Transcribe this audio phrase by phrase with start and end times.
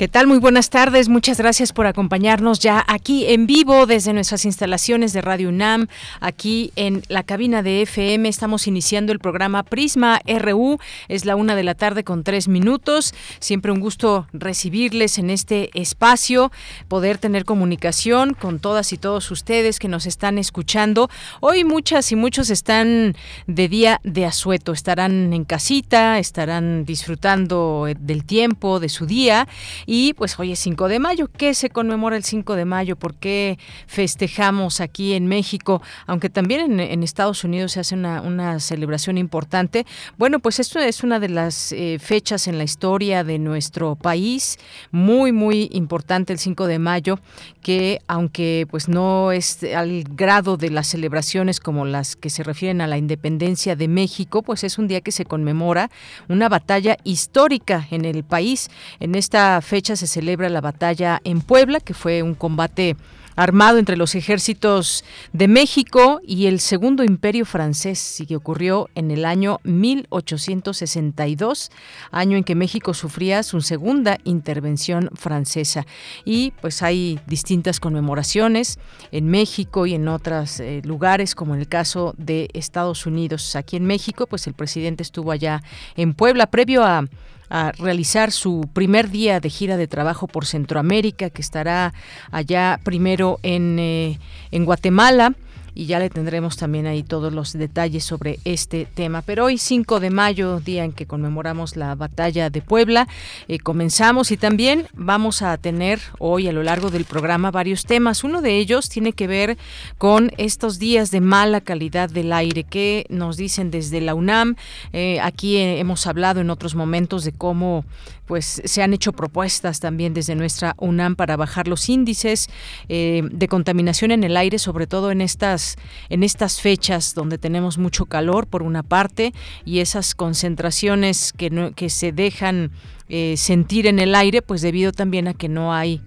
[0.00, 0.26] ¿Qué tal?
[0.26, 1.10] Muy buenas tardes.
[1.10, 5.88] Muchas gracias por acompañarnos ya aquí en vivo desde nuestras instalaciones de Radio UNAM,
[6.20, 8.26] aquí en la cabina de FM.
[8.26, 10.78] Estamos iniciando el programa Prisma RU.
[11.08, 13.12] Es la una de la tarde con tres minutos.
[13.40, 16.50] Siempre un gusto recibirles en este espacio,
[16.88, 21.10] poder tener comunicación con todas y todos ustedes que nos están escuchando.
[21.40, 23.14] Hoy muchas y muchos están
[23.46, 24.72] de día de asueto.
[24.72, 29.46] Estarán en casita, estarán disfrutando del tiempo, de su día
[29.92, 31.28] y pues hoy es 5 de mayo.
[31.36, 32.94] ¿Qué se conmemora el 5 de mayo?
[32.94, 35.82] ¿Por qué festejamos aquí en México?
[36.06, 39.86] Aunque también en, Estados Unidos se hace una, celebración importante.
[40.16, 44.60] Bueno, pues esto es una de las eh, fechas en la historia de nuestro país,
[44.92, 47.18] muy, muy importante el 5 de mayo,
[47.60, 52.80] que aunque pues no es al grado de las celebraciones como las que se refieren
[52.80, 55.90] a la independencia de México, pues es un día que se conmemora
[56.28, 58.70] una batalla histórica en el país.
[59.00, 62.96] En esta fecha se celebra la batalla en Puebla, que fue un combate
[63.36, 69.10] armado entre los ejércitos de México y el Segundo Imperio francés, y que ocurrió en
[69.10, 71.70] el año 1862,
[72.10, 75.86] año en que México sufría su segunda intervención francesa.
[76.24, 78.78] Y pues hay distintas conmemoraciones
[79.10, 83.56] en México y en otros eh, lugares, como en el caso de Estados Unidos.
[83.56, 85.62] Aquí en México, pues el presidente estuvo allá
[85.96, 87.06] en Puebla previo a
[87.50, 91.92] a realizar su primer día de gira de trabajo por Centroamérica, que estará
[92.30, 94.18] allá primero en, eh,
[94.50, 95.34] en Guatemala
[95.80, 99.22] y ya le tendremos también ahí todos los detalles sobre este tema.
[99.22, 103.08] Pero hoy 5 de mayo, día en que conmemoramos la batalla de Puebla,
[103.48, 108.24] eh, comenzamos y también vamos a tener hoy a lo largo del programa varios temas.
[108.24, 109.56] Uno de ellos tiene que ver
[109.96, 114.56] con estos días de mala calidad del aire que nos dicen desde la UNAM.
[114.92, 117.86] Eh, aquí hemos hablado en otros momentos de cómo
[118.30, 122.48] pues se han hecho propuestas también desde nuestra UNAM para bajar los índices
[122.88, 125.69] eh, de contaminación en el aire, sobre todo en estas,
[126.08, 129.32] en estas fechas donde tenemos mucho calor por una parte
[129.64, 132.70] y esas concentraciones que, que se dejan
[133.08, 136.00] eh, sentir en el aire, pues debido también a que no hay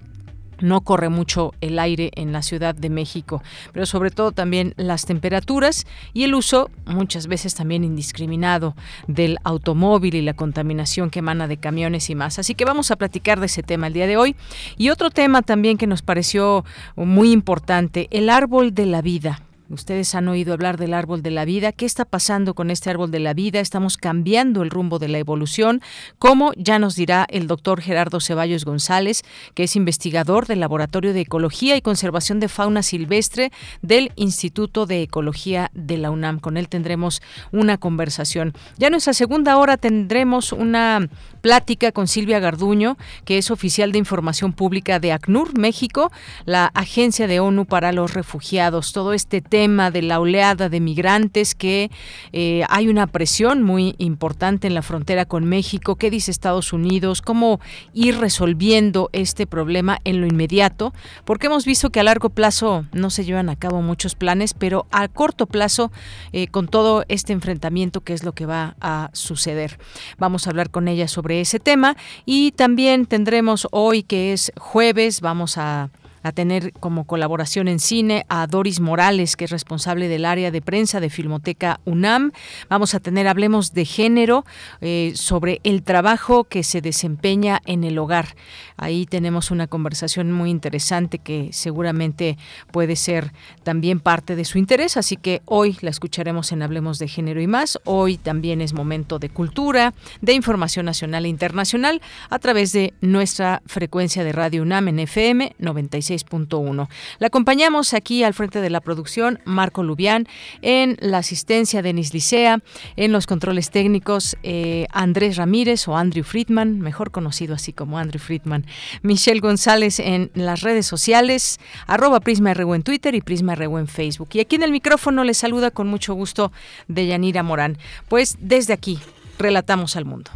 [0.64, 5.06] no corre mucho el aire en la Ciudad de México, pero sobre todo también las
[5.06, 8.76] temperaturas y el uso muchas veces también indiscriminado
[9.08, 12.40] del automóvil y la contaminación que emana de camiones y más.
[12.40, 14.36] Así que vamos a platicar de ese tema el día de hoy.
[14.78, 16.64] Y otro tema también que nos pareció
[16.96, 19.42] muy importante, el árbol de la vida.
[19.74, 21.72] Ustedes han oído hablar del árbol de la vida.
[21.72, 23.60] ¿Qué está pasando con este árbol de la vida?
[23.60, 25.82] Estamos cambiando el rumbo de la evolución.
[26.20, 26.52] ¿Cómo?
[26.56, 29.24] Ya nos dirá el doctor Gerardo Ceballos González,
[29.56, 33.52] que es investigador del Laboratorio de Ecología y Conservación de Fauna Silvestre
[33.82, 36.40] del Instituto de Ecología de la UNAM.
[36.40, 38.54] Con él tendremos una conversación.
[38.78, 41.10] Ya en nuestra segunda hora tendremos una
[41.42, 42.96] plática con Silvia Garduño,
[43.26, 46.12] que es oficial de información pública de ACNUR, México,
[46.46, 48.94] la Agencia de ONU para los Refugiados.
[48.94, 51.90] Todo este tema de la oleada de migrantes, que
[52.34, 55.96] eh, hay una presión muy importante en la frontera con México.
[55.96, 57.22] ¿Qué dice Estados Unidos?
[57.22, 57.62] ¿Cómo
[57.94, 60.94] ir resolviendo este problema en lo inmediato?
[61.24, 64.86] Porque hemos visto que a largo plazo no se llevan a cabo muchos planes, pero
[64.92, 65.94] a corto plazo,
[66.34, 69.80] eh, con todo este enfrentamiento, ¿qué es lo que va a suceder?
[70.18, 75.22] Vamos a hablar con ella sobre ese tema y también tendremos hoy que es jueves,
[75.22, 75.90] vamos a
[76.24, 80.62] a tener como colaboración en cine a Doris Morales, que es responsable del área de
[80.62, 82.32] prensa de Filmoteca UNAM.
[82.70, 84.46] Vamos a tener, hablemos de género,
[84.82, 88.36] eh, sobre el trabajo que se desempeña en el hogar.
[88.78, 92.38] Ahí tenemos una conversación muy interesante que seguramente
[92.72, 93.34] puede ser
[93.64, 97.48] también parte de su interés, así que hoy la escucharemos en Hablemos de Género y
[97.48, 97.80] más.
[97.84, 103.62] Hoy también es momento de cultura, de información nacional e internacional a través de nuestra
[103.66, 106.88] frecuencia de Radio UNAM en FM 96 96.1.
[107.20, 110.28] La acompañamos aquí al frente de la producción Marco Lubián,
[110.62, 112.60] en la asistencia Denis Licea,
[112.96, 118.20] en los controles técnicos eh, Andrés Ramírez o Andrew Friedman, mejor conocido así como Andrew
[118.20, 118.66] Friedman,
[119.02, 123.88] Michelle González en las redes sociales, arroba Prisma RU en Twitter y Prisma RU en
[123.88, 124.30] Facebook.
[124.34, 126.52] Y aquí en el micrófono les saluda con mucho gusto
[126.88, 127.78] Deyanira Morán.
[128.08, 129.00] Pues desde aquí,
[129.38, 130.32] relatamos al mundo.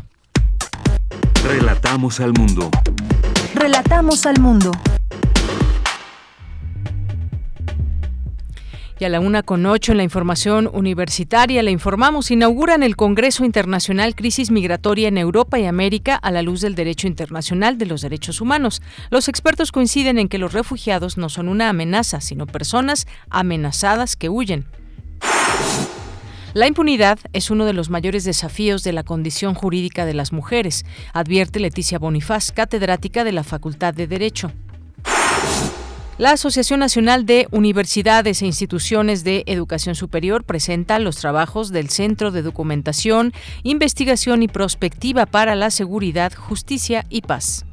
[1.43, 2.69] Relatamos al mundo.
[3.53, 4.71] Relatamos al mundo.
[8.99, 13.45] Y a la una con ocho en la información universitaria le informamos, inauguran el Congreso
[13.45, 18.01] Internacional Crisis Migratoria en Europa y América a la luz del derecho internacional de los
[18.01, 18.81] derechos humanos.
[19.11, 24.29] Los expertos coinciden en que los refugiados no son una amenaza, sino personas amenazadas que
[24.29, 24.65] huyen.
[26.55, 30.85] La impunidad es uno de los mayores desafíos de la condición jurídica de las mujeres,
[31.13, 34.51] advierte Leticia Bonifaz, catedrática de la Facultad de Derecho.
[36.17, 42.31] La Asociación Nacional de Universidades e Instituciones de Educación Superior presenta los trabajos del Centro
[42.31, 47.65] de Documentación, Investigación y Prospectiva para la Seguridad, Justicia y Paz.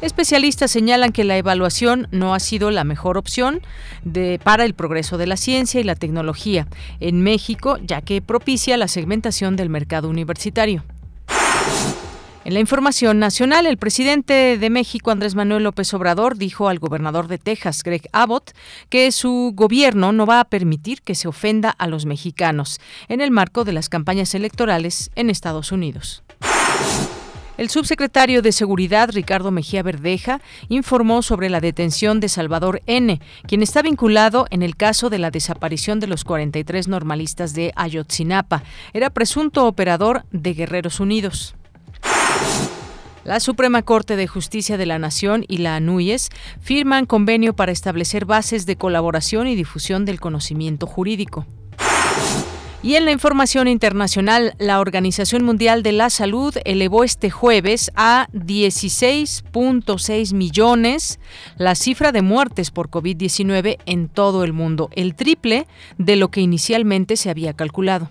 [0.00, 3.62] Especialistas señalan que la evaluación no ha sido la mejor opción
[4.02, 6.66] de, para el progreso de la ciencia y la tecnología
[6.98, 10.82] en México, ya que propicia la segmentación del mercado universitario.
[12.44, 17.28] En la información nacional, el presidente de México, Andrés Manuel López Obrador, dijo al gobernador
[17.28, 18.50] de Texas, Greg Abbott,
[18.88, 23.30] que su gobierno no va a permitir que se ofenda a los mexicanos en el
[23.30, 26.24] marco de las campañas electorales en Estados Unidos.
[27.58, 33.62] El subsecretario de Seguridad, Ricardo Mejía Verdeja, informó sobre la detención de Salvador N., quien
[33.62, 38.64] está vinculado en el caso de la desaparición de los 43 normalistas de Ayotzinapa.
[38.92, 41.54] Era presunto operador de Guerreros Unidos.
[43.24, 46.30] La Suprema Corte de Justicia de la Nación y la ANUYES
[46.60, 51.46] firman convenio para establecer bases de colaboración y difusión del conocimiento jurídico.
[52.82, 58.26] Y en la información internacional, la Organización Mundial de la Salud elevó este jueves a
[58.32, 61.20] 16.6 millones
[61.56, 66.40] la cifra de muertes por COVID-19 en todo el mundo, el triple de lo que
[66.40, 68.10] inicialmente se había calculado.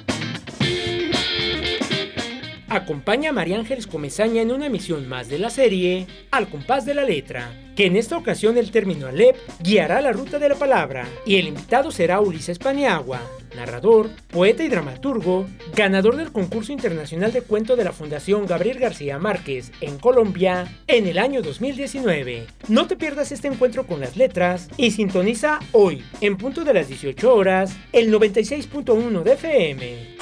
[2.71, 6.93] Acompaña a María Ángeles Comezaña en una emisión más de la serie Al compás de
[6.93, 11.05] la letra, que en esta ocasión el término Alep guiará la ruta de la palabra
[11.25, 13.19] y el invitado será Ulises Paniagua,
[13.57, 19.19] narrador, poeta y dramaturgo, ganador del concurso internacional de cuento de la Fundación Gabriel García
[19.19, 22.47] Márquez en Colombia en el año 2019.
[22.69, 26.87] No te pierdas este encuentro con las letras y sintoniza hoy, en punto de las
[26.87, 30.21] 18 horas, el 96.1 de FM.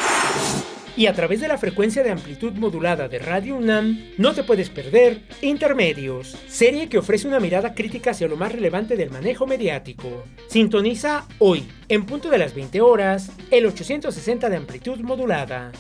[1.00, 4.70] Y a través de la frecuencia de amplitud modulada de Radio UNAM, no te puedes
[4.70, 10.26] perder Intermedios, serie que ofrece una mirada crítica hacia lo más relevante del manejo mediático.
[10.50, 15.72] Sintoniza hoy, en punto de las 20 horas, el 860 de amplitud modulada.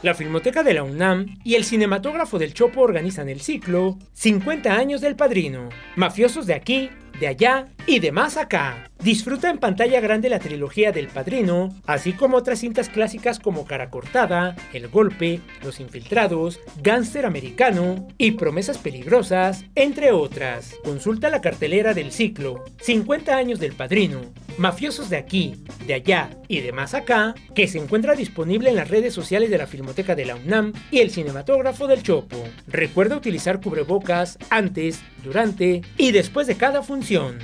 [0.00, 5.02] La Filmoteca de la UNAM y el Cinematógrafo del Chopo organizan el ciclo 50 años
[5.02, 6.88] del Padrino, mafiosos de aquí,
[7.20, 8.90] de allá y de más acá.
[9.02, 13.90] Disfruta en pantalla grande la trilogía del Padrino, así como otras cintas clásicas como Cara
[13.90, 20.74] Cortada, El Golpe, Los Infiltrados, Gánster Americano y Promesas Peligrosas, entre otras.
[20.84, 24.20] Consulta la cartelera del ciclo 50 años del Padrino,
[24.56, 28.88] Mafiosos de aquí, de allá y de más acá, que se encuentra disponible en las
[28.88, 32.42] redes sociales de la Filmoteca de la UNAM y el Cinematógrafo del Chopo.
[32.68, 37.38] Recuerda utilizar cubrebocas antes, durante y después de cada función.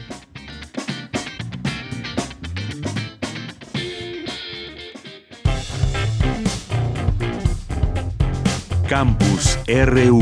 [8.90, 10.20] Campus RU.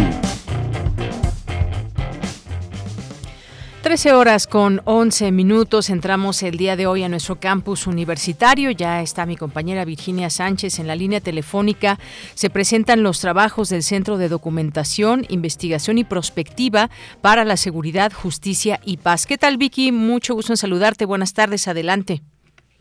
[3.82, 5.88] 13 horas con 11 minutos.
[5.88, 8.70] Entramos el día de hoy a nuestro campus universitario.
[8.70, 11.96] Ya está mi compañera Virginia Sánchez en la línea telefónica.
[12.34, 16.90] Se presentan los trabajos del Centro de Documentación, Investigación y Prospectiva
[17.22, 19.26] para la Seguridad, Justicia y Paz.
[19.26, 19.92] ¿Qué tal, Vicky?
[19.92, 21.06] Mucho gusto en saludarte.
[21.06, 21.68] Buenas tardes.
[21.68, 22.20] Adelante.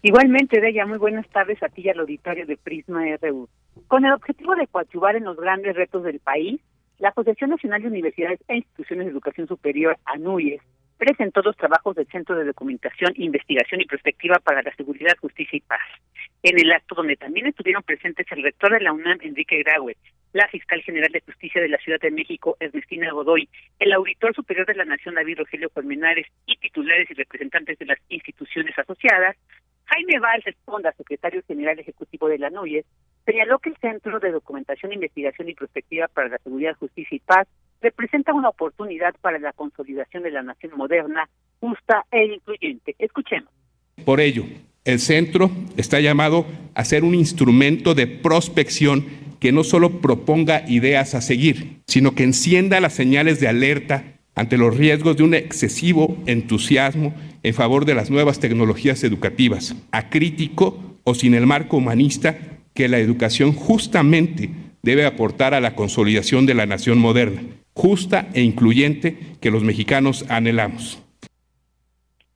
[0.01, 3.48] Igualmente, Deya, muy buenas tardes a ti y al auditorio de Prisma RU.
[3.88, 6.60] Con el objetivo de coadyuvar en los grandes retos del país,
[7.00, 10.62] la Asociación Nacional de Universidades e Instituciones de Educación Superior, ANUYES,
[10.98, 15.62] presentó los trabajos del Centro de Documentación, Investigación y Prospectiva para la Seguridad, Justicia y
[15.62, 15.79] Paz.
[16.43, 19.96] En el acto donde también estuvieron presentes el rector de la UNAM, Enrique Graue,
[20.34, 23.48] la fiscal general de justicia de la Ciudad de México, Ernestina Godoy,
[23.79, 28.00] el auditor superior de la Nación, David Rogelio Colmenares, y titulares y representantes de las
[28.10, 29.36] instituciones asociadas,
[29.88, 32.86] Jaime Valls Esponda, secretario general ejecutivo de la NUYES,
[33.25, 37.48] señaló que el Centro de Documentación, Investigación y Prospectiva para la Seguridad, Justicia y Paz
[37.82, 41.29] representa una oportunidad para la consolidación de la nación moderna,
[41.60, 42.96] justa e incluyente.
[43.00, 43.50] Escuchemos.
[44.03, 44.44] Por ello,
[44.84, 49.06] el centro está llamado a ser un instrumento de prospección
[49.39, 54.58] que no solo proponga ideas a seguir, sino que encienda las señales de alerta ante
[54.58, 61.15] los riesgos de un excesivo entusiasmo en favor de las nuevas tecnologías educativas, acrítico o
[61.15, 62.38] sin el marco humanista
[62.75, 64.51] que la educación justamente
[64.84, 67.41] debe aportar a la consolidación de la nación moderna,
[67.74, 71.03] justa e incluyente que los mexicanos anhelamos.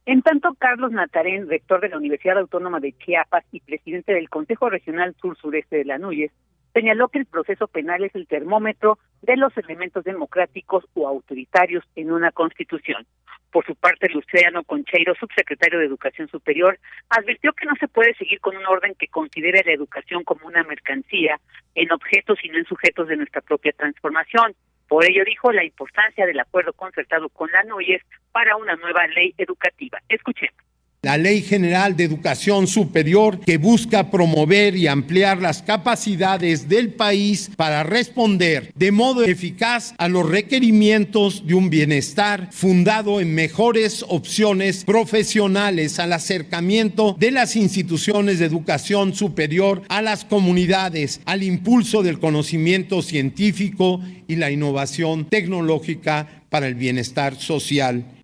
[0.08, 4.72] En tanto, Carlos Natarén, rector de la Universidad Autónoma de Chiapas y presidente del Consejo
[4.72, 6.32] Regional Sur-Sureste de la NUYES,
[6.74, 12.12] señaló que el proceso penal es el termómetro de los elementos democráticos o autoritarios en
[12.12, 13.06] una constitución.
[13.52, 18.40] Por su parte, Luciano Concheiro, subsecretario de Educación Superior, advirtió que no se puede seguir
[18.40, 21.40] con un orden que considere la educación como una mercancía
[21.76, 24.56] en objetos y no en sujetos de nuestra propia transformación.
[24.88, 28.02] Por ello dijo la importancia del acuerdo concertado con la NUYES
[28.32, 30.00] para una nueva ley educativa.
[30.08, 30.71] Escuchemos
[31.04, 37.50] la Ley General de Educación Superior que busca promover y ampliar las capacidades del país
[37.56, 44.84] para responder de modo eficaz a los requerimientos de un bienestar fundado en mejores opciones
[44.84, 52.20] profesionales, al acercamiento de las instituciones de educación superior a las comunidades, al impulso del
[52.20, 58.21] conocimiento científico y la innovación tecnológica para el bienestar social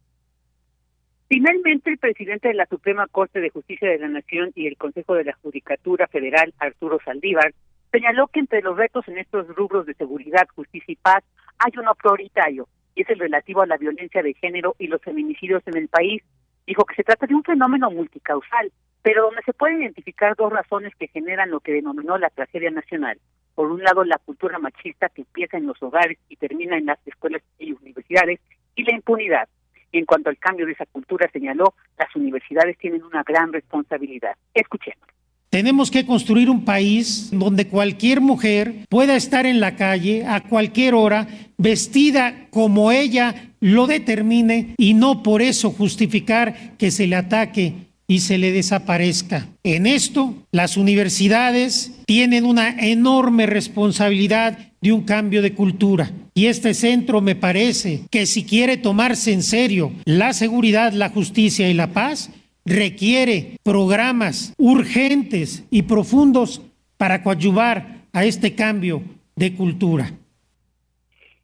[1.29, 5.13] Finalmente, el presidente de la Suprema Corte de Justicia de la Nación y el Consejo
[5.13, 7.53] de la Judicatura Federal, Arturo Saldívar,
[7.91, 11.25] señaló que entre los retos en estos rubros de seguridad, justicia y paz
[11.59, 15.61] hay uno prioritario, y es el relativo a la violencia de género y los feminicidios
[15.65, 16.23] en el país.
[16.65, 20.95] Dijo que se trata de un fenómeno multicausal, pero donde se pueden identificar dos razones
[20.95, 23.19] que generan lo que denominó la tragedia nacional.
[23.53, 27.05] Por un lado, la cultura machista que empieza en los hogares y termina en las
[27.05, 28.39] escuelas y universidades,
[28.75, 29.49] y la impunidad
[29.91, 34.35] en cuanto al cambio de esa cultura, señaló, las universidades tienen una gran responsabilidad.
[34.53, 35.07] Escuchemos.
[35.49, 40.93] Tenemos que construir un país donde cualquier mujer pueda estar en la calle a cualquier
[40.93, 41.27] hora,
[41.57, 48.19] vestida como ella lo determine y no por eso justificar que se le ataque y
[48.19, 49.47] se le desaparezca.
[49.63, 56.09] En esto, las universidades tienen una enorme responsabilidad de un cambio de cultura.
[56.33, 61.69] Y este centro me parece que si quiere tomarse en serio la seguridad, la justicia
[61.69, 62.31] y la paz,
[62.65, 66.61] requiere programas urgentes y profundos
[66.97, 69.01] para coadyuvar a este cambio
[69.35, 70.11] de cultura.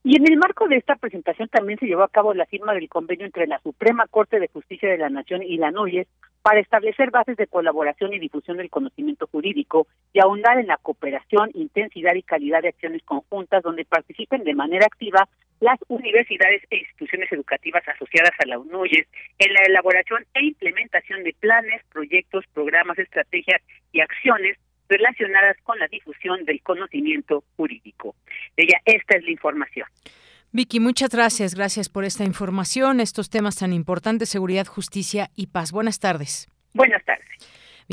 [0.05, 2.89] Y en el marco de esta presentación también se llevó a cabo la firma del
[2.89, 6.07] convenio entre la Suprema Corte de Justicia de la Nación y la NUYES
[6.43, 11.49] para establecer bases de colaboración y difusión del conocimiento jurídico y ahondar en la cooperación,
[11.53, 15.29] intensidad y calidad de acciones conjuntas donde participen de manera activa
[15.61, 19.07] las universidades e instituciones educativas asociadas a la UNUYES
[19.39, 23.61] en la elaboración e implementación de planes, proyectos, programas, estrategias
[23.93, 24.57] y acciones
[24.89, 28.15] relacionadas con la difusión del conocimiento jurídico.
[28.57, 29.87] ella, esta es la información.
[30.55, 31.55] Vicky, muchas gracias.
[31.55, 35.71] Gracias por esta información, estos temas tan importantes, seguridad, justicia y paz.
[35.71, 36.47] Buenas tardes.
[36.75, 37.27] Buenas tardes.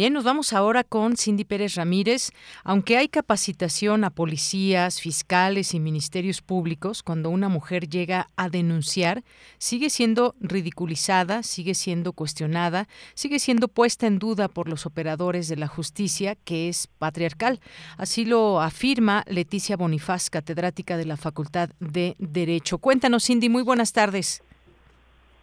[0.01, 2.31] Bien, nos vamos ahora con Cindy Pérez Ramírez.
[2.65, 9.25] Aunque hay capacitación a policías, fiscales y ministerios públicos, cuando una mujer llega a denunciar,
[9.59, 15.57] sigue siendo ridiculizada, sigue siendo cuestionada, sigue siendo puesta en duda por los operadores de
[15.57, 17.61] la justicia, que es patriarcal.
[17.99, 22.79] Así lo afirma Leticia Bonifaz, catedrática de la Facultad de Derecho.
[22.79, 24.43] Cuéntanos, Cindy, muy buenas tardes.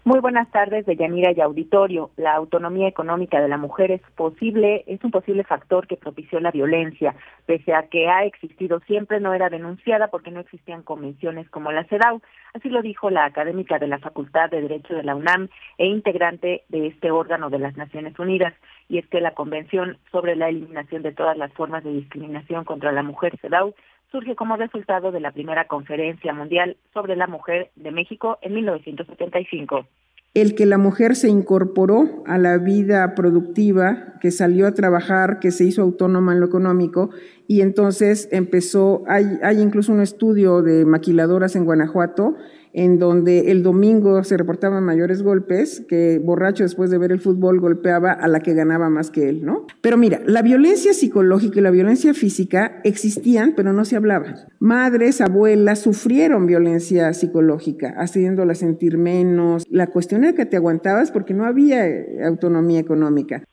[0.08, 2.12] Muy buenas tardes, Deyanira y auditorio.
[2.16, 6.52] La autonomía económica de la mujer es posible, es un posible factor que propició la
[6.52, 7.14] violencia.
[7.46, 11.84] Pese a que ha existido siempre, no era denunciada porque no existían convenciones como la
[11.84, 12.22] CEDAW.
[12.54, 16.64] Así lo dijo la académica de la Facultad de Derecho de la UNAM e integrante
[16.70, 18.54] de este órgano de las Naciones Unidas.
[18.88, 22.94] Y es que la Convención sobre la Eliminación de todas las formas de discriminación contra
[22.94, 23.74] la mujer, CEDAW,
[24.12, 29.86] surge como resultado de la primera conferencia mundial sobre la mujer de México en 1975.
[30.34, 35.52] El que la mujer se incorporó a la vida productiva, que salió a trabajar, que
[35.52, 37.10] se hizo autónoma en lo económico
[37.48, 42.36] y entonces empezó, hay, hay incluso un estudio de maquiladoras en Guanajuato
[42.74, 47.60] en donde el domingo se reportaban mayores golpes, que borracho después de ver el fútbol
[47.60, 49.66] golpeaba a la que ganaba más que él, ¿no?
[49.82, 54.36] Pero mira, la violencia psicológica y la violencia física existían, pero no se hablaban.
[54.60, 59.66] Madres, abuelas sufrieron violencia psicológica, haciéndola sentir menos.
[59.70, 61.86] La cuestión era que te aguantabas porque no había
[62.26, 63.44] autonomía económica.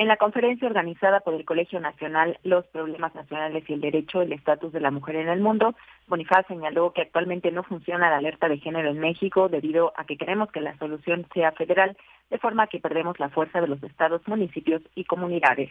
[0.00, 4.32] En la conferencia organizada por el Colegio Nacional Los Problemas Nacionales y el Derecho, el
[4.32, 5.74] Estatus de la Mujer en el Mundo,
[6.08, 10.16] Bonifaz señaló que actualmente no funciona la alerta de género en México debido a que
[10.16, 11.98] queremos que la solución sea federal,
[12.30, 15.68] de forma que perdemos la fuerza de los estados, municipios y comunidades.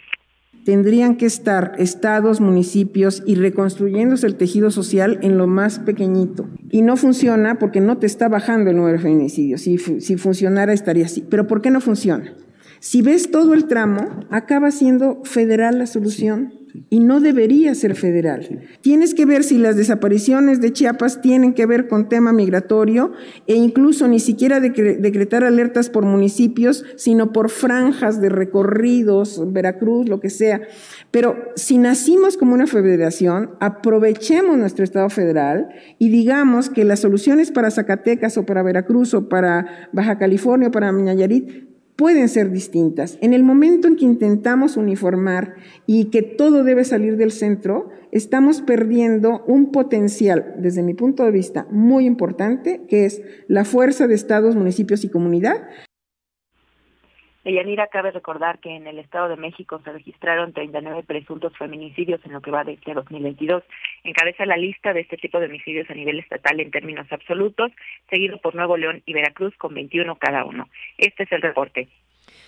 [0.63, 6.45] Tendrían que estar estados, municipios y reconstruyéndose el tejido social en lo más pequeñito.
[6.69, 9.61] Y no funciona porque no te está bajando el número de feminicidios.
[9.61, 11.25] Si, si funcionara estaría así.
[11.27, 12.35] Pero ¿por qué no funciona?
[12.79, 16.53] Si ves todo el tramo, acaba siendo federal la solución
[16.89, 18.67] y no debería ser federal.
[18.81, 23.11] Tienes que ver si las desapariciones de Chiapas tienen que ver con tema migratorio
[23.47, 30.19] e incluso ni siquiera decretar alertas por municipios, sino por franjas de recorridos, Veracruz, lo
[30.19, 30.61] que sea.
[31.11, 37.51] Pero si nacimos como una federación, aprovechemos nuestro Estado federal y digamos que las soluciones
[37.51, 41.68] para Zacatecas o para Veracruz o para Baja California o para Nayarit
[41.99, 43.19] pueden ser distintas.
[43.21, 48.61] En el momento en que intentamos uniformar y que todo debe salir del centro, estamos
[48.61, 54.15] perdiendo un potencial, desde mi punto de vista, muy importante, que es la fuerza de
[54.15, 55.57] estados, municipios y comunidad,
[57.45, 62.33] Yanira, cabe recordar que en el Estado de México se registraron 39 presuntos feminicidios en
[62.33, 63.63] lo que va de este 2022.
[64.03, 67.71] Encabeza la lista de este tipo de homicidios a nivel estatal en términos absolutos,
[68.09, 70.69] seguido por Nuevo León y Veracruz con 21 cada uno.
[70.97, 71.87] Este es el reporte.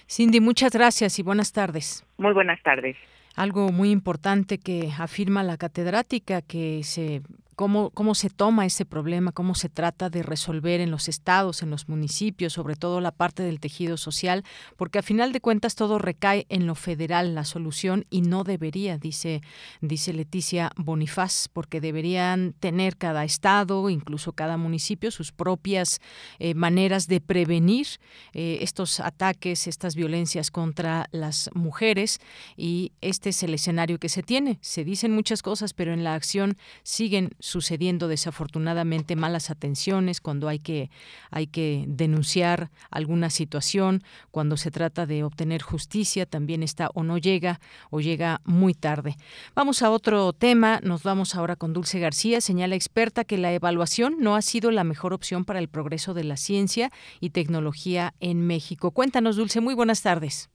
[0.09, 2.05] Cindy, muchas gracias y buenas tardes.
[2.17, 2.97] Muy buenas tardes.
[3.35, 7.21] Algo muy importante que afirma la catedrática que se
[7.61, 11.69] cómo, cómo se toma ese problema, cómo se trata de resolver en los estados, en
[11.69, 14.43] los municipios, sobre todo la parte del tejido social,
[14.77, 18.97] porque a final de cuentas todo recae en lo federal, la solución, y no debería,
[18.97, 19.43] dice,
[19.79, 26.01] dice Leticia Bonifaz, porque deberían tener cada estado, incluso cada municipio, sus propias
[26.39, 27.85] eh, maneras de prevenir
[28.33, 32.17] eh, estos ataques, estas violencias contra las mujeres,
[32.57, 34.57] y este es el escenario que se tiene.
[34.61, 40.59] Se dicen muchas cosas, pero en la acción siguen sucediendo desafortunadamente malas atenciones, cuando hay
[40.59, 40.89] que,
[41.29, 47.17] hay que denunciar alguna situación, cuando se trata de obtener justicia, también está o no
[47.17, 49.15] llega o llega muy tarde.
[49.53, 54.15] Vamos a otro tema, nos vamos ahora con Dulce García, señala experta que la evaluación
[54.19, 58.47] no ha sido la mejor opción para el progreso de la ciencia y tecnología en
[58.47, 58.91] México.
[58.91, 60.49] Cuéntanos, Dulce, muy buenas tardes.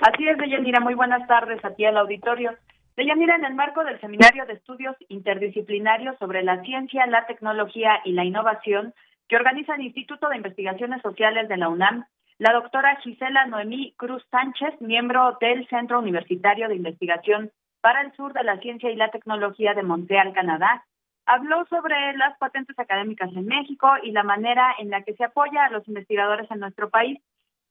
[0.00, 2.50] Así es, Deyanira, muy buenas tardes a ti al auditorio.
[2.96, 8.12] Deyanira, en el marco del Seminario de Estudios Interdisciplinarios sobre la Ciencia, la Tecnología y
[8.12, 8.94] la Innovación
[9.28, 12.04] que organiza el Instituto de Investigaciones Sociales de la UNAM,
[12.38, 18.32] la doctora Gisela Noemí Cruz Sánchez, miembro del Centro Universitario de Investigación para el Sur
[18.32, 20.84] de la Ciencia y la Tecnología de Montreal, Canadá,
[21.26, 25.64] habló sobre las patentes académicas en México y la manera en la que se apoya
[25.64, 27.18] a los investigadores en nuestro país.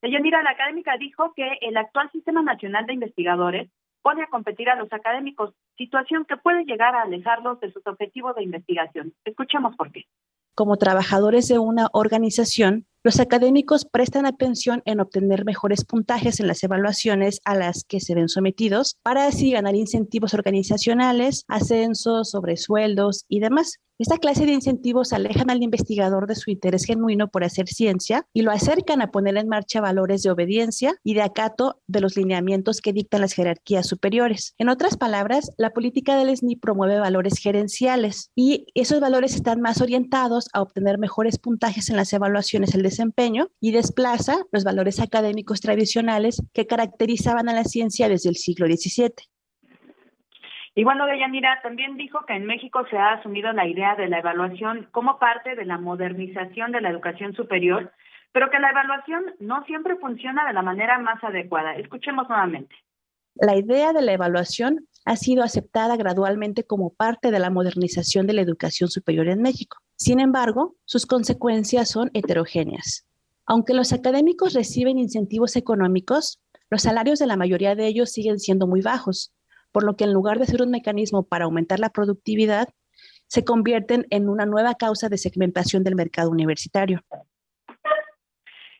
[0.01, 3.69] Deyanira, la académica dijo que el actual Sistema Nacional de Investigadores
[4.03, 8.35] pone a competir a los académicos, situación que puede llegar a alejarlos de sus objetivos
[8.35, 9.13] de investigación.
[9.25, 10.05] Escuchemos por qué.
[10.55, 16.63] Como trabajadores de una organización, los académicos prestan atención en obtener mejores puntajes en las
[16.63, 23.39] evaluaciones a las que se ven sometidos para así ganar incentivos organizacionales, ascensos, sobresueldos y
[23.39, 23.79] demás.
[24.03, 28.41] Esta clase de incentivos alejan al investigador de su interés genuino por hacer ciencia y
[28.41, 32.81] lo acercan a poner en marcha valores de obediencia y de acato de los lineamientos
[32.81, 34.55] que dictan las jerarquías superiores.
[34.57, 39.79] En otras palabras, la política del SNI promueve valores gerenciales y esos valores están más
[39.79, 45.61] orientados a obtener mejores puntajes en las evaluaciones del desempeño y desplaza los valores académicos
[45.61, 49.13] tradicionales que caracterizaban a la ciencia desde el siglo XVII.
[50.75, 54.19] Y bueno, Deyanira también dijo que en México se ha asumido la idea de la
[54.19, 57.91] evaluación como parte de la modernización de la educación superior,
[58.31, 61.75] pero que la evaluación no siempre funciona de la manera más adecuada.
[61.75, 62.75] Escuchemos nuevamente.
[63.35, 68.33] La idea de la evaluación ha sido aceptada gradualmente como parte de la modernización de
[68.33, 69.77] la educación superior en México.
[69.95, 73.05] Sin embargo, sus consecuencias son heterogéneas.
[73.45, 78.65] Aunque los académicos reciben incentivos económicos, los salarios de la mayoría de ellos siguen siendo
[78.65, 79.33] muy bajos,
[79.73, 82.69] por lo que en lugar de ser un mecanismo para aumentar la productividad,
[83.27, 87.01] se convierten en una nueva causa de segmentación del mercado universitario.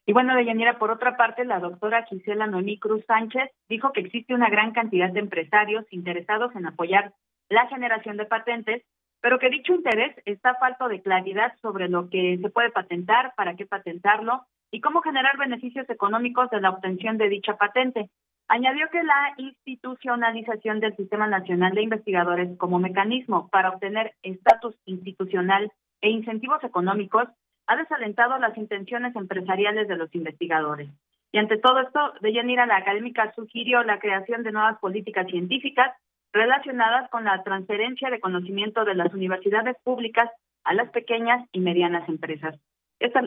[0.05, 4.33] Y bueno, Deyanira, por otra parte, la doctora Gisela Noemí Cruz Sánchez dijo que existe
[4.33, 7.13] una gran cantidad de empresarios interesados en apoyar
[7.49, 8.83] la generación de patentes,
[9.21, 13.55] pero que dicho interés está falto de claridad sobre lo que se puede patentar, para
[13.55, 18.09] qué patentarlo y cómo generar beneficios económicos de la obtención de dicha patente.
[18.47, 25.71] Añadió que la institucionalización del Sistema Nacional de Investigadores como mecanismo para obtener estatus institucional
[26.01, 27.27] e incentivos económicos
[27.67, 30.89] ha desalentado las intenciones empresariales de los investigadores.
[31.31, 35.91] Y ante todo esto, Deyanira, la académica sugirió la creación de nuevas políticas científicas
[36.31, 40.29] relacionadas con la transferencia de conocimiento de las universidades públicas
[40.63, 42.59] a las pequeñas y medianas empresas.
[42.99, 43.21] Esta,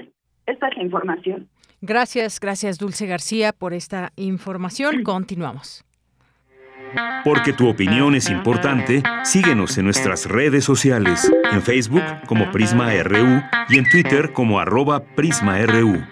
[0.46, 1.48] esta es la información.
[1.80, 5.02] Gracias, gracias Dulce García por esta información.
[5.04, 5.84] Continuamos.
[7.24, 13.42] Porque tu opinión es importante, síguenos en nuestras redes sociales, en Facebook como Prisma RU
[13.68, 16.04] y en Twitter como arroba PrismaRU.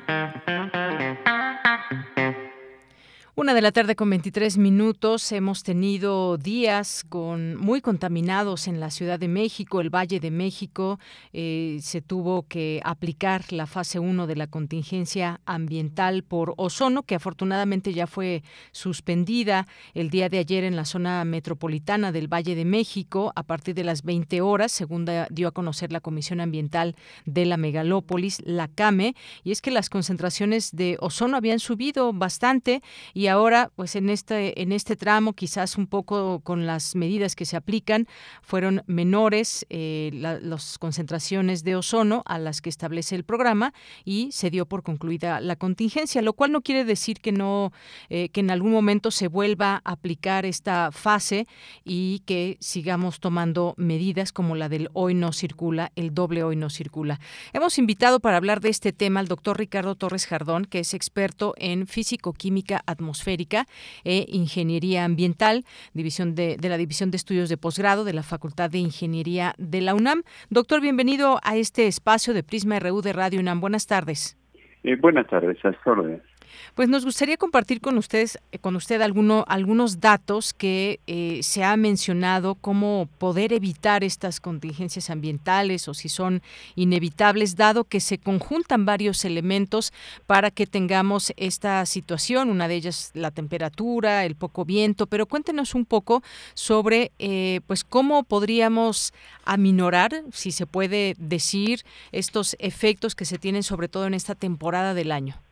[3.37, 5.33] Una de la tarde con 23 minutos.
[5.33, 11.01] Hemos tenido días con muy contaminados en la Ciudad de México, el Valle de México.
[11.33, 17.17] Eh, se tuvo que aplicar la fase 1 de la contingencia ambiental por ozono, que
[17.17, 22.65] afortunadamente ya fue suspendida el día de ayer en la zona metropolitana del Valle de
[22.65, 26.95] México a partir de las 20 horas, según dio a conocer la Comisión Ambiental
[27.27, 29.17] de la Megalópolis, la CAME.
[29.43, 32.81] Y es que las concentraciones de ozono habían subido bastante
[33.13, 37.35] y y ahora pues en este en este tramo quizás un poco con las medidas
[37.35, 38.07] que se aplican
[38.43, 43.73] fueron menores eh, las concentraciones de ozono a las que establece el programa
[44.05, 47.73] y se dio por concluida la contingencia lo cual no quiere decir que no
[48.11, 51.47] eh, que en algún momento se vuelva a aplicar esta fase
[51.83, 56.69] y que sigamos tomando medidas como la del hoy no circula el doble hoy no
[56.69, 57.21] circula.
[57.55, 61.55] Hemos invitado para hablar de este tema al doctor Ricardo Torres Jardón que es experto
[61.57, 63.67] en físico química atmosférica atmosférica
[64.05, 65.63] e Ingeniería Ambiental,
[65.95, 69.95] división de, la División de Estudios de Posgrado de la Facultad de Ingeniería de la
[69.95, 70.23] UNAM.
[70.51, 73.61] Doctor, bienvenido a este espacio de Prisma RU de Radio UNAM.
[73.61, 74.37] Buenas tardes.
[74.83, 75.71] Eh, buenas tardes, a
[76.75, 81.65] pues nos gustaría compartir con ustedes, eh, con usted alguno, algunos datos que eh, se
[81.65, 86.43] ha mencionado, cómo poder evitar estas contingencias ambientales o si son
[86.75, 89.93] inevitables, dado que se conjuntan varios elementos
[90.27, 92.51] para que tengamos esta situación.
[92.51, 96.23] Una de ellas la temperatura, el poco viento, pero cuéntenos un poco
[96.55, 99.13] sobre, eh, pues, cómo podríamos
[99.45, 104.95] aminorar, si se puede decir, estos efectos que se tienen sobre todo en esta temporada
[104.95, 105.44] del año.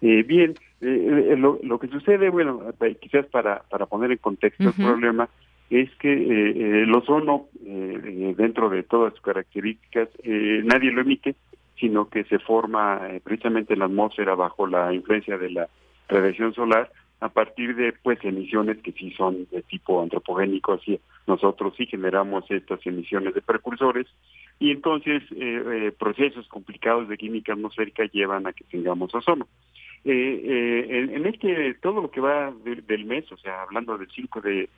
[0.00, 2.60] Eh, bien, eh, eh, lo, que sucede, bueno,
[3.00, 5.28] quizás para, para poner en contexto el problema,
[5.70, 10.10] es que el ozono, dentro de todas sus características,
[10.64, 11.34] nadie lo emite,
[11.80, 15.68] sino que se forma precisamente en la atmósfera bajo la influencia de la
[16.08, 21.72] radiación solar a partir de pues emisiones que sí son de tipo antropogénico, así nosotros
[21.78, 24.06] sí generamos estas emisiones de precursores
[24.58, 25.22] y entonces
[25.98, 29.48] procesos complicados de química atmosférica llevan a que tengamos ozono.
[30.04, 34.40] Eh, eh, en, este, todo lo que va del mes, o sea, hablando del 5
[34.40, 34.68] de,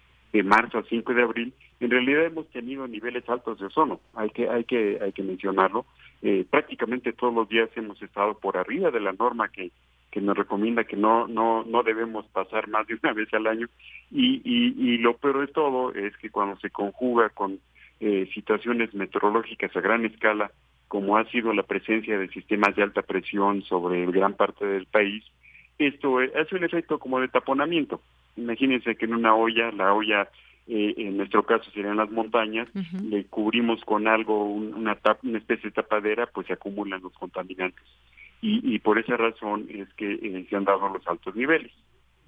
[0.45, 4.49] marzo al 5 de abril, en realidad hemos tenido niveles altos de ozono, hay que,
[4.49, 5.87] hay que, hay que mencionarlo.
[6.23, 9.71] Eh, prácticamente todos los días hemos estado por arriba de la norma que,
[10.11, 13.67] que nos recomienda que no, no, no debemos pasar más de una vez al año.
[14.11, 17.59] Y, y, y lo peor de todo es que cuando se conjuga con
[17.99, 20.51] eh, situaciones meteorológicas a gran escala,
[20.89, 25.25] como ha sido la presencia de sistemas de alta presión sobre gran parte del país,
[25.79, 28.01] esto hace un efecto como de taponamiento.
[28.37, 30.29] Imagínense que en una olla, la olla
[30.69, 32.69] eh, en nuestro caso serían las montañas,
[33.03, 37.85] le cubrimos con algo, una, una especie de tapadera, pues se acumulan los contaminantes.
[38.43, 41.73] Y, y por esa razón es que eh, se han dado los altos niveles.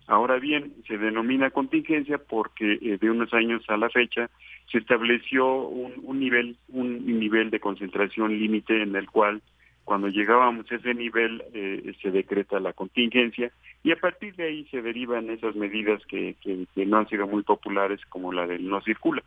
[0.09, 4.31] Ahora bien, se denomina contingencia porque eh, de unos años a la fecha
[4.73, 9.43] se estableció un, nivel un nivel de concentración límite en el cual
[9.85, 14.65] cuando llegábamos a ese nivel eh, se decreta la contingencia y a partir de ahí
[14.71, 18.81] se derivan esas medidas que, que, no han sido muy populares como la del no
[18.81, 19.23] circula.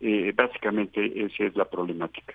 [0.00, 2.34] Eh, básicamente esa es la problemática.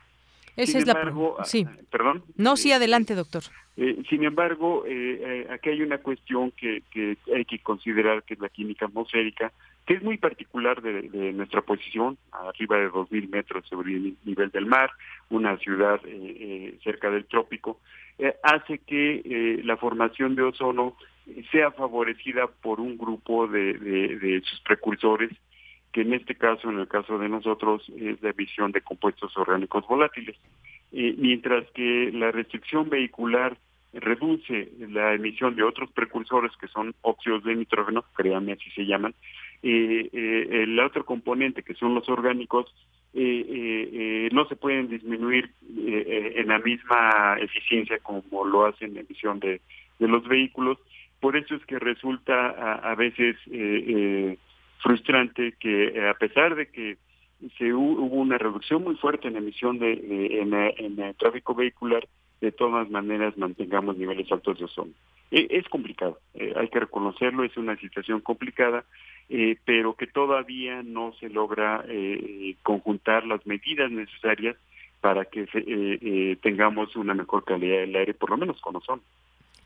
[0.56, 1.66] Esa es la sí.
[1.68, 2.24] Ah, perdón.
[2.36, 3.44] No, sí, adelante, doctor.
[3.82, 8.34] Eh, sin embargo, eh, eh, aquí hay una cuestión que, que, hay que considerar, que
[8.34, 9.54] es la química atmosférica,
[9.86, 14.66] que es muy particular de, nuestra posición, arriba de 2.000 metros sobre el nivel del
[14.66, 14.92] mar,
[15.30, 16.02] una ciudad
[16.84, 17.80] cerca del trópico,
[18.44, 20.98] hace que la formación de ozono
[21.50, 25.32] sea favorecida por un grupo de, de sus precursores,
[25.92, 29.88] que en este caso, en el caso de nosotros, es la emisión de compuestos orgánicos
[29.88, 30.38] volátiles.
[30.92, 33.58] mientras que la restricción vehicular
[33.94, 39.14] reduce la emisión de otros precursores que son óxidos de nitrógeno, créanme así se llaman,
[39.64, 42.74] eh, eh, el otro componente que son los orgánicos
[43.14, 49.62] eh, no se pueden disminuir en la misma eficiencia como lo hacen la emisión de,
[50.00, 50.78] los vehículos.
[51.20, 53.36] Por eso es que resulta a, veces
[54.80, 56.98] frustrante que a pesar de que
[57.58, 59.94] se hubo una reducción muy fuerte en emisión de,
[60.42, 62.06] en, en el tráfico vehicular,
[62.42, 64.92] de todas maneras mantengamos niveles altos de ozono.
[65.32, 68.86] Eh, es complicado, eh, hay que reconocerlo, es una situación complicada,
[69.30, 71.86] eh, pero que todavía no se logra
[72.64, 74.58] conjuntar las medidas necesarias
[75.02, 75.46] para que
[76.42, 79.02] tengamos una mejor calidad del aire, por lo menos con ozono.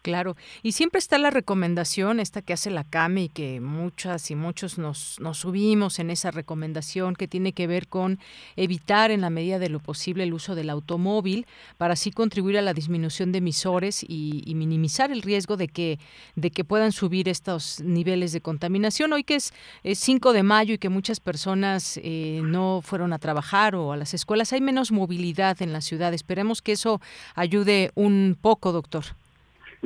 [0.03, 4.35] Claro, y siempre está la recomendación, esta que hace la CAME y que muchas y
[4.35, 8.19] muchos nos, nos subimos en esa recomendación que tiene que ver con
[8.57, 12.61] evitar en la medida de lo posible el uso del automóvil para así contribuir a
[12.61, 15.99] la disminución de emisores y, minimizar el riesgo de que,
[16.35, 19.13] de que puedan subir estos niveles de contaminación.
[19.13, 19.53] Hoy que es,
[19.85, 24.13] 5 de mayo y que muchas personas eh, no fueron a trabajar o a las
[24.13, 26.13] escuelas, hay menos movilidad en la ciudad.
[26.13, 26.99] Esperemos que eso
[27.35, 29.05] ayude un poco, doctor.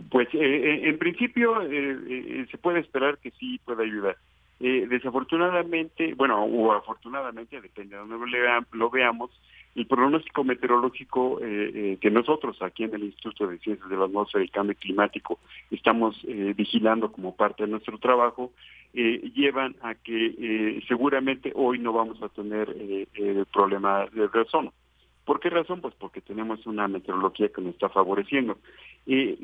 [0.09, 4.17] Pues eh, eh, en principio eh, se puede esperar que sí pueda ayudar.
[4.59, 9.31] desafortunadamente, bueno, o afortunadamente, depende de donde lo, veamos,
[9.75, 14.49] el pronóstico meteorológico que nosotros aquí en el Instituto de Ciencias de la Atmósfera y
[14.49, 16.19] Cambio Climático estamos
[16.55, 18.51] vigilando como parte de nuestro trabajo,
[18.93, 22.75] llevan a que seguramente hoy no vamos a tener
[23.13, 24.73] el problema de ozono.
[25.27, 25.81] ¿Por qué razón?
[25.81, 28.57] Pues porque tenemos una meteorología que nos está favoreciendo.
[29.05, 29.37] Eh,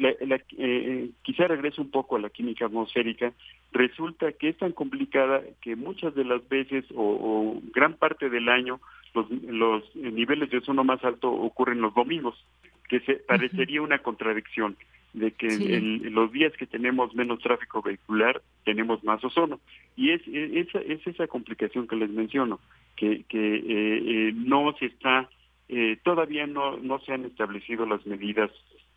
[0.57, 3.33] eh, quizá regreso un poco a la química atmosférica.
[3.73, 8.79] Resulta que es tan complicada que muchas de las veces o, gran parte del año
[9.13, 12.41] los, niveles de ozono más alto ocurren los domingos,
[12.87, 14.77] que se parecería una contradicción
[15.11, 19.59] de que en, los días que tenemos menos tráfico vehicular tenemos más ozono.
[19.97, 22.61] Y es, es, esa complicación que les menciono,
[22.95, 25.29] que, que eh, no se está
[25.69, 28.51] eh, todavía no, no se han establecido las medidas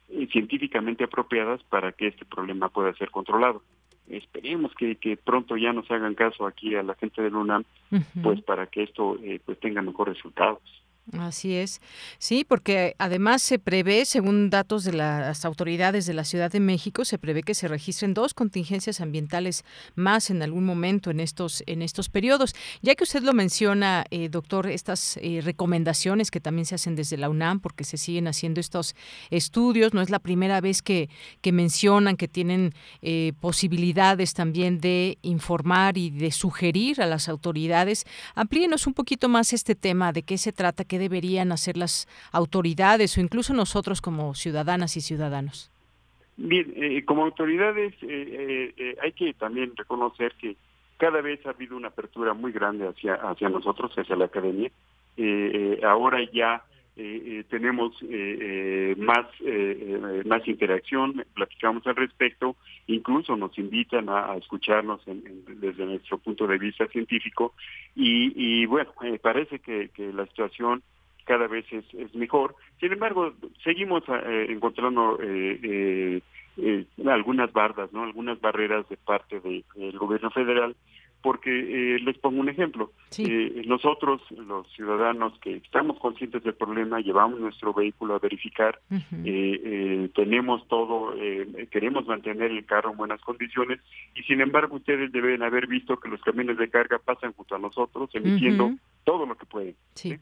[0.08, 3.62] eh, científicamente apropiadas para que este problema pueda ser controlado.
[4.08, 7.64] Esperemos que, que, pronto ya nos hagan caso aquí a la gente del UNAM,
[8.22, 10.62] pues para que esto eh, pues tenga mejores resultados.
[11.12, 11.80] Así es.
[12.18, 17.04] Sí, porque además se prevé, según datos de las autoridades de la Ciudad de México,
[17.04, 19.64] se prevé que se registren dos contingencias ambientales
[19.94, 22.56] más en algún momento en estos en estos periodos.
[22.82, 27.16] Ya que usted lo menciona, eh, doctor, estas eh, recomendaciones que también se hacen desde
[27.16, 28.96] la UNAM, porque se siguen haciendo estos
[29.30, 31.08] estudios, no es la primera vez que,
[31.40, 38.06] que mencionan que tienen eh, posibilidades también de informar y de sugerir a las autoridades.
[38.34, 43.16] Amplíenos un poquito más este tema, de qué se trata, qué deberían hacer las autoridades
[43.16, 45.70] o incluso nosotros como ciudadanas y ciudadanos?
[46.36, 50.56] Bien, eh, como autoridades eh, eh, hay que también reconocer que
[50.98, 54.70] cada vez ha habido una apertura muy grande hacia hacia nosotros, hacia la academia.
[55.82, 56.62] ahora ya
[57.48, 57.94] tenemos
[58.96, 59.26] más
[60.24, 62.56] más interacción, platicamos al respecto,
[62.86, 67.54] incluso nos invitan a, escucharnos desde nuestro punto de vista científico
[67.94, 70.82] y, bueno, parece que, la situación
[71.24, 72.54] cada vez es, mejor.
[72.80, 76.22] Sin embargo, seguimos eh, encontrando eh,
[76.56, 78.04] eh, algunas bardas, ¿no?
[78.04, 80.74] Algunas barreras de parte del gobierno federal,
[81.26, 82.92] porque les pongo un ejemplo.
[83.66, 88.78] nosotros, los ciudadanos que estamos conscientes del problema, llevamos nuestro vehículo a verificar,
[90.14, 91.16] tenemos todo,
[91.72, 93.80] queremos mantener el carro en buenas condiciones
[94.14, 97.58] y sin embargo ustedes deben haber visto que los camiones de carga pasan junto a
[97.58, 99.74] nosotros emitiendo todo lo que pueden.
[99.94, 100.16] Sí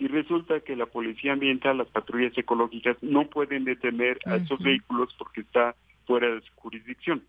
[0.00, 5.14] y resulta que la policía ambiental, las patrullas ecológicas no pueden detener a esos vehículos
[5.16, 7.22] porque está fuera de su jurisdicción.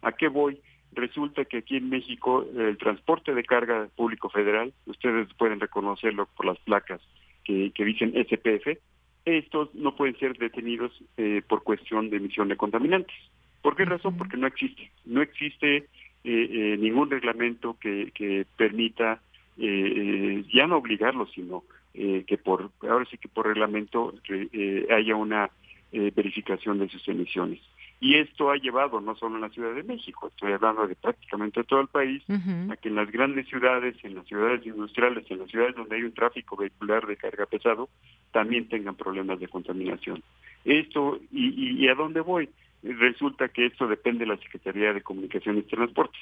[0.00, 0.62] ¿A qué voy?
[0.94, 6.46] Resulta que aquí en México el transporte de carga público federal, ustedes pueden reconocerlo por
[6.46, 7.00] las placas
[7.44, 8.78] que, dicen SPF,
[9.24, 13.16] estos no pueden ser detenidos eh, por cuestión de emisión de contaminantes.
[13.62, 14.16] ¿Por qué razón?
[14.16, 14.90] Porque no existe.
[15.04, 15.84] No existe eh,
[16.24, 19.20] eh, ningún reglamento que, que permita
[19.56, 21.62] ya no obligarlos, sino
[21.96, 25.48] eh, que por ahora sí que por reglamento eh, haya una
[25.92, 27.60] eh, verificación de sus emisiones.
[28.00, 31.64] Y esto ha llevado, no solo en la Ciudad de México, estoy hablando de prácticamente
[31.64, 35.50] todo el país, a que en las grandes ciudades, en las ciudades industriales, en las
[35.50, 37.88] ciudades donde hay un tráfico vehicular de carga pesado,
[38.32, 40.22] también tengan problemas de contaminación.
[40.64, 42.48] Esto, y, y a dónde voy?
[42.82, 46.20] Resulta que esto depende de la Secretaría de Comunicaciones y Transportes.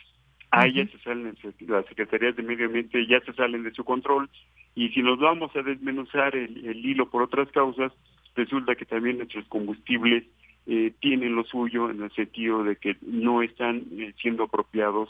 [0.52, 4.28] Ahí ya se salen, las secretarías de medio ambiente ya se salen de su control
[4.74, 7.90] y si nos vamos a desmenuzar el, hilo por otras causas,
[8.37, 10.24] resulta que también nuestros combustibles
[10.66, 15.09] eh, tienen lo suyo en el sentido de que no están eh, siendo apropiados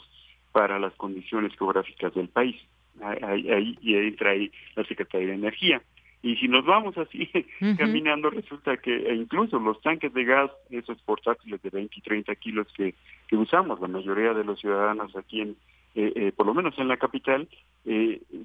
[0.51, 2.55] para las condiciones geográficas del país.
[3.01, 5.81] Ahí, ahí, y entra ahí la Secretaría de Energía.
[6.21, 7.29] Y si nos vamos así
[7.77, 12.35] caminando, resulta que e incluso los tanques de gas, esos portátiles de 20 y 30
[12.35, 12.95] kilos que,
[13.27, 15.57] que usamos la mayoría de los ciudadanos aquí en,
[16.35, 17.47] por lo menos en la capital,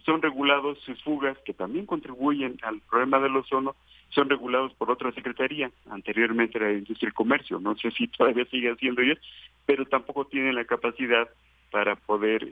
[0.05, 3.75] son regulados sus fugas, que también contribuyen al problema del ozono,
[4.11, 8.71] son regulados por otra secretaría, anteriormente era Industria y Comercio, no sé si todavía sigue
[8.71, 9.19] haciendo ellos,
[9.67, 11.29] pero tampoco tienen la capacidad
[11.71, 12.49] para poder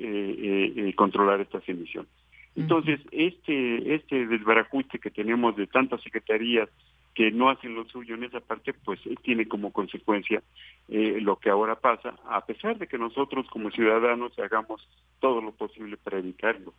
[0.94, 2.10] controlar estas emisiones.
[2.56, 6.68] Entonces, este, este desbarajuste que tenemos de tantas secretarías
[7.16, 10.42] que no hacen lo suyo en esa parte, pues eh, tiene como consecuencia
[10.88, 14.86] eh, lo que ahora pasa, a pesar de que nosotros como ciudadanos hagamos
[15.18, 16.74] todo lo posible para evitarlo.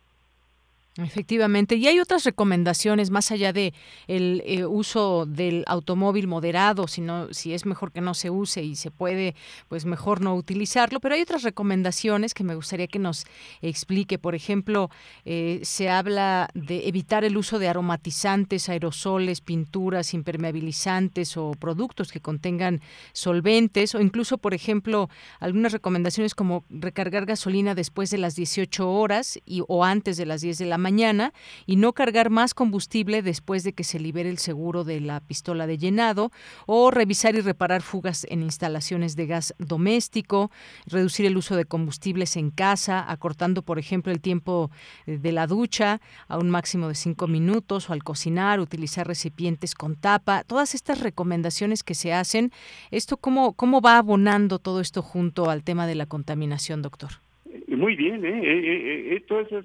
[0.98, 3.72] Efectivamente, y hay otras recomendaciones más allá de
[4.08, 8.74] el eh, uso del automóvil moderado, sino si es mejor que no se use y
[8.74, 9.36] se puede,
[9.68, 10.98] pues mejor no utilizarlo.
[10.98, 13.26] Pero hay otras recomendaciones que me gustaría que nos
[13.62, 14.18] explique.
[14.18, 14.90] Por ejemplo,
[15.24, 22.20] eh, se habla de evitar el uso de aromatizantes, aerosoles, pinturas, impermeabilizantes o productos que
[22.20, 22.80] contengan
[23.12, 25.08] solventes, o incluso, por ejemplo,
[25.38, 30.40] algunas recomendaciones como recargar gasolina después de las 18 horas y o antes de las
[30.40, 31.34] 10 de la mañana mañana
[31.66, 35.66] y no cargar más combustible después de que se libere el seguro de la pistola
[35.66, 36.32] de llenado
[36.64, 40.50] o revisar y reparar fugas en instalaciones de gas doméstico,
[40.86, 44.70] reducir el uso de combustibles en casa, acortando, por ejemplo, el tiempo
[45.04, 49.74] eh, de la ducha a un máximo de cinco minutos o al cocinar, utilizar recipientes
[49.74, 52.50] con tapa, todas estas recomendaciones que se hacen,
[52.90, 57.27] ¿esto cómo, cómo va abonando todo esto junto al tema de la contaminación, doctor?
[57.78, 58.40] Muy bien, ¿eh?
[58.42, 59.64] eh, eh, eh todas esas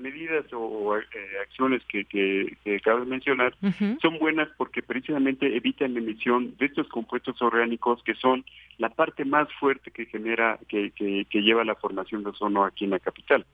[0.00, 0.94] medidas o,
[1.42, 3.56] acciones que, que, acabo de mencionar
[4.00, 8.44] son buenas porque precisamente evitan la emisión de estos compuestos orgánicos que son
[8.78, 12.90] la parte más fuerte que genera, que, que, lleva la formación de ozono aquí en
[12.90, 13.44] la capital.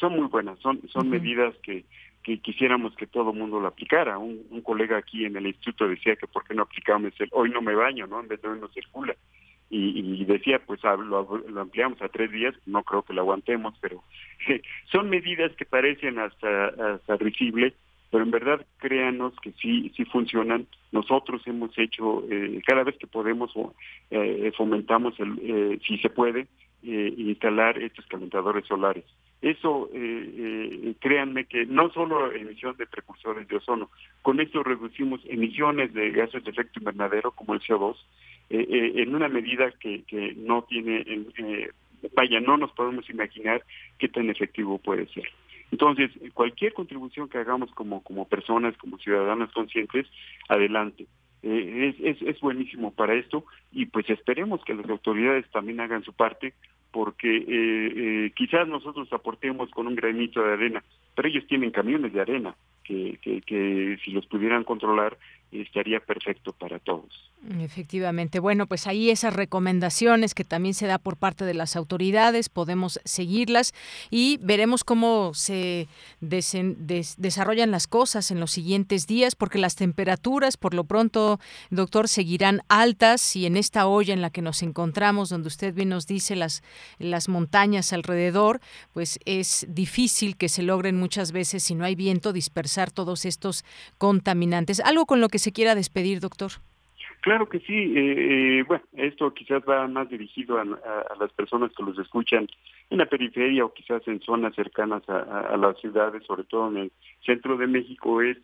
[0.00, 1.84] son muy buenas, son, son medidas que,
[2.24, 4.18] que quisiéramos que todo el mundo lo aplicara.
[4.18, 7.50] Un, un, colega aquí en el instituto decía que por qué no aplicamos el hoy
[7.50, 8.18] no me baño, ¿no?
[8.18, 9.14] En vez de hoy no circula
[9.70, 14.02] y, decía, pues lo, ampliamos a tres días, no creo que lo aguantemos, pero
[14.90, 17.74] son medidas que parecen hasta, hasta risibles,
[18.10, 20.66] pero en verdad créanos que sí, sí funcionan.
[20.92, 23.52] Nosotros hemos hecho, eh, cada vez que podemos,
[24.10, 26.46] eh, fomentamos, el, eh, si se puede,
[26.80, 29.04] instalar estos calentadores solares.
[29.42, 29.90] Eso,
[31.00, 33.90] créanme que no solo emisión de precursores de ozono,
[34.22, 39.14] con esto reducimos emisiones de gases de efecto invernadero como el CO2, eh, eh, en
[39.14, 41.04] una medida que, que no tiene,
[41.38, 41.70] eh,
[42.14, 43.62] vaya, no nos podemos imaginar
[43.98, 45.28] qué tan efectivo puede ser.
[45.70, 50.06] Entonces, cualquier contribución que hagamos como, como personas, como ciudadanos conscientes,
[50.48, 51.06] adelante.
[51.42, 56.14] es, es, es buenísimo para esto y pues esperemos que las autoridades también hagan su
[56.14, 56.54] parte
[56.90, 60.82] porque quizás nosotros aportemos con un granito de arena,
[61.14, 65.18] pero ellos tienen camiones de arena que, que, que si los pudieran controlar
[65.52, 67.28] estaría perfecto para todos.
[67.60, 68.40] Efectivamente.
[68.40, 73.00] Bueno, pues ahí esas recomendaciones que también se da por parte de las autoridades, podemos
[73.04, 73.74] seguirlas
[74.10, 75.86] y veremos cómo se
[76.20, 81.38] desarrollan las cosas en los siguientes días, porque las temperaturas, por lo pronto,
[81.70, 85.90] doctor, seguirán altas y en esta olla en la que nos encontramos, donde usted bien
[85.90, 86.62] nos dice las,
[86.98, 88.60] las montañas alrededor,
[88.92, 93.64] pues es difícil que se logren muchas veces, si no hay viento, dispersar todos estos
[93.96, 94.80] contaminantes.
[94.80, 96.52] Algo con lo que se quiera despedir, doctor.
[97.20, 97.74] Claro que sí.
[97.74, 102.48] Eh, eh, bueno, esto quizás va más dirigido a, las personas que los escuchan
[102.90, 106.92] en la periferia o quizás en zonas cercanas a, las ciudades, sobre todo en el
[107.24, 108.38] centro de México, es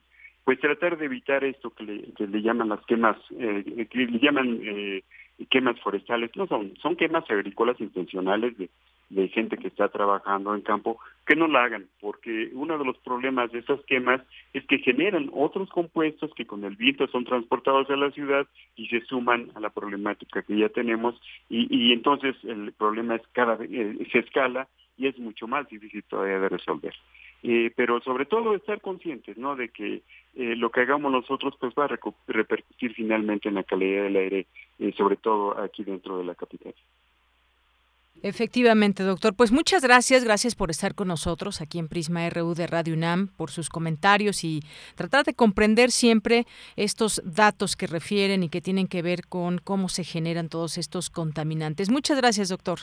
[0.45, 5.03] pues tratar de evitar esto que le, llaman las quemas, eh, que le llaman eh,
[5.49, 6.31] quemas forestales.
[6.37, 8.69] No son, son quemas agrícolas intencionales de
[9.15, 12.99] de gente que está trabajando en campo, que no la hagan, porque uno de los
[12.99, 14.21] problemas de esas quemas
[14.53, 18.89] es que generan otros compuestos que con el viento son transportados a la ciudad y
[18.89, 21.15] se suman a la problemática que ya tenemos
[21.49, 26.41] y, entonces el problema es cada eh, se escala y es mucho más difícil todavía
[26.41, 26.95] de resolver.
[27.43, 29.55] Eh, pero sobre todo estar conscientes, ¿no?
[29.55, 30.03] De que
[30.35, 34.47] eh, lo que hagamos nosotros pues va a repercutir finalmente en la calidad del aire,
[34.97, 36.75] sobre todo aquí dentro de la capital.
[38.23, 39.35] Efectivamente, doctor.
[39.35, 43.29] Pues muchas gracias, gracias por estar con nosotros aquí en Prisma RU de Radio UNAM,
[43.29, 44.63] por sus comentarios y
[44.95, 46.47] tratar de comprender siempre
[46.77, 51.11] estos datos que refieren y que tienen que ver con cómo se generan todos estos
[51.11, 51.91] contaminantes.
[51.91, 52.79] Muchas gracias, doctor.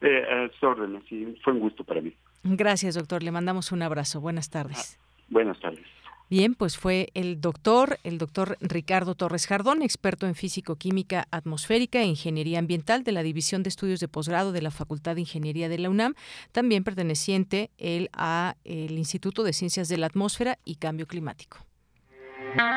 [0.00, 2.12] Eh, a sus órdenes, sí, fue un gusto para mí.
[2.42, 3.22] Gracias, doctor.
[3.22, 4.20] Le mandamos un abrazo.
[4.20, 4.98] Buenas tardes.
[4.98, 5.86] Ah, buenas tardes.
[6.32, 12.06] Bien, pues fue el doctor, el doctor Ricardo Torres Jardón, experto en físico-química atmosférica e
[12.06, 15.76] ingeniería ambiental de la División de Estudios de Posgrado de la Facultad de Ingeniería de
[15.76, 16.14] la UNAM,
[16.50, 21.66] también perteneciente él a el Instituto de Ciencias de la Atmósfera y Cambio Climático.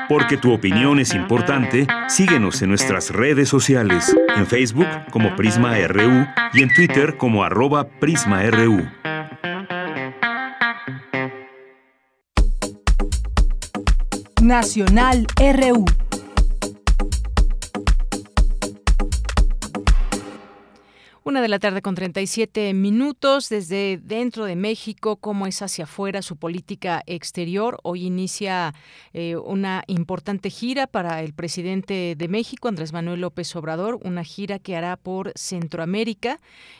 [0.09, 6.27] Porque tu opinión es importante, síguenos en nuestras redes sociales, en Facebook como Prisma RU
[6.51, 8.85] y en Twitter como arroba PrismaRU.
[14.45, 16.04] Nacional RU.
[21.27, 26.21] Una de la tarde con 37 minutos desde dentro de México, cómo es hacia afuera
[26.21, 27.79] su política exterior.
[27.81, 28.75] Hoy inicia
[29.11, 34.59] eh, una importante gira para el presidente de México, Andrés Manuel López Obrador, una gira
[34.59, 36.39] que hará por Centroamérica,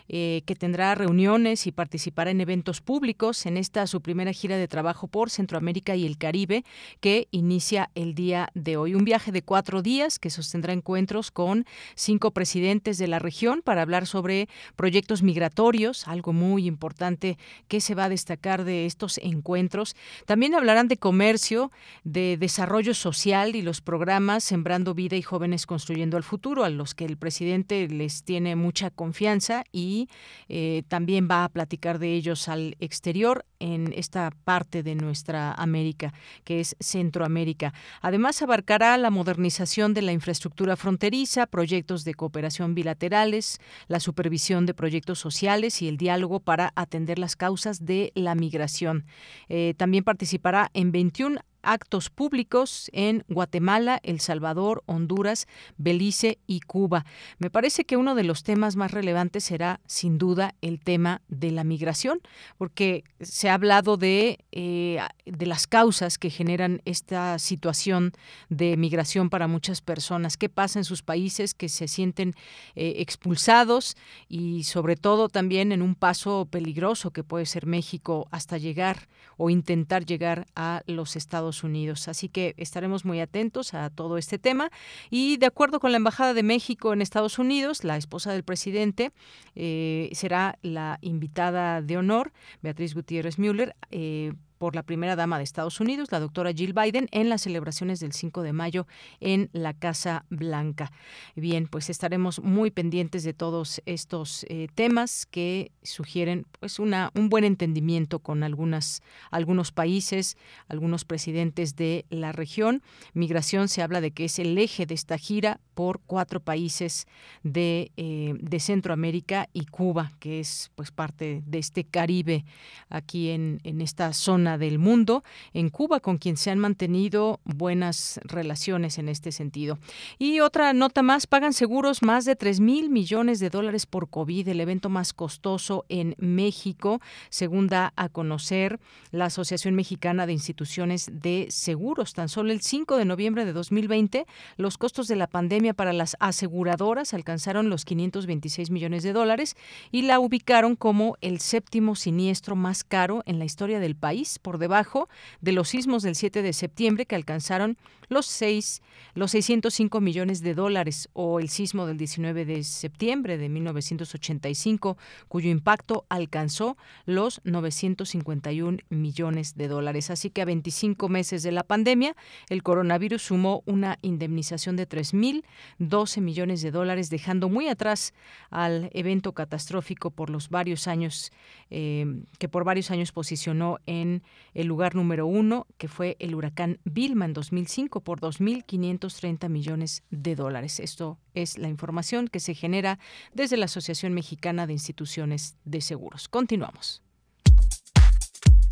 [0.09, 4.67] eh, que tendrá reuniones y participará en eventos públicos en esta su primera gira de
[4.67, 6.63] trabajo por Centroamérica y el Caribe,
[6.99, 8.93] que inicia el día de hoy.
[8.93, 11.65] Un viaje de cuatro días que sostendrá encuentros con
[11.95, 14.34] cinco presidentes de la región para hablar sobre
[14.75, 19.95] proyectos migratorios, algo muy importante que se va a destacar de estos encuentros.
[20.25, 21.71] También hablarán de comercio,
[22.03, 26.93] de desarrollo social y los programas Sembrando Vida y Jóvenes Construyendo el Futuro, a los
[26.93, 30.09] que el presidente les tiene mucha confianza y
[30.49, 36.13] eh, también va a platicar de ellos al exterior en esta parte de nuestra América,
[36.43, 37.73] que es Centroamérica.
[38.01, 44.73] Además, abarcará la modernización de la infraestructura fronteriza, proyectos de cooperación bilaterales, la supervisión de
[44.73, 49.05] proyectos sociales y el diálogo para atender las causas de la migración.
[49.49, 55.47] Eh, también participará en 21 actos públicos en Guatemala, El Salvador, Honduras,
[55.77, 57.05] Belice y Cuba.
[57.37, 61.51] Me parece que uno de los temas más relevantes será, sin duda, el tema de
[61.51, 62.19] la migración,
[62.57, 68.13] porque se ha hablado de, eh, de las causas que generan esta situación
[68.49, 70.37] de migración para muchas personas.
[70.37, 72.35] ¿Qué pasa en sus países que se sienten
[72.75, 73.97] eh, expulsados
[74.29, 79.07] y sobre todo también en un paso peligroso que puede ser México hasta llegar
[79.37, 82.07] o intentar llegar a los Estados Unidos.
[82.07, 84.69] Así que estaremos muy atentos a todo este tema.
[85.09, 89.11] Y de acuerdo con la Embajada de México en Estados Unidos, la esposa del presidente
[89.55, 93.75] eh, será la invitada de honor, Beatriz Gutiérrez Müller.
[93.91, 94.33] Eh,
[94.65, 98.13] por la primera dama de Estados Unidos, la doctora Jill Biden, en las celebraciones del
[98.13, 98.87] 5 de mayo
[99.19, 100.91] en la Casa Blanca.
[101.35, 107.29] Bien, pues estaremos muy pendientes de todos estos eh, temas que sugieren pues una, un
[107.29, 110.35] buen entendimiento con algunas, algunos países,
[110.67, 112.81] algunos presidentes de la región.
[113.13, 117.05] Migración se habla de que es el eje de esta gira por cuatro países
[117.43, 122.45] de, eh, de Centroamérica y Cuba, que es pues parte de este Caribe
[122.89, 128.19] aquí en, en esta zona del mundo, en Cuba, con quien se han mantenido buenas
[128.23, 129.77] relaciones en este sentido.
[130.17, 134.47] Y otra nota más, pagan seguros más de 3 mil millones de dólares por COVID,
[134.47, 138.79] el evento más costoso en México, según da a conocer
[139.11, 142.13] la Asociación Mexicana de Instituciones de Seguros.
[142.13, 144.25] Tan solo el 5 de noviembre de 2020,
[144.57, 149.55] los costos de la pandemia para las aseguradoras alcanzaron los 526 millones de dólares
[149.91, 154.57] y la ubicaron como el séptimo siniestro más caro en la historia del país por
[154.57, 155.09] debajo
[155.41, 157.77] de los sismos del 7 de septiembre que alcanzaron
[158.09, 158.81] los, seis,
[159.13, 164.97] los 605 millones de dólares o el sismo del 19 de septiembre de 1985
[165.27, 170.09] cuyo impacto alcanzó los 951 millones de dólares.
[170.09, 172.15] Así que a 25 meses de la pandemia,
[172.49, 178.13] el coronavirus sumó una indemnización de 3.012 millones de dólares, dejando muy atrás
[178.49, 181.31] al evento catastrófico por los varios años
[181.69, 182.05] eh,
[182.37, 187.25] que por varios años posicionó en el lugar número uno, que fue el huracán Vilma
[187.25, 190.79] en 2005 por 2.530 millones de dólares.
[190.79, 192.99] Esto es la información que se genera
[193.33, 196.27] desde la Asociación Mexicana de Instituciones de Seguros.
[196.27, 197.01] Continuamos.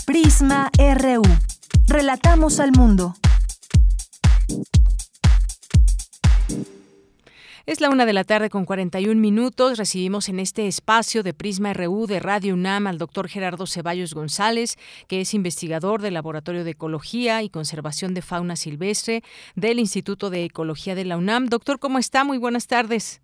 [0.05, 1.23] Prisma RU.
[1.87, 3.15] Relatamos al mundo.
[7.65, 9.77] Es la una de la tarde con 41 minutos.
[9.77, 14.75] Recibimos en este espacio de Prisma RU de Radio UNAM al doctor Gerardo Ceballos González,
[15.07, 19.21] que es investigador del Laboratorio de Ecología y Conservación de Fauna Silvestre
[19.55, 21.45] del Instituto de Ecología de la UNAM.
[21.45, 22.25] Doctor, ¿cómo está?
[22.25, 23.21] Muy buenas tardes.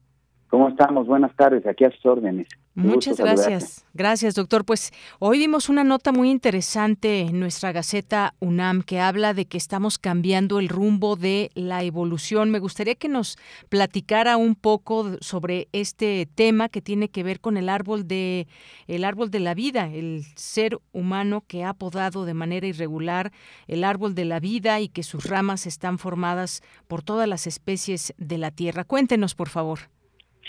[0.48, 1.06] ¿Cómo estamos?
[1.06, 2.48] Buenas tardes, aquí a sus órdenes.
[2.80, 3.86] Muchas gracias.
[3.94, 4.64] Gracias, doctor.
[4.64, 9.58] Pues hoy vimos una nota muy interesante en nuestra Gaceta UNAM que habla de que
[9.58, 12.52] estamos cambiando el rumbo de la evolución.
[12.52, 17.58] Me gustaría que nos platicara un poco sobre este tema que tiene que ver con
[17.58, 18.48] el árbol de
[18.88, 23.32] el árbol de la vida, el ser humano que ha podado de manera irregular
[23.68, 28.14] el árbol de la vida y que sus ramas están formadas por todas las especies
[28.18, 28.86] de la tierra.
[28.86, 29.80] Cuéntenos, por favor.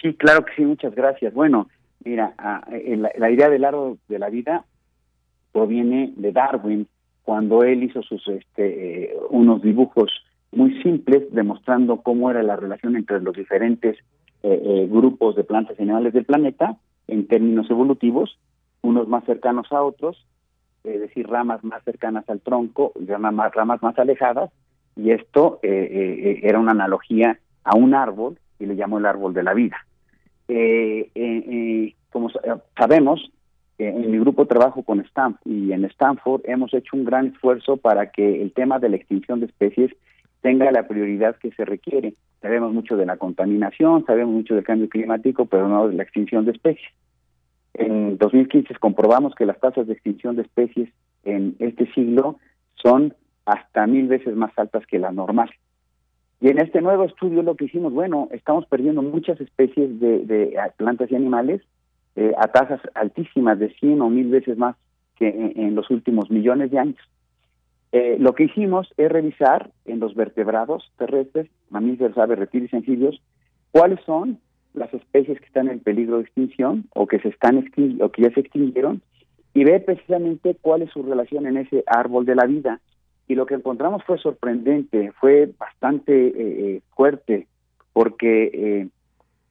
[0.00, 1.34] Sí, claro que sí, muchas gracias.
[1.34, 1.68] Bueno,
[2.04, 4.64] Mira, ah, eh, la, idea del árbol de la vida
[5.52, 6.86] proviene de Darwin
[7.22, 10.10] cuando él hizo sus este, eh, unos dibujos
[10.52, 13.96] muy simples demostrando cómo era la relación entre los diferentes
[14.42, 16.76] eh, eh, grupos de plantas y animales del planeta
[17.06, 18.38] en términos evolutivos,
[18.82, 20.26] unos más cercanos a otros,
[20.82, 24.50] es decir, ramas más cercanas al tronco, ramas, ramas más alejadas,
[24.96, 29.54] y esto era una analogía a un árbol y le llamó el árbol de la
[29.54, 29.76] vida.
[32.10, 32.30] Como
[32.76, 33.30] sabemos,
[33.78, 38.10] en mi grupo trabajo con Stanford y en Stanford hemos hecho un gran esfuerzo para
[38.10, 39.92] que el tema de la extinción de especies
[40.42, 42.14] tenga la prioridad que se requiere.
[42.40, 46.44] Sabemos mucho de la contaminación, sabemos mucho del cambio climático, pero no de la extinción
[46.44, 46.88] de especies.
[47.74, 50.90] En 2015 comprobamos que las tasas de extinción de especies
[51.24, 52.38] en este siglo
[52.74, 55.54] son hasta mil veces más altas que las normales.
[56.40, 61.10] Y en este nuevo estudio lo que hicimos, bueno, estamos perdiendo muchas especies de, plantas
[61.10, 61.60] y animales
[62.16, 64.76] eh, a tasas altísimas de 100 o mil veces más
[65.16, 66.98] que en los últimos millones de años.
[67.92, 73.20] Eh, lo que hicimos es revisar en los vertebrados terrestres, mamíferos, aves, reptiles y anfibios,
[73.72, 74.38] cuáles son
[74.74, 78.30] las especies que están en peligro de extinción o que se están o que ya
[78.30, 79.02] se extinguieron
[79.52, 82.80] y ver precisamente cuál es su relación en ese árbol de la vida.
[83.30, 87.46] Y lo que encontramos fue sorprendente, fue bastante eh, eh, fuerte,
[87.92, 88.88] porque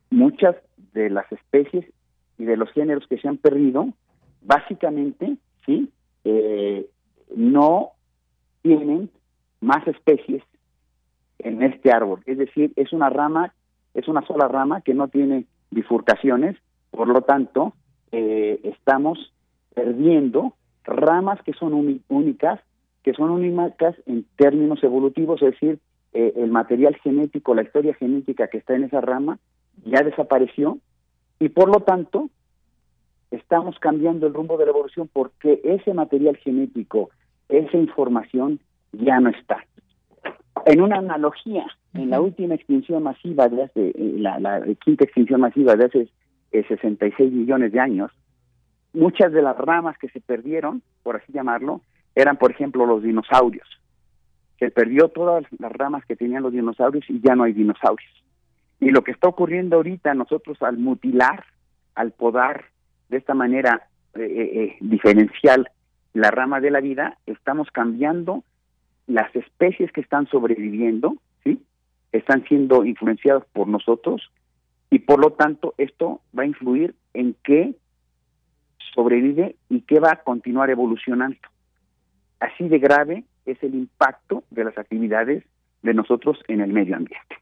[0.10, 0.58] muchas
[0.94, 1.86] de las especies
[2.38, 3.88] y de los géneros que se han perdido,
[4.42, 5.90] básicamente, sí,
[7.36, 7.92] no
[8.64, 9.10] tienen
[9.62, 10.44] más especies
[11.40, 12.22] en este árbol.
[12.26, 13.54] Es decir, es una rama,
[13.94, 16.58] es una sola rama que no tiene bifurcaciones,
[16.92, 17.74] por lo tanto,
[18.12, 19.34] eh, estamos
[19.74, 20.54] perdiendo
[20.84, 22.60] ramas que son únicas,
[23.10, 25.80] que son únicas en términos evolutivos, es decir,
[26.14, 29.40] eh, el material genético, la historia genética que está en esa rama
[29.84, 30.78] ya desapareció
[31.40, 32.30] y por lo tanto
[33.32, 37.10] estamos cambiando el rumbo de la evolución porque ese material genético
[37.48, 38.60] esa información
[38.92, 39.66] ya no está.
[40.68, 45.76] En una analogía, en la última extinción masiva de hace, eh, la, quinta extinción masiva
[45.76, 46.10] de hace
[46.52, 48.12] 66 eh, millones de años,
[48.94, 51.82] muchas de las ramas que se perdieron, por así llamarlo,
[52.16, 53.68] eran, por ejemplo, los dinosaurios.
[54.58, 58.12] Se perdió todas las ramas que tenían los dinosaurios y ya no hay dinosaurios.
[58.80, 61.46] Y lo que está ocurriendo ahorita, nosotros al mutilar,
[61.96, 62.66] al podar
[63.10, 65.70] de esta manera eh, diferencial
[66.14, 68.44] la rama de la vida, estamos cambiando
[69.08, 71.62] las especies que están sobreviviendo, ¿sí?
[72.12, 74.32] Están siendo influenciadas por nosotros
[74.90, 77.76] y por lo tanto esto va a influir en qué
[78.94, 81.38] sobrevive y qué va a continuar evolucionando.
[82.40, 85.44] Así de grave es el impacto de las actividades
[85.82, 87.36] de nosotros en el medio ambiente.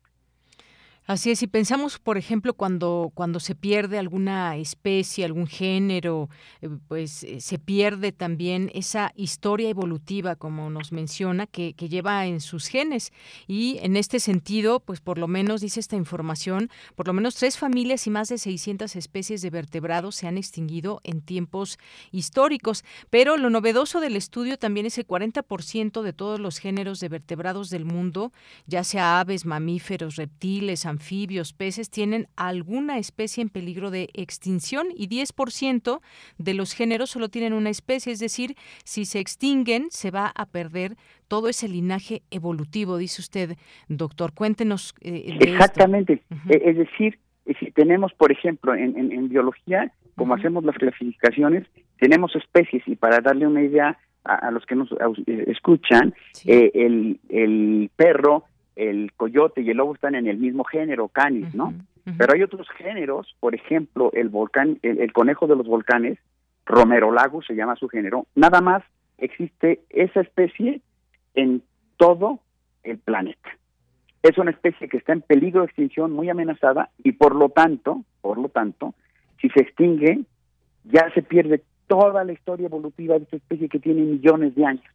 [1.08, 6.30] Así es, si pensamos, por ejemplo, cuando, cuando se pierde alguna especie, algún género,
[6.62, 12.26] eh, pues eh, se pierde también esa historia evolutiva, como nos menciona, que, que, lleva
[12.26, 13.14] en sus genes.
[13.48, 17.58] Y en este sentido, pues por lo menos, dice esta información, por lo menos tres
[17.58, 21.80] familias y más de 600 especies de vertebrados se han extinguido en tiempos
[22.12, 22.84] históricos.
[23.10, 27.70] Pero lo novedoso del estudio también es el 40% de todos los géneros de vertebrados
[27.70, 28.34] del mundo,
[28.66, 30.97] ya sea aves, mamíferos, reptiles, anfibios,
[31.58, 36.00] peces tienen alguna especie en peligro de extinción y 10%
[36.38, 40.46] de los géneros solo tienen una especie, es decir, si se extinguen se va a
[40.46, 40.96] perder
[41.28, 44.34] todo ese linaje evolutivo, dice usted, doctor.
[44.34, 44.96] Cuéntenos.
[45.02, 46.22] Eh, Exactamente.
[46.50, 47.20] E, es decir,
[47.60, 51.66] si tenemos, por ejemplo, en, biología, como hacemos las clasificaciones,
[52.00, 56.14] tenemos especies y para darle una idea a, los que nos eh, escuchan,
[56.46, 58.44] eh, el, el perro
[58.78, 61.74] el coyote y el lobo están en el mismo género, canis, ¿no?
[62.18, 66.18] Pero hay otros géneros, por ejemplo, el volcán, el, conejo de los volcanes,
[66.66, 68.84] Romero lago se llama su género, nada más
[69.18, 70.80] existe esa especie
[71.34, 71.64] en
[71.98, 72.40] todo
[72.84, 73.50] el planeta.
[74.24, 78.04] Es una especie que está en peligro de extinción, muy amenazada, y por lo tanto,
[78.22, 78.94] por lo tanto,
[79.42, 80.22] si se extingue,
[80.86, 84.86] ya se pierde toda la historia evolutiva de esta especie que tiene millones de años.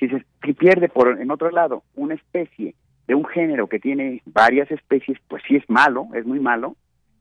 [0.00, 0.24] Si se
[0.54, 2.74] pierde por en otro lado una especie
[3.06, 6.74] de un género que tiene varias especies, pues sí es malo, es muy malo,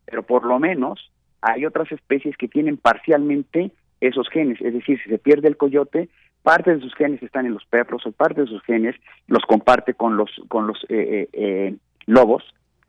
[0.06, 1.12] pero por lo menos
[1.42, 6.08] hay otras especies que tienen parcialmente esos genes, es decir, si se pierde el coyote,
[6.42, 8.96] parte de sus genes están en los perros o parte de sus genes
[9.28, 11.76] los comparte con los con los eh, eh, eh,
[12.06, 12.44] lobos.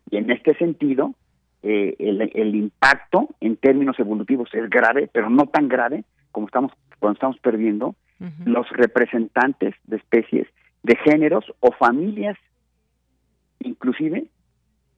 [0.09, 1.14] Y en este sentido
[1.62, 7.38] el, impacto en términos evolutivos es grave, pero no tan grave como estamos cuando estamos
[7.41, 7.97] perdiendo
[8.44, 10.46] los representantes de especies,
[10.82, 12.36] de géneros o familias,
[13.60, 14.26] inclusive,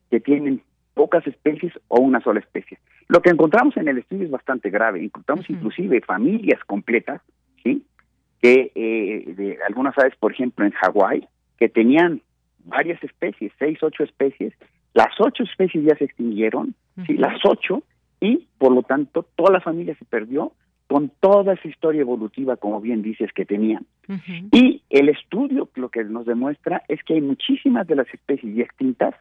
[0.09, 0.61] que tienen
[0.93, 2.79] pocas especies o una sola especie.
[3.07, 5.03] Lo que encontramos en el estudio es bastante grave.
[5.03, 7.21] Encontramos inclusive familias completas,
[7.63, 7.85] ¿sí?
[8.41, 12.21] Que eh, de algunas aves, por ejemplo, en Hawái, que tenían
[12.65, 14.53] varias especies, seis, ocho especies.
[14.93, 16.75] Las ocho especies ya se extinguieron,
[17.07, 17.83] sí, las ocho,
[18.19, 20.53] y por lo tanto toda la familia se perdió
[20.93, 23.83] con toda esa historia evolutiva, como bien dices, que tenían.
[24.51, 28.61] Y el estudio lo que nos demuestra es que hay muchísimas de las especies ya
[28.61, 29.15] extintas,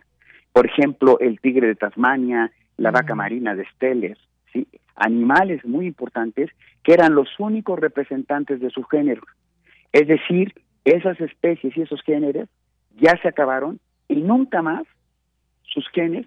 [0.53, 4.19] por ejemplo, el tigre de Tasmania, la vaca marina de Steller,
[4.53, 4.69] ¿sí?
[4.97, 6.51] animales muy importantes
[6.83, 9.23] que eran los únicos representantes de su género.
[9.93, 10.53] Es decir,
[10.85, 12.51] esas especies y esos géneros
[13.01, 14.83] ya se acabaron y nunca más
[15.63, 16.27] sus genes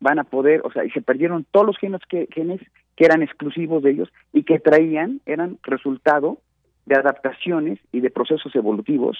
[0.00, 2.62] van a poder, o sea, y se perdieron todos los genes que, genes
[3.00, 6.42] que eran exclusivos de ellos y que traían, eran resultado
[6.84, 9.16] de adaptaciones y de procesos evolutivos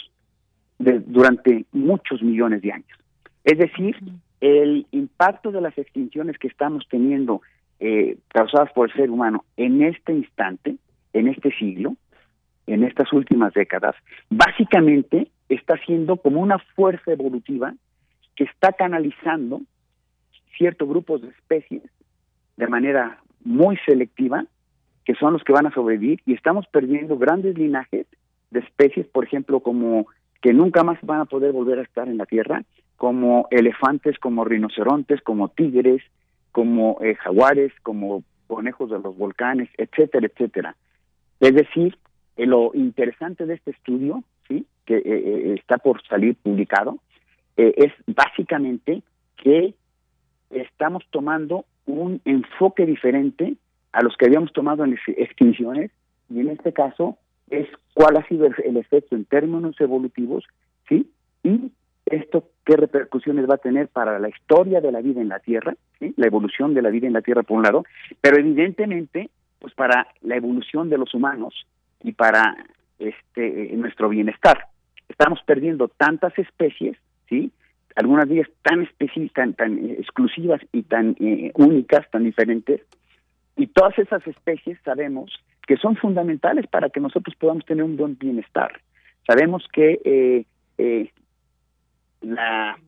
[0.78, 2.98] de, durante muchos millones de años.
[3.42, 3.96] Es decir,
[4.42, 7.40] el impacto de las extinciones que estamos teniendo
[7.78, 10.76] eh, causadas por el ser humano en este instante,
[11.14, 11.96] en este siglo,
[12.66, 13.96] en estas últimas décadas,
[14.28, 17.72] básicamente está siendo como una fuerza evolutiva
[18.36, 19.62] que está canalizando
[20.58, 21.84] ciertos grupos de especies
[22.58, 24.44] de manera muy selectiva,
[25.04, 28.06] que son los que van a sobrevivir, y estamos perdiendo grandes linajes
[28.50, 30.06] de especies, por ejemplo, como
[30.40, 32.62] que nunca más van a poder volver a estar en la Tierra,
[32.96, 36.02] como elefantes, como rinocerontes, como tigres,
[36.52, 40.76] como eh, jaguares, como conejos de los volcanes, etcétera, etcétera.
[41.38, 41.96] Es decir,
[42.36, 46.98] eh, lo interesante de este estudio, sí, que eh, está por salir publicado,
[47.56, 49.02] es básicamente
[49.36, 49.74] que
[50.48, 53.56] estamos tomando un enfoque diferente
[53.92, 55.90] a los que habíamos tomado en extinciones
[56.28, 57.18] y en este caso
[57.50, 60.44] es cuál ha sido el efecto en términos evolutivos,
[60.88, 61.10] sí,
[61.42, 61.72] y
[62.06, 65.74] esto qué repercusiones va a tener para la historia de la vida en la Tierra,
[66.00, 67.84] la evolución de la vida en la Tierra por un lado,
[68.20, 71.66] pero evidentemente pues para la evolución de los humanos
[72.02, 72.56] y para
[72.98, 74.66] este nuestro bienestar.
[75.08, 76.96] Estamos perdiendo tantas especies,
[77.28, 77.50] ¿sí?
[77.96, 78.88] Algunas de ellas tan
[79.34, 82.80] tan, tan exclusivas y tan eh, únicas, tan diferentes,
[83.56, 85.32] y todas esas especies sabemos
[85.66, 88.80] que son fundamentales para que nosotros podamos tener un buen bienestar.
[89.26, 90.44] Sabemos que eh,
[90.78, 91.10] eh,
[92.22, 92.78] la,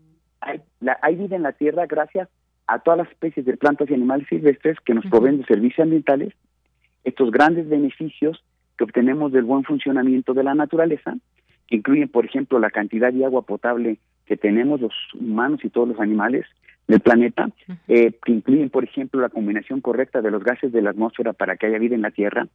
[0.40, 2.28] hay, la, hay vida en la Tierra gracias
[2.66, 6.32] a todas las especies de plantas y animales silvestres que nos proveen de servicios ambientales,
[7.04, 8.42] estos grandes beneficios
[8.78, 11.14] que obtenemos del buen funcionamiento de la naturaleza,
[11.66, 13.98] que incluyen, por ejemplo, la cantidad de agua potable
[14.32, 16.46] que tenemos los humanos y todos los animales
[16.88, 17.50] del planeta,
[17.86, 21.58] eh, que incluyen, por ejemplo, la combinación correcta de los gases de la atmósfera para
[21.58, 22.48] que haya vida en la Tierra,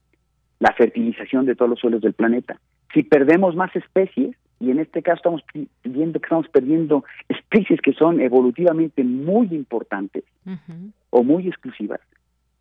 [0.57, 2.59] la fertilización de todos los suelos del planeta.
[2.95, 5.43] Si perdemos más especies, y en este caso estamos
[5.83, 10.23] viendo que estamos perdiendo especies que son evolutivamente muy importantes
[11.11, 11.99] o muy exclusivas,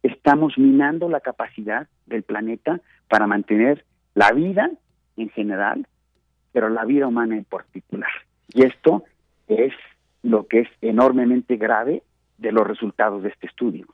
[0.03, 3.83] estamos minando la capacidad del planeta para mantener
[4.15, 4.71] la vida
[5.17, 5.87] en general,
[6.53, 8.11] pero la vida humana en particular.
[8.53, 9.05] Y esto
[9.49, 9.73] es
[10.23, 12.03] lo que es enormemente grave
[12.39, 13.87] de los resultados de este estudio.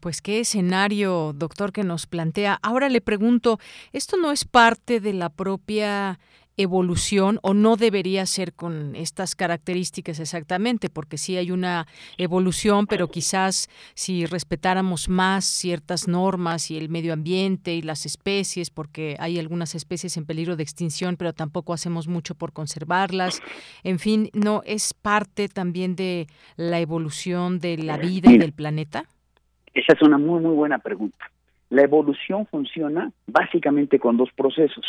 [0.00, 2.58] Pues qué escenario, doctor, que nos plantea.
[2.62, 3.58] Ahora le pregunto,
[3.92, 6.20] ¿esto no es parte de la propia
[6.62, 11.86] evolución o no debería ser con estas características exactamente, porque sí hay una
[12.18, 18.70] evolución, pero quizás si respetáramos más ciertas normas y el medio ambiente y las especies,
[18.70, 23.40] porque hay algunas especies en peligro de extinción, pero tampoco hacemos mucho por conservarlas.
[23.82, 29.04] En fin, ¿no es parte también de la evolución de la vida y del planeta?
[29.72, 31.30] Esa es una muy, muy buena pregunta.
[31.68, 34.84] La evolución funciona básicamente con dos procesos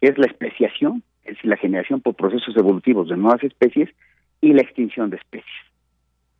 [0.00, 3.90] es la especiación, es decir, la generación por procesos evolutivos de nuevas especies
[4.40, 5.66] y la extinción de especies.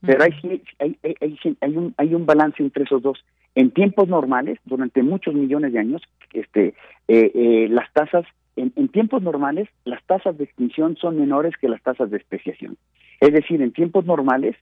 [0.02, 3.24] Pero hay, hay, hay, hay, un, hay un balance entre esos dos.
[3.54, 6.02] En tiempos normales, durante muchos millones de años,
[6.32, 6.74] este,
[7.08, 8.26] eh, eh, las tasas,
[8.56, 12.76] en, en, tiempos normales, las tasas de extinción son menores que las tasas de especiación.
[13.20, 14.56] Es decir, en tiempos normales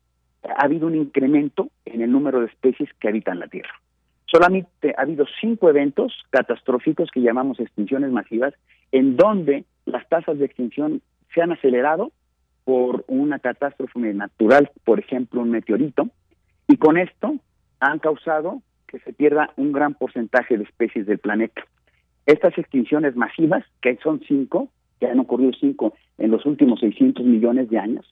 [0.44, 3.74] ha habido un incremento en el número de especies que habitan la Tierra.
[4.26, 8.54] Solamente ha habido cinco eventos catastróficos que llamamos extinciones masivas
[8.94, 11.02] en donde las tasas de extinción
[11.34, 12.12] se han acelerado
[12.62, 16.10] por una catástrofe natural, por ejemplo, un meteorito,
[16.68, 17.34] y con esto
[17.80, 21.66] han causado que se pierda un gran porcentaje de especies del planeta.
[22.24, 24.68] Estas extinciones masivas, que son cinco,
[25.00, 28.08] que han ocurrido cinco en los últimos 600 millones de años,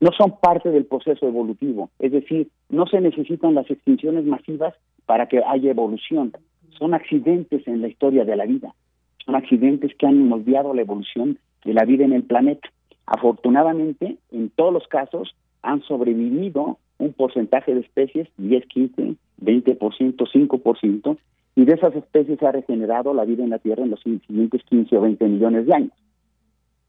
[0.00, 4.74] no son parte del proceso evolutivo, es decir, no se necesitan las extinciones masivas
[5.06, 6.32] para que haya evolución,
[6.78, 8.74] son accidentes en la historia de la vida
[9.30, 12.68] son accidentes que han moldeado la evolución de la vida en el planeta.
[13.06, 21.18] Afortunadamente, en todos los casos, han sobrevivido un porcentaje de especies, 10, 15, 20%, 5%,
[21.56, 24.62] y de esas especies se ha regenerado la vida en la Tierra en los siguientes
[24.64, 25.92] 15 o 20 millones de años.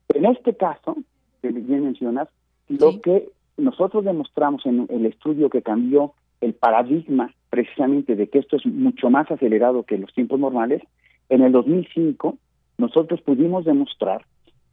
[0.09, 0.97] En este caso,
[1.41, 2.27] que bien mencionas,
[2.69, 8.55] Lo que nosotros demostramos en el estudio que cambió el paradigma precisamente de que esto
[8.55, 10.81] es mucho más acelerado que los tiempos normales,
[11.31, 12.37] en el 2005
[12.77, 14.25] nosotros pudimos demostrar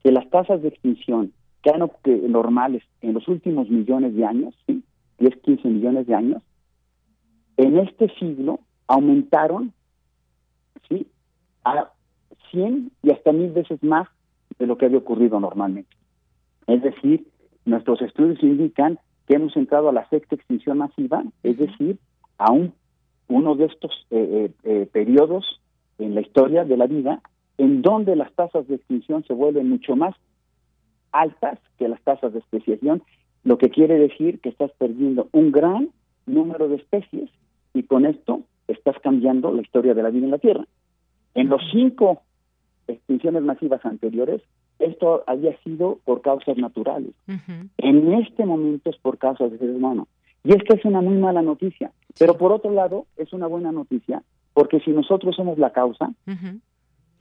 [0.02, 1.32] que las tasas de extinción
[1.62, 1.88] que eran
[2.30, 4.82] normales en los últimos millones de años, ¿sí?
[5.18, 6.42] 10, 15 millones de años,
[7.56, 9.72] en este siglo aumentaron
[10.88, 11.06] ¿sí?
[11.64, 11.90] a
[12.50, 14.08] 100 y hasta mil veces más
[14.58, 15.90] de lo que había ocurrido normalmente.
[16.66, 17.26] Es decir,
[17.64, 21.98] nuestros estudios indican que hemos entrado a la sexta extinción masiva, es decir,
[22.38, 22.72] a un,
[23.28, 25.60] uno de estos eh, eh, eh, periodos
[25.98, 27.20] en la historia de la vida
[27.58, 30.14] en donde las tasas de extinción se vuelven mucho más
[31.12, 33.02] altas que las tasas de especiación,
[33.44, 35.88] lo que quiere decir que estás perdiendo un gran
[36.26, 37.30] número de especies
[37.74, 40.64] y con esto estás cambiando la historia de la vida en la Tierra.
[41.34, 42.22] En los cinco
[42.86, 44.42] extinciones masivas anteriores,
[44.78, 47.12] esto había sido por causas naturales.
[47.78, 50.06] En este momento es por causas de ser humano.
[50.44, 51.90] Y esta es una muy mala noticia.
[52.18, 54.22] Pero por otro lado, es una buena noticia,
[54.58, 56.10] porque si nosotros somos la causa,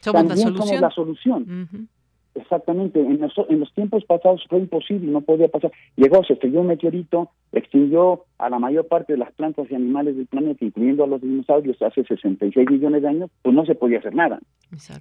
[0.01, 1.88] también somos la solución.
[2.33, 5.71] Exactamente, en los, en los tiempos pasados fue imposible, no podía pasar.
[5.95, 10.17] Llegó, se estrelló un meteorito, extinguió a la mayor parte de las plantas y animales
[10.17, 13.99] del planeta, incluyendo a los dinosaurios, hace 66 millones de años, pues no se podía
[13.99, 14.39] hacer nada.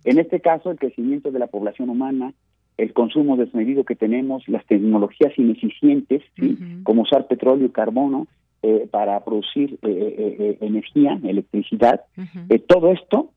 [0.05, 2.35] En este caso, el crecimiento de la población humana,
[2.77, 6.23] el consumo desmedido que tenemos, las tecnologías ineficientes,
[6.83, 8.27] como usar petróleo y carbono
[8.63, 9.89] eh, para producir eh,
[10.39, 12.03] eh, energía, electricidad,
[12.69, 13.31] todo esto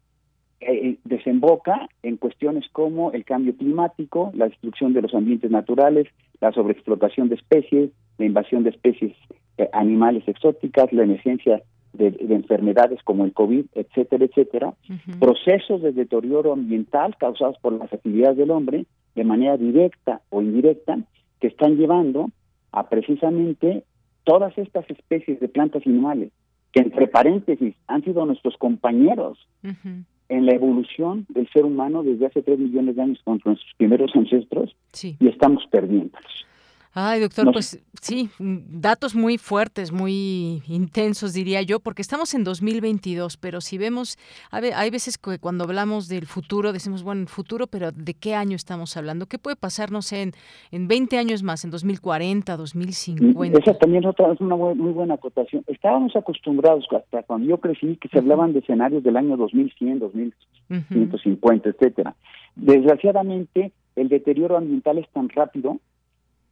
[0.62, 6.08] eh, desemboca en cuestiones como el cambio climático, la destrucción de los ambientes naturales,
[6.42, 9.16] la sobreexplotación de especies, la invasión de especies
[9.58, 11.62] eh, animales exóticas, la emergencia
[11.94, 14.74] de, enfermedades como el COVID, etcétera, etcétera,
[15.22, 21.00] procesos de deterioro ambiental causados por las actividades del hombre de manera directa o indirecta
[21.40, 22.32] que están llevando
[22.74, 23.86] a precisamente
[24.30, 26.32] todas estas especies de plantas y animales
[26.72, 32.44] que entre paréntesis han sido nuestros compañeros en la evolución del ser humano desde hace
[32.44, 36.46] tres millones de años con nuestros primeros ancestros y estamos perdiéndolos.
[36.92, 43.38] Ay, doctor, pues sí, datos muy fuertes, muy intensos, diría yo, porque estamos en 2022,
[43.38, 44.18] pero si vemos,
[44.50, 48.98] hay veces que cuando hablamos del futuro, decimos, bueno, futuro, pero ¿de qué año estamos
[48.98, 49.28] hablando?
[49.28, 50.32] ¿Qué puede pasarnos en,
[50.72, 53.60] en 20 años más, en 2040, 2050?
[53.60, 55.64] Esa también es, otra, es una muy buena acotación.
[55.68, 61.70] Estábamos acostumbrados, hasta cuando yo crecí, que se hablaban de escenarios del año 2100, 2150,
[61.70, 62.16] etcétera.
[62.56, 65.78] Desgraciadamente, el deterioro ambiental es tan rápido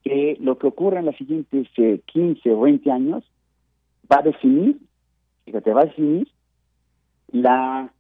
[0.07, 3.29] que lo que ocurre en los siguientes 15 o 20 años
[4.09, 4.77] va a definir,
[5.43, 6.29] fíjate, va a definir
[7.31, 7.91] la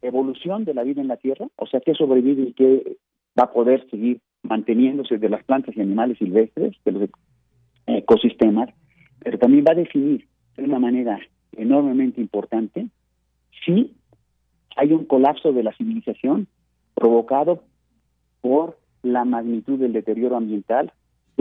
[0.00, 2.96] evolución de la vida en la Tierra, o sea, qué sobrevive y qué
[3.36, 7.10] va a poder seguir manteniéndose de las plantas y animales silvestres, de los
[7.86, 8.70] ecosistemas,
[9.18, 11.18] pero también va a definir de una manera
[11.56, 12.86] enormemente importante
[13.64, 13.96] si
[14.76, 16.46] hay un colapso de la civilización
[16.94, 17.64] provocado
[18.42, 20.92] por la magnitud del deterioro ambiental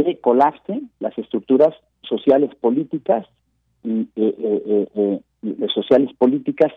[0.04, 3.26] que colapse las estructuras sociales políticas
[3.84, 4.88] y eh, eh,
[5.44, 6.72] eh, sociales políticas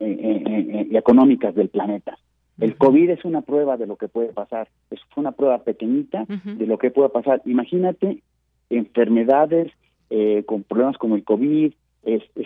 [0.00, 2.18] y económicas del planeta.
[2.58, 6.66] El COVID es una prueba de lo que puede pasar, es una prueba pequeñita de
[6.66, 7.42] lo que puede pasar.
[7.44, 8.22] Imagínate
[8.70, 9.70] enfermedades
[10.46, 11.72] con problemas como el COVID,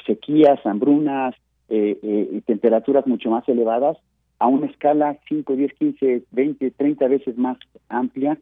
[0.05, 1.37] sequías, hambrunas,
[1.69, 3.99] temperaturas mucho más elevadas
[4.41, 7.57] a una escala 5, 10, 15, 20, 30 veces más
[7.89, 8.37] amplia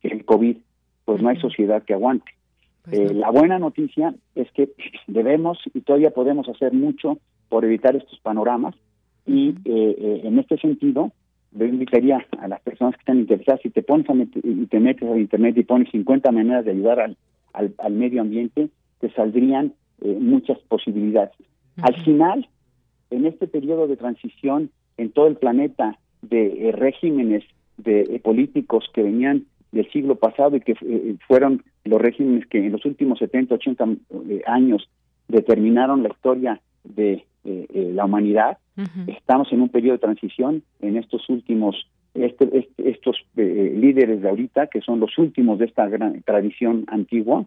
[0.00, 0.56] que el COVID
[1.04, 2.32] pues no hay sociedad que aguante.
[2.84, 4.70] Pues eh, la buena noticia es que
[5.06, 8.74] debemos y todavía podemos hacer mucho por evitar estos panoramas
[9.26, 11.12] y eh, eh, en este sentido
[11.52, 15.08] yo invitaría a las personas que están interesadas, si te pones a y te metes
[15.08, 17.16] a internet y pones 50 maneras de ayudar al,
[17.52, 21.30] al, medio ambiente, te saldrían muchas posibilidades.
[21.80, 22.48] Al final,
[23.10, 27.44] en este periodo de transición en todo el planeta de regímenes
[27.76, 32.72] de políticos que venían del siglo pasado y que eh, fueron los regímenes que en
[32.72, 33.84] los últimos 70, 80
[34.28, 34.88] eh, años
[35.28, 38.58] determinaron la historia de eh, la humanidad.
[39.06, 44.66] Estamos en un periodo de transición en estos últimos, este, este, estos líderes de ahorita,
[44.68, 47.44] que son los últimos de esta gran tradición antigua.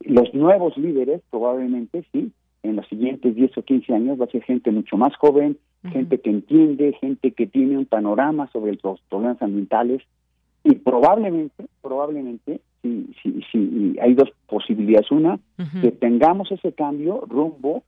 [0.00, 2.32] Los nuevos líderes, probablemente, sí,
[2.62, 5.56] en los siguientes 10 o 15 años va a ser gente mucho más joven,
[5.92, 10.02] gente que entiende, gente que tiene un panorama sobre los problemas ambientales,
[10.64, 15.10] y probablemente, probablemente, si, si, si hay dos posibilidades.
[15.10, 15.38] Una,
[15.80, 17.82] que tengamos ese cambio rumbo,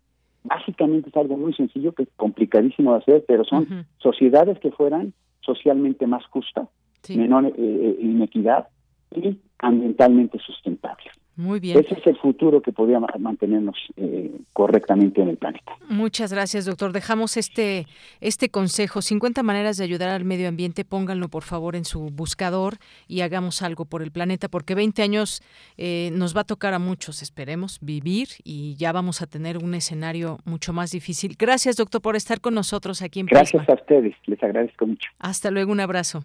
[0.45, 5.13] básicamente es algo muy sencillo, que es complicadísimo de hacer, pero son sociedades que fueran
[5.41, 6.69] socialmente más justas,
[7.09, 8.69] menor eh, eh, inequidad,
[9.15, 11.13] y ambientalmente sustentables.
[11.37, 11.79] Muy bien.
[11.79, 15.73] Ese es el futuro que podría mantenernos eh, correctamente en el planeta.
[15.89, 16.93] Muchas gracias, doctor.
[16.93, 17.87] Dejamos este,
[18.21, 19.01] este consejo.
[19.01, 20.85] 50 maneras de ayudar al medio ambiente.
[20.85, 22.75] Pónganlo, por favor, en su buscador
[23.09, 25.43] y hagamos algo por el planeta, porque 20 años
[25.79, 29.75] eh, nos va a tocar a muchos, esperemos, vivir y ya vamos a tener un
[29.75, 31.37] escenario mucho más difícil.
[31.39, 34.15] Gracias, doctor, por estar con nosotros aquí en Gracias a ustedes.
[34.27, 35.09] Les agradezco mucho.
[35.19, 35.73] Hasta luego.
[35.73, 36.25] Un abrazo.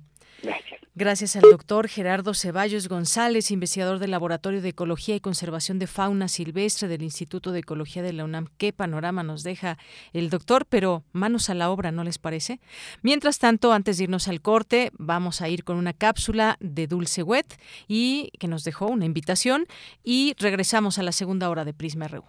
[1.00, 1.36] Gracias.
[1.36, 6.88] Al doctor Gerardo Ceballos González, investigador del Laboratorio de Ecología y Conservación de Fauna Silvestre
[6.88, 8.48] del Instituto de Ecología de la UNAM.
[8.58, 9.78] Qué panorama nos deja
[10.14, 12.60] el doctor, pero manos a la obra, ¿no les parece?
[13.04, 17.22] Mientras tanto, antes de irnos al corte, vamos a ir con una cápsula de Dulce
[17.22, 19.68] Wet y que nos dejó una invitación
[20.04, 22.24] y regresamos a la segunda hora de Prisma RU.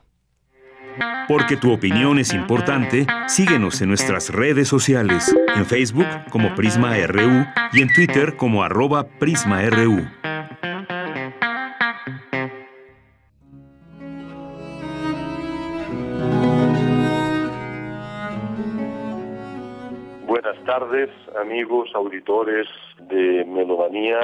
[1.29, 7.45] Porque tu opinión es importante, síguenos en nuestras redes sociales, en Facebook como Prisma RU
[7.73, 10.07] y en Twitter como arroba PrismaRU.
[20.27, 22.67] Buenas tardes, amigos, auditores
[23.01, 24.21] de Melomanía.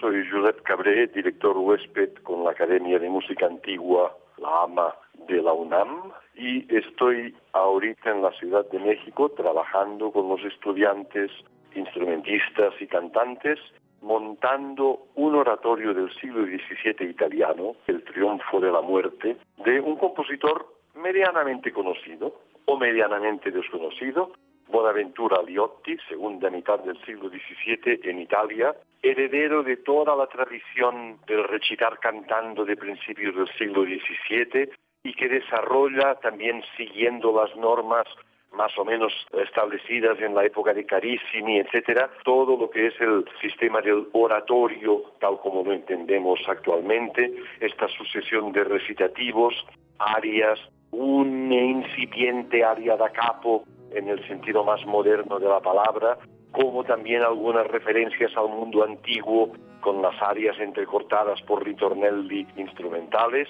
[0.00, 4.94] Soy Josep Cabré, director huésped con la Academia de Música Antigua, la AMA
[5.26, 11.30] de la UNAM y estoy ahorita en la Ciudad de México trabajando con los estudiantes,
[11.74, 13.58] instrumentistas y cantantes
[14.04, 20.66] montando un oratorio del siglo XVII italiano, El Triunfo de la Muerte, de un compositor
[20.94, 22.34] medianamente conocido
[22.66, 24.32] o medianamente desconocido,
[24.68, 31.44] Bonaventura Liotti, segunda mitad del siglo XVII en Italia, heredero de toda la tradición del
[31.44, 34.70] recitar cantando de principios del siglo XVII
[35.04, 38.06] y que desarrolla también siguiendo las normas
[38.52, 43.24] más o menos establecidas en la época de Carissimi, etcétera, todo lo que es el
[43.40, 49.54] sistema del oratorio, tal como lo entendemos actualmente, esta sucesión de recitativos,
[49.98, 50.58] arias,
[50.92, 56.18] un incipiente aria da capo en el sentido más moderno de la palabra,
[56.52, 63.48] como también algunas referencias al mundo antiguo con las arias entrecortadas por ritornelli instrumentales.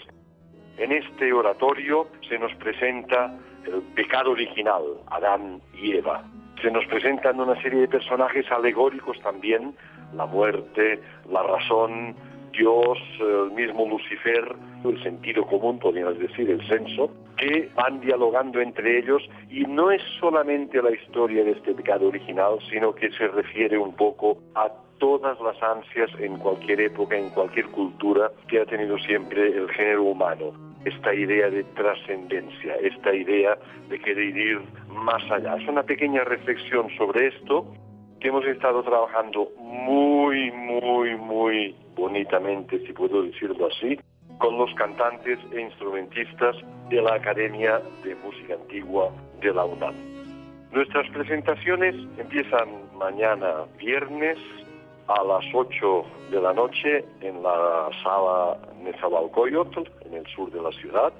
[0.78, 3.32] En este oratorio se nos presenta
[3.64, 6.24] el pecado original, Adán y Eva.
[6.60, 9.74] Se nos presentan una serie de personajes alegóricos también,
[10.14, 11.00] la muerte,
[11.30, 12.14] la razón,
[12.52, 14.54] Dios, el mismo Lucifer,
[14.84, 20.02] el sentido común, podríamos decir, el senso, que van dialogando entre ellos y no es
[20.20, 25.40] solamente la historia de este pecado original, sino que se refiere un poco a todas
[25.40, 30.52] las ansias en cualquier época, en cualquier cultura que ha tenido siempre el género humano.
[30.84, 33.56] Esta idea de trascendencia, esta idea
[33.88, 35.56] de querer ir más allá.
[35.56, 37.66] Es una pequeña reflexión sobre esto
[38.20, 43.98] que hemos estado trabajando muy, muy, muy bonitamente, si puedo decirlo así,
[44.38, 46.56] con los cantantes e instrumentistas
[46.88, 49.94] de la Academia de Música Antigua de la UNAM.
[50.72, 52.68] Nuestras presentaciones empiezan
[52.98, 54.38] mañana viernes
[55.08, 60.70] a las 8 de la noche en la sala Nezahualcóyotl, en el sur de la
[60.72, 61.12] ciudad.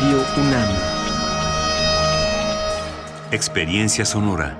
[0.00, 0.68] Radio UNAM.
[3.32, 4.58] Experiencia sonora.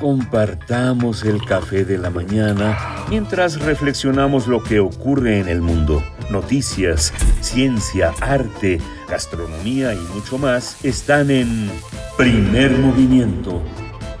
[0.00, 2.78] Compartamos el café de la mañana
[3.10, 6.02] mientras reflexionamos lo que ocurre en el mundo.
[6.30, 7.12] Noticias,
[7.42, 11.70] ciencia, arte, gastronomía y mucho más están en
[12.16, 13.60] Primer Movimiento.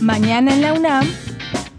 [0.00, 1.06] Mañana en la UNAM,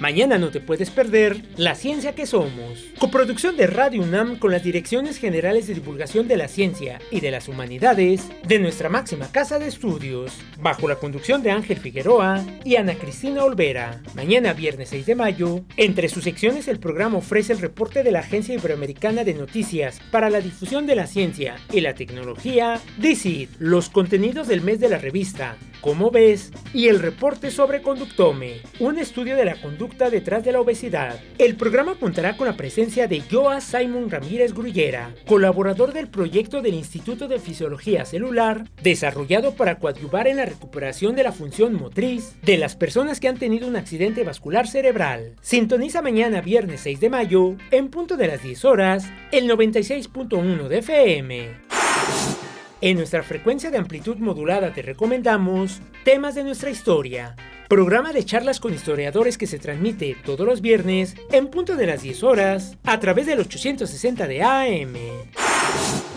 [0.00, 2.86] Mañana no te puedes perder La Ciencia que Somos.
[2.98, 7.30] Coproducción de Radio UNAM con las Direcciones Generales de Divulgación de la Ciencia y de
[7.30, 12.76] las Humanidades de nuestra máxima casa de estudios, bajo la conducción de Ángel Figueroa y
[12.76, 14.00] Ana Cristina Olvera.
[14.14, 18.20] Mañana, viernes 6 de mayo, entre sus secciones el programa ofrece el reporte de la
[18.20, 23.90] Agencia Iberoamericana de Noticias para la Difusión de la Ciencia y la Tecnología, DICIT, los
[23.90, 26.52] contenidos del mes de la revista, ¿Cómo ves?
[26.72, 31.20] y el reporte sobre Conductome, un estudio de la conducta detrás de la obesidad.
[31.38, 36.74] El programa contará con la presencia de Joa Simon Ramírez Grullera, colaborador del proyecto del
[36.74, 42.56] Instituto de Fisiología Celular, desarrollado para coadyuvar en la recuperación de la función motriz de
[42.56, 45.36] las personas que han tenido un accidente vascular cerebral.
[45.40, 50.78] Sintoniza mañana viernes 6 de mayo, en punto de las 10 horas, el 96.1 de
[50.78, 52.39] FM.
[52.82, 57.36] En nuestra frecuencia de amplitud modulada te recomendamos Temas de nuestra historia,
[57.68, 62.00] programa de charlas con historiadores que se transmite todos los viernes en punto de las
[62.00, 64.94] 10 horas a través del 860 de AM.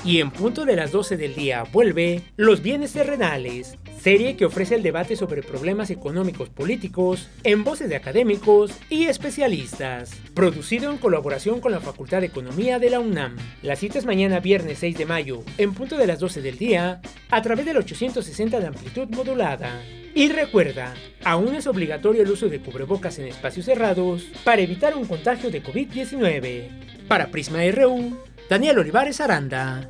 [0.05, 4.75] Y en punto de las 12 del día vuelve Los bienes terrenales, serie que ofrece
[4.75, 10.11] el debate sobre problemas económicos políticos en voces de académicos y especialistas.
[10.33, 13.37] Producido en colaboración con la Facultad de Economía de la UNAM.
[13.61, 17.01] La cita es mañana viernes 6 de mayo en punto de las 12 del día
[17.31, 19.81] a través del 860 de amplitud modulada.
[20.13, 20.93] Y recuerda,
[21.23, 25.63] aún es obligatorio el uso de cubrebocas en espacios cerrados para evitar un contagio de
[25.63, 27.07] COVID-19.
[27.07, 28.17] Para Prisma RU,
[28.49, 29.89] Daniel Olivares Aranda.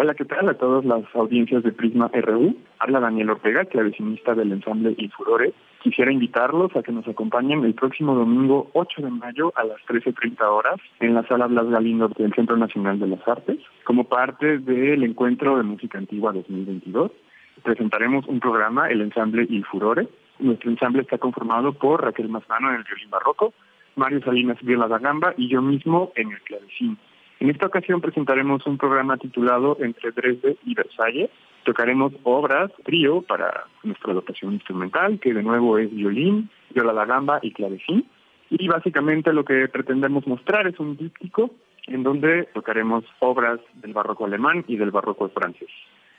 [0.00, 2.54] Hola, ¿qué tal a todas las audiencias de Prisma RU?
[2.78, 5.52] Habla Daniel Ortega, clavecinista del ensamble Il Furore.
[5.82, 10.40] Quisiera invitarlos a que nos acompañen el próximo domingo 8 de mayo a las 13.30
[10.42, 15.02] horas en la sala Blas Galindo del Centro Nacional de las Artes, como parte del
[15.02, 17.10] Encuentro de Música Antigua 2022.
[17.64, 20.06] Presentaremos un programa, el ensamble Il Furore.
[20.38, 23.52] Nuestro ensamble está conformado por Raquel Mazano en el violín barroco,
[23.96, 26.96] Mario Salinas viola da gamba y yo mismo en el clavecín.
[27.40, 31.30] En esta ocasión presentaremos un programa titulado Entre Dresde y Versalles.
[31.64, 37.38] Tocaremos obras trío para nuestra dotación instrumental, que de nuevo es violín, viola da gamba
[37.42, 38.06] y clavecín.
[38.50, 41.50] Y básicamente lo que pretendemos mostrar es un díptico
[41.86, 45.68] en donde tocaremos obras del barroco alemán y del barroco francés.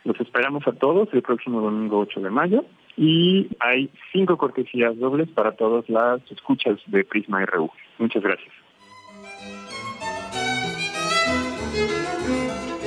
[0.05, 2.65] Los esperamos a todos el próximo domingo 8 de mayo
[2.95, 7.69] y hay cinco cortesías dobles para todas las escuchas de Prisma RU.
[7.97, 8.58] Muchas gracias.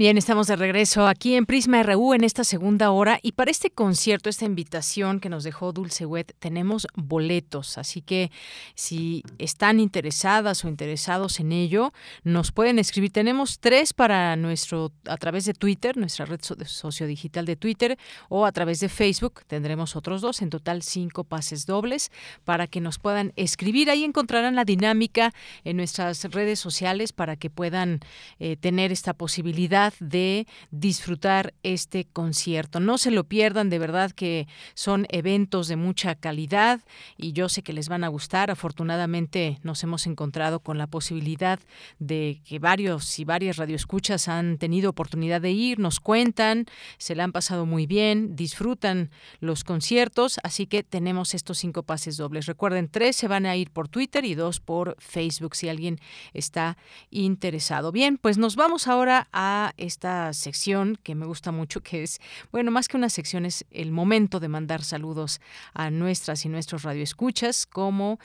[0.00, 3.68] Bien, estamos de regreso aquí en Prisma RU en esta segunda hora y para este
[3.68, 8.30] concierto, esta invitación que nos dejó Dulce Wet, tenemos boletos, así que
[8.74, 11.92] si están interesadas o interesados en ello,
[12.24, 13.12] nos pueden escribir.
[13.12, 17.98] Tenemos tres para nuestro, a través de Twitter, nuestra red sociodigital de Twitter
[18.30, 22.10] o a través de Facebook, tendremos otros dos, en total cinco pases dobles
[22.46, 23.90] para que nos puedan escribir.
[23.90, 28.00] Ahí encontrarán la dinámica en nuestras redes sociales para que puedan
[28.38, 32.80] eh, tener esta posibilidad de disfrutar este concierto.
[32.80, 36.80] No se lo pierdan, de verdad que son eventos de mucha calidad
[37.16, 38.50] y yo sé que les van a gustar.
[38.50, 41.60] Afortunadamente nos hemos encontrado con la posibilidad
[41.98, 46.66] de que varios y varias radioescuchas han tenido oportunidad de ir, nos cuentan,
[46.98, 49.10] se la han pasado muy bien, disfrutan
[49.40, 52.46] los conciertos, así que tenemos estos cinco pases dobles.
[52.46, 55.98] Recuerden, tres se van a ir por Twitter y dos por Facebook si alguien
[56.32, 56.76] está
[57.10, 57.92] interesado.
[57.92, 62.20] Bien, pues nos vamos ahora a esta sección que me gusta mucho, que es,
[62.52, 65.40] bueno, más que una sección, es el momento de mandar saludos
[65.74, 68.18] a nuestras y nuestros radioescuchas, como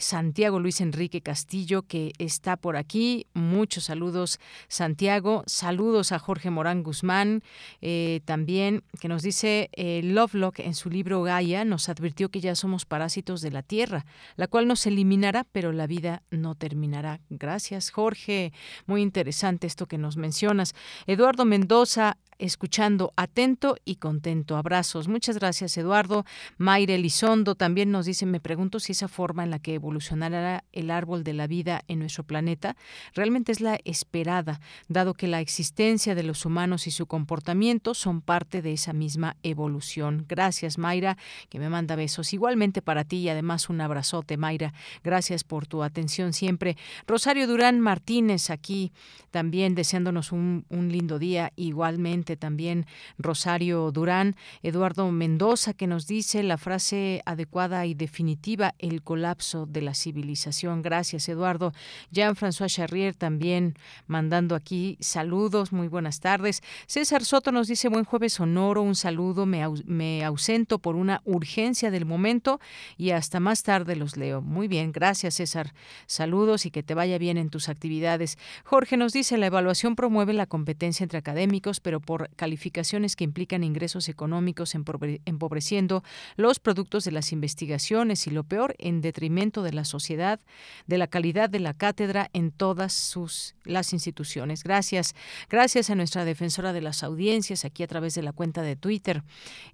[0.00, 3.26] Santiago Luis Enrique Castillo, que está por aquí.
[3.34, 5.44] Muchos saludos, Santiago.
[5.46, 7.42] Saludos a Jorge Morán Guzmán,
[7.80, 12.54] eh, también, que nos dice eh, Lovelock en su libro Gaia, nos advirtió que ya
[12.54, 14.06] somos parásitos de la Tierra,
[14.36, 17.20] la cual nos eliminará, pero la vida no terminará.
[17.28, 18.52] Gracias, Jorge.
[18.86, 20.74] Muy interesante esto que nos mencionas.
[21.06, 24.56] Eduardo Mendoza escuchando atento y contento.
[24.56, 25.06] Abrazos.
[25.06, 26.24] Muchas gracias, Eduardo.
[26.58, 30.90] Mayre Elizondo también nos dice, me pregunto si esa forma en la que evolucionará el
[30.90, 32.76] árbol de la vida en nuestro planeta
[33.14, 38.22] realmente es la esperada, dado que la existencia de los humanos y su comportamiento son
[38.22, 40.24] parte de esa misma evolución.
[40.28, 41.18] Gracias, Mayra,
[41.48, 42.32] que me manda besos.
[42.32, 44.72] Igualmente para ti y además un abrazote, Mayra.
[45.04, 46.76] Gracias por tu atención siempre.
[47.06, 48.92] Rosario Durán Martínez aquí
[49.30, 52.86] también deseándonos un, un lindo día igualmente también
[53.18, 59.82] Rosario Durán, Eduardo Mendoza, que nos dice la frase adecuada y definitiva, el colapso de
[59.82, 60.82] la civilización.
[60.82, 61.72] Gracias, Eduardo.
[62.10, 63.74] Jean-François Charrier también
[64.06, 66.62] mandando aquí saludos, muy buenas tardes.
[66.86, 71.90] César Soto nos dice buen jueves sonoro, un saludo, me, me ausento por una urgencia
[71.90, 72.60] del momento
[72.96, 74.40] y hasta más tarde los leo.
[74.42, 75.72] Muy bien, gracias César.
[76.06, 78.38] Saludos y que te vaya bien en tus actividades.
[78.64, 83.64] Jorge nos dice la evaluación promueve la competencia entre académicos, pero por calificaciones que implican
[83.64, 86.02] ingresos económicos empobreciendo
[86.36, 90.40] los productos de las investigaciones y lo peor en detrimento de la sociedad,
[90.86, 94.64] de la calidad de la cátedra en todas sus las instituciones.
[94.64, 95.14] Gracias,
[95.48, 99.22] gracias a nuestra defensora de las audiencias aquí a través de la cuenta de Twitter,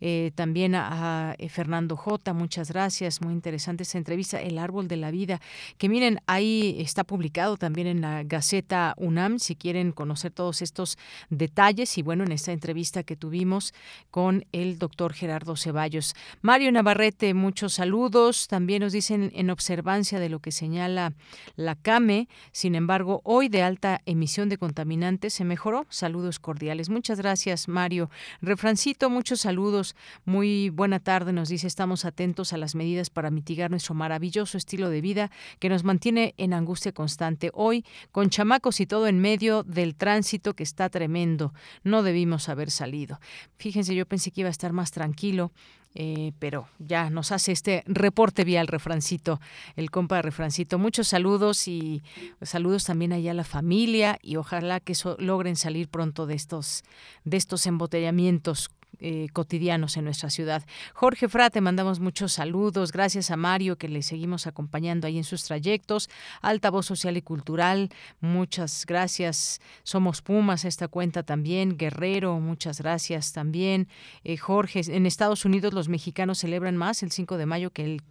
[0.00, 2.32] eh, también a, a, Fernando J.
[2.34, 5.40] Muchas gracias, muy interesante esta entrevista, El árbol de la vida,
[5.78, 10.98] que miren ahí está publicado también en la Gaceta UNAM si quieren conocer todos estos
[11.30, 13.72] detalles y bueno en esta entrevista que tuvimos
[14.10, 16.14] con el doctor Gerardo Ceballos.
[16.42, 18.48] Mario Navarrete, muchos saludos.
[18.48, 21.14] También nos dicen en observancia de lo que señala
[21.56, 22.28] la CAME.
[22.52, 25.86] Sin embargo, hoy de alta emisión de contaminantes se mejoró.
[25.88, 26.90] Saludos cordiales.
[26.90, 28.10] Muchas gracias, Mario.
[28.42, 29.96] Refrancito, muchos saludos.
[30.24, 31.32] Muy buena tarde.
[31.32, 35.68] Nos dice, estamos atentos a las medidas para mitigar nuestro maravilloso estilo de vida que
[35.68, 37.50] nos mantiene en angustia constante.
[37.54, 41.54] Hoy, con chamacos y todo en medio del tránsito que está tremendo.
[41.84, 43.20] No debimos haber salido.
[43.58, 45.52] Fíjense, yo pensé que iba a estar más tranquilo.
[45.98, 49.40] Eh, pero ya nos hace este reporte vial, refrancito,
[49.76, 50.78] el compa refrancito.
[50.78, 52.02] Muchos saludos y
[52.42, 56.84] saludos también allá a la familia y ojalá que logren salir pronto de estos,
[57.24, 58.68] de estos embotellamientos
[58.98, 60.64] eh, cotidianos en nuestra ciudad.
[60.94, 62.92] Jorge Fra, te mandamos muchos saludos.
[62.92, 66.08] Gracias a Mario que le seguimos acompañando ahí en sus trayectos.
[66.40, 67.90] Altavoz Social y Cultural,
[68.20, 69.60] muchas gracias.
[69.82, 71.76] Somos Pumas, esta cuenta también.
[71.76, 73.88] Guerrero, muchas gracias también.
[74.24, 78.02] Eh, Jorge, en Estados Unidos los mexicanos celebran más el 5 de mayo que el,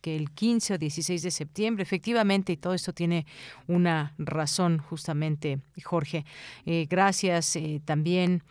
[0.00, 1.82] que el 15 o 16 de septiembre.
[1.82, 3.26] Efectivamente, y todo esto tiene
[3.66, 6.24] una razón justamente, Jorge.
[6.64, 8.42] Eh, gracias también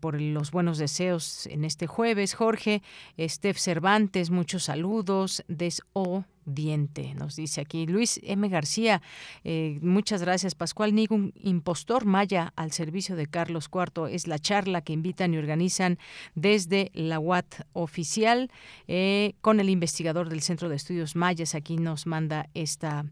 [0.00, 2.34] por los buenos deseos en este jueves.
[2.34, 2.82] Jorge,
[3.18, 5.42] Steph Cervantes, muchos saludos.
[5.48, 7.86] Des O diente, nos dice aquí.
[7.86, 8.48] Luis M.
[8.48, 9.02] García,
[9.44, 10.54] eh, muchas gracias.
[10.54, 14.08] Pascual Ningún, impostor maya al servicio de Carlos IV.
[14.10, 15.98] Es la charla que invitan y organizan
[16.34, 18.50] desde la UAT oficial
[18.88, 21.54] eh, con el investigador del Centro de Estudios Mayas.
[21.54, 23.04] Aquí nos manda esta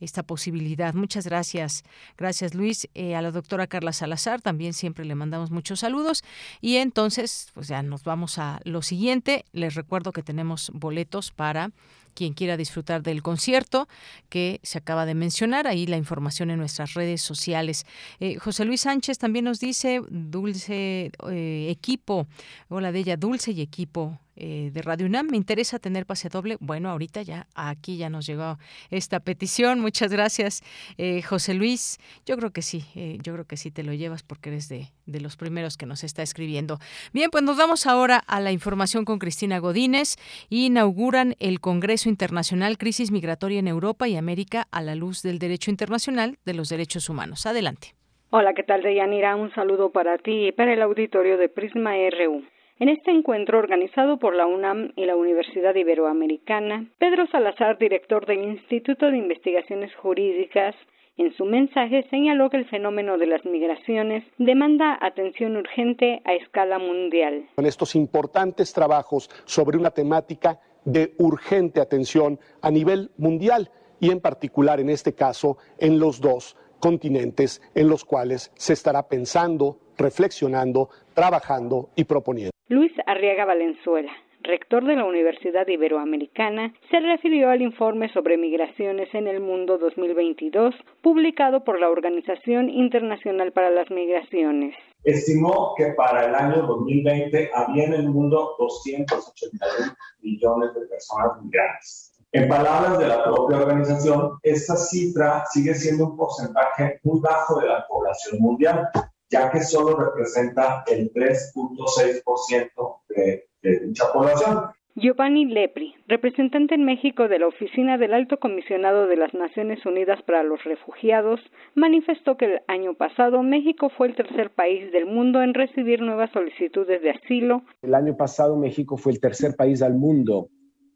[0.00, 0.94] esta posibilidad.
[0.94, 1.84] Muchas gracias.
[2.16, 2.88] Gracias, Luis.
[2.94, 6.24] Eh, a la doctora Carla Salazar también siempre le mandamos muchos saludos.
[6.60, 9.44] Y entonces, pues ya nos vamos a lo siguiente.
[9.52, 11.70] Les recuerdo que tenemos boletos para
[12.14, 13.88] quien quiera disfrutar del concierto
[14.28, 15.66] que se acaba de mencionar.
[15.66, 17.86] Ahí la información en nuestras redes sociales.
[18.18, 22.26] Eh, José Luis Sánchez también nos dice, dulce eh, equipo,
[22.68, 25.28] hola de ella, dulce y equipo eh, de Radio UNAM.
[25.30, 26.56] Me interesa tener pase doble.
[26.60, 28.58] Bueno, ahorita ya aquí ya nos llegó
[28.90, 29.80] esta petición.
[29.80, 30.62] Muchas gracias,
[30.96, 31.98] eh, José Luis.
[32.24, 34.88] Yo creo que sí, eh, yo creo que sí te lo llevas porque eres de,
[35.04, 36.78] de los primeros que nos está escribiendo.
[37.12, 40.16] Bien, pues nos vamos ahora a la información con Cristina Godínez.
[40.48, 45.70] Inauguran el Congreso Internacional Crisis Migratoria en Europa y América a la luz del derecho
[45.70, 47.44] internacional de los derechos humanos.
[47.44, 47.94] Adelante.
[48.30, 49.36] Hola, ¿qué tal, Deyanira?
[49.36, 52.44] Un saludo para ti y para el auditorio de Prisma RU.
[52.80, 58.42] En este encuentro organizado por la UNAM y la Universidad Iberoamericana, Pedro Salazar, director del
[58.42, 60.74] Instituto de Investigaciones Jurídicas,
[61.18, 66.78] en su mensaje señaló que el fenómeno de las migraciones demanda atención urgente a escala
[66.78, 67.50] mundial.
[67.54, 73.70] Con estos importantes trabajos sobre una temática de urgente atención a nivel mundial
[74.00, 79.06] y en particular en este caso en los dos continentes en los cuales se estará
[79.06, 82.59] pensando, reflexionando, trabajando y proponiendo.
[82.70, 89.26] Luis Arriaga Valenzuela, rector de la Universidad Iberoamericana, se refirió al informe sobre migraciones en
[89.26, 94.76] el mundo 2022 publicado por la Organización Internacional para las Migraciones.
[95.02, 99.92] Estimó que para el año 2020 había en el mundo 281
[100.22, 102.12] millones de personas migrantes.
[102.30, 107.66] En palabras de la propia organización, esta cifra sigue siendo un porcentaje muy bajo de
[107.66, 108.88] la población mundial
[109.30, 114.70] ya que solo representa el 3.6% de, de dicha población.
[114.96, 120.20] Giovanni Lepri, representante en México de la Oficina del Alto Comisionado de las Naciones Unidas
[120.26, 121.40] para los Refugiados,
[121.74, 126.30] manifestó que el año pasado México fue el tercer país del mundo en recibir nuevas
[126.32, 127.62] solicitudes de asilo.
[127.82, 130.48] El año pasado México fue el tercer país del mundo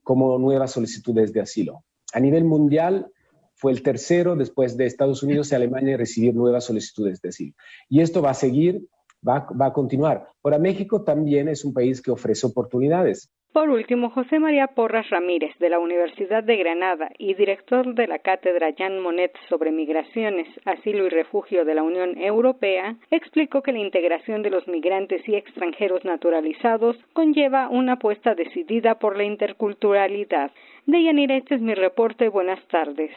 [0.02, 1.84] como nuevas solicitudes de asilo.
[2.12, 3.06] A nivel mundial,
[3.54, 7.54] fue el tercero después de Estados Unidos y Alemania en recibir nuevas solicitudes de asilo.
[7.88, 8.82] Y esto va a seguir,
[9.26, 10.26] va, a continuar.
[10.42, 13.30] Ahora, México también es un país que ofrece oportunidades.
[13.52, 18.18] Por último, José María Porras Ramírez, de la Universidad de Granada y director de la
[18.18, 23.78] cátedra Jean Monnet sobre migraciones, asilo y refugio de la Unión Europea, explicó que la
[23.78, 30.50] integración de los migrantes y extranjeros naturalizados conlleva una apuesta decidida por la interculturalidad.
[30.86, 32.28] Deyanira, este es mi reporte.
[32.28, 33.12] Buenas tardes.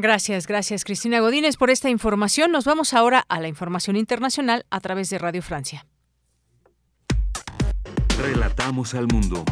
[0.00, 2.52] Gracias, gracias Cristina Godínez por esta información.
[2.52, 5.86] Nos vamos ahora a la información internacional a través de Radio Francia.
[8.16, 9.44] Relatamos al mundo.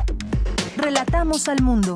[0.77, 1.95] Relatamos al mundo.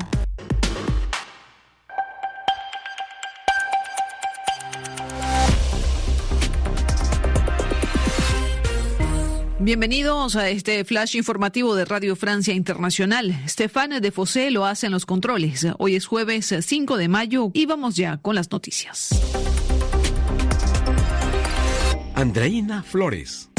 [9.63, 13.39] Bienvenidos a este flash informativo de Radio Francia Internacional.
[13.47, 15.67] Stéphane de Fossé lo hace en los controles.
[15.77, 19.09] Hoy es jueves 5 de mayo y vamos ya con las noticias.
[22.15, 23.50] Andreina Flores.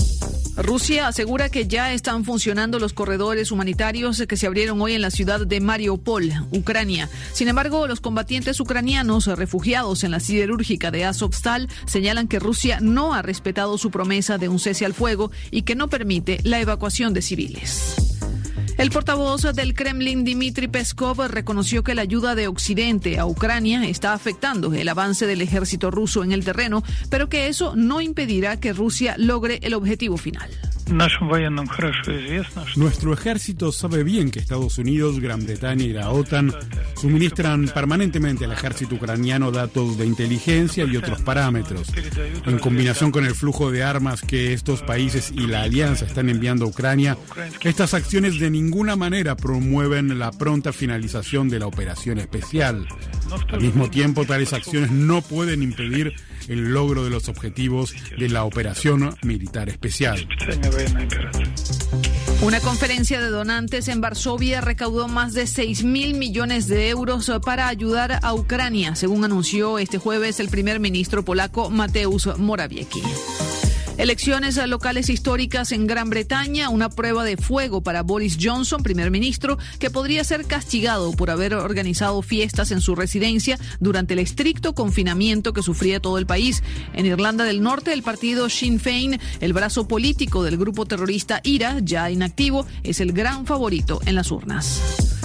[0.57, 5.11] Rusia asegura que ya están funcionando los corredores humanitarios que se abrieron hoy en la
[5.11, 7.09] ciudad de Mariupol, Ucrania.
[7.33, 13.15] Sin embargo, los combatientes ucranianos refugiados en la siderúrgica de Azovstal señalan que Rusia no
[13.15, 17.15] ha respetado su promesa de un cese al fuego y que no permite la evacuación
[17.15, 18.12] de civiles.
[18.79, 24.13] El portavoz del Kremlin, Dmitry Peskov, reconoció que la ayuda de Occidente a Ucrania está
[24.13, 28.73] afectando el avance del ejército ruso en el terreno, pero que eso no impedirá que
[28.73, 30.51] Rusia logre el objetivo final.
[32.77, 36.53] Nuestro ejército sabe bien que Estados Unidos, Gran Bretaña y la OTAN
[37.01, 41.89] suministran permanentemente al ejército ucraniano datos de inteligencia y otros parámetros.
[42.47, 46.65] En combinación con el flujo de armas que estos países y la alianza están enviando
[46.65, 47.17] a Ucrania,
[47.63, 52.87] estas acciones de ninguna manera promueven la pronta finalización de la operación especial.
[53.51, 56.15] Al mismo tiempo, tales acciones no pueden impedir
[56.49, 60.27] el logro de los objetivos de la operación militar especial.
[62.43, 67.69] Una conferencia de donantes en Varsovia recaudó más de 6 mil millones de euros para
[67.69, 73.03] ayudar a Ucrania, según anunció este jueves el primer ministro polaco Mateusz Morawiecki.
[73.99, 79.59] Elecciones locales históricas en Gran Bretaña, una prueba de fuego para Boris Johnson, primer ministro,
[79.79, 85.53] que podría ser castigado por haber organizado fiestas en su residencia durante el estricto confinamiento
[85.53, 86.63] que sufría todo el país.
[86.95, 91.79] En Irlanda del Norte, el partido Sinn Féin, el brazo político del grupo terrorista IRA,
[91.81, 95.22] ya inactivo, es el gran favorito en las urnas.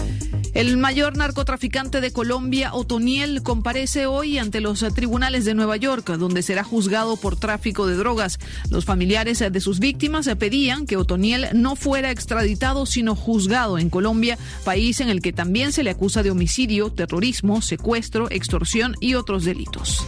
[0.58, 6.42] El mayor narcotraficante de Colombia, Otoniel, comparece hoy ante los tribunales de Nueva York, donde
[6.42, 8.40] será juzgado por tráfico de drogas.
[8.72, 14.40] Los familiares de sus víctimas pedían que Otoniel no fuera extraditado, sino juzgado en Colombia,
[14.66, 19.46] país en el que también se le acusa de homicidio, terrorismo, secuestro, extorsión y otros
[19.46, 20.08] delitos.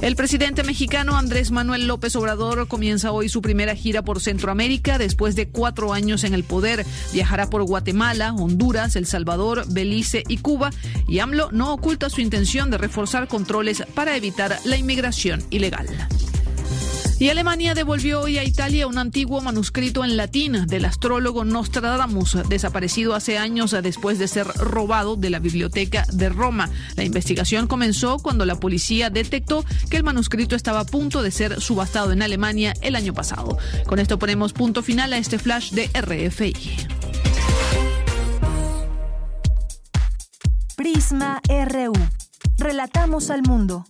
[0.00, 5.34] El presidente mexicano Andrés Manuel López Obrador comienza hoy su primera gira por Centroamérica después
[5.34, 6.86] de cuatro años en el poder.
[7.12, 10.70] Viajará por Guatemala, Honduras, El Salvador, Belice y Cuba.
[11.08, 15.88] Y AMLO no oculta su intención de reforzar controles para evitar la inmigración ilegal.
[17.20, 23.16] Y Alemania devolvió hoy a Italia un antiguo manuscrito en latín del astrólogo Nostradamus, desaparecido
[23.16, 26.70] hace años después de ser robado de la biblioteca de Roma.
[26.94, 31.60] La investigación comenzó cuando la policía detectó que el manuscrito estaba a punto de ser
[31.60, 33.58] subastado en Alemania el año pasado.
[33.86, 36.54] Con esto ponemos punto final a este flash de RFI.
[40.76, 41.92] Prisma RU.
[42.58, 43.86] Relatamos al mundo.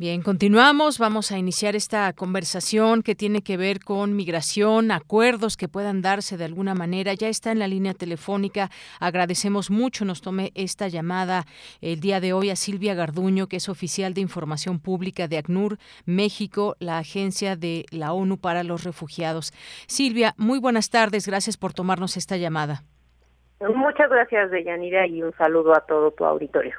[0.00, 1.00] Bien, continuamos.
[1.00, 6.36] Vamos a iniciar esta conversación que tiene que ver con migración, acuerdos que puedan darse
[6.36, 7.14] de alguna manera.
[7.14, 8.70] Ya está en la línea telefónica.
[9.00, 10.04] Agradecemos mucho.
[10.04, 11.46] Nos tome esta llamada
[11.80, 15.78] el día de hoy a Silvia Garduño, que es oficial de información pública de ACNUR
[16.06, 19.52] México, la agencia de la ONU para los refugiados.
[19.88, 21.26] Silvia, muy buenas tardes.
[21.26, 22.84] Gracias por tomarnos esta llamada.
[23.60, 26.76] Muchas gracias, Deyanira, y un saludo a todo tu auditorio.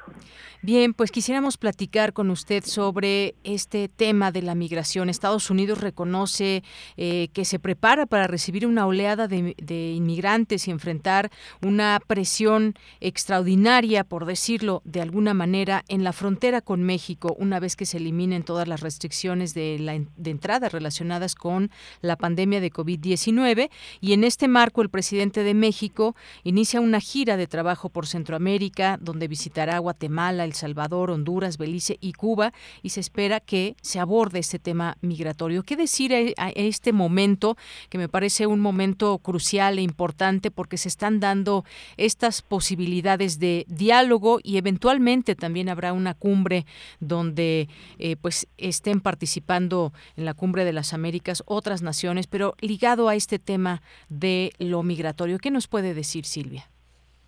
[0.62, 5.08] Bien, pues quisiéramos platicar con usted sobre este tema de la migración.
[5.08, 6.62] Estados Unidos reconoce
[6.98, 11.30] eh, que se prepara para recibir una oleada de, de, inmigrantes y enfrentar
[11.62, 17.74] una presión extraordinaria, por decirlo de alguna manera, en la frontera con México, una vez
[17.74, 21.70] que se eliminen todas las restricciones de, la, de entrada relacionadas con
[22.02, 23.70] la pandemia de COVID-19.
[24.02, 26.14] Y en este marco, el presidente de México
[26.44, 32.12] inicia una gira de trabajo por Centroamérica, donde visitará Guatemala, El Salvador, Honduras, Belice y
[32.12, 32.52] Cuba,
[32.82, 35.62] y se espera que se aborde este tema migratorio.
[35.62, 37.56] ¿Qué decir a este momento,
[37.88, 41.64] que me parece un momento crucial e importante porque se están dando
[41.96, 46.66] estas posibilidades de diálogo y eventualmente también habrá una cumbre
[46.98, 47.68] donde
[47.98, 53.14] eh, pues estén participando en la cumbre de las Américas otras naciones, pero ligado a
[53.14, 55.38] este tema de lo migratorio.
[55.38, 56.68] ¿Qué nos puede decir Silvia?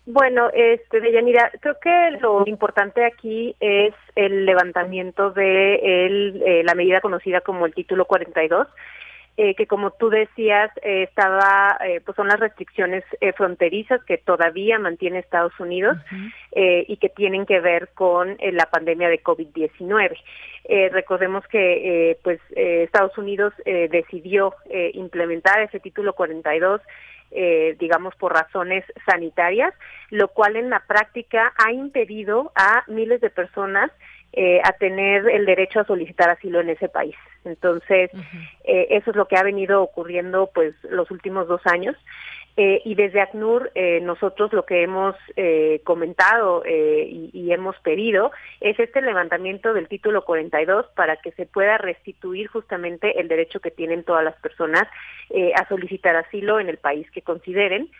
[0.05, 6.75] Bueno, este, Deyanira, creo que lo importante aquí es el levantamiento de el, eh, la
[6.75, 8.67] medida conocida como el título 42,
[9.37, 13.03] eh, que como tú decías, eh, estaba, eh, pues son las restricciones
[13.35, 15.97] fronterizas que todavía mantiene Estados Unidos
[16.51, 20.17] y que tienen que ver con la pandemia de COVID-19.
[20.65, 24.55] Eh, recordemos que eh, pues Estados Unidos eh, decidió
[24.93, 26.81] implementar ese título 42
[27.35, 29.73] eh, digamos, por razones sanitarias,
[30.09, 33.91] lo cual en la práctica ha impedido a miles de personas
[34.33, 37.15] eh, a tener el derecho a solicitar asilo en ese país.
[37.45, 38.09] Entonces,
[38.63, 41.95] eh, eso es lo que ha venido ocurriendo pues los últimos dos años.
[42.55, 48.31] Eh, y desde ACNUR eh, nosotros lo que hemos eh, comentado y, hemos pedido
[48.61, 53.69] es este levantamiento del título 42 para que se pueda restituir justamente el derecho que
[53.69, 54.87] tienen todas las personas
[55.55, 57.91] a solicitar asilo en el país que consideren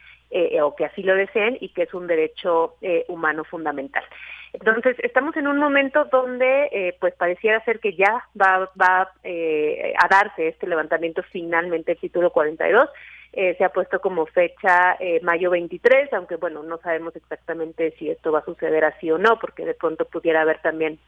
[0.64, 2.78] o que así lo deseen y que es un derecho
[3.10, 4.04] humano fundamental.
[4.54, 10.48] Entonces, estamos en un momento donde pues pareciera ser que ya va, va a darse
[10.48, 12.90] este levantamiento finalmente el título 42.
[13.36, 18.12] Eh, se ha puesto como fecha eh, mayo 23, aunque bueno, no sabemos exactamente si
[18.12, 21.00] esto va a suceder así o no, porque de pronto pudiera haber también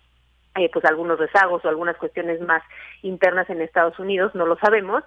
[0.56, 2.64] eh, pues algunos rezagos o algunas cuestiones más
[3.02, 5.03] internas en Estados Unidos, no lo sabemos,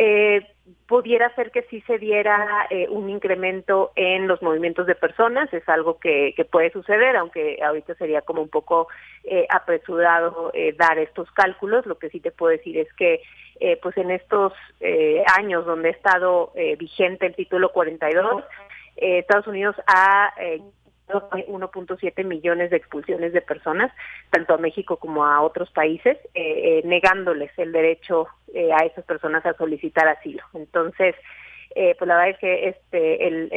[0.00, 0.46] eh,
[0.86, 5.68] pudiera ser que sí se diera eh, un incremento en los movimientos de personas, es
[5.68, 8.86] algo que, que puede suceder, aunque ahorita sería como un poco
[9.24, 11.84] eh, apresurado dar estos cálculos.
[11.84, 13.22] Lo que sí te puedo decir es que
[13.82, 14.52] pues en estos
[15.36, 18.44] años donde ha estado vigente el título 42,
[19.00, 20.32] eh, Estados Unidos ha
[21.08, 23.92] 1.7 millones de expulsiones de personas,
[24.30, 29.04] tanto a México como a otros países, eh, eh, negándoles el derecho eh, a esas
[29.04, 30.42] personas a solicitar asilo.
[30.54, 31.14] Entonces,
[31.74, 33.52] eh, pues la verdad es que este, el,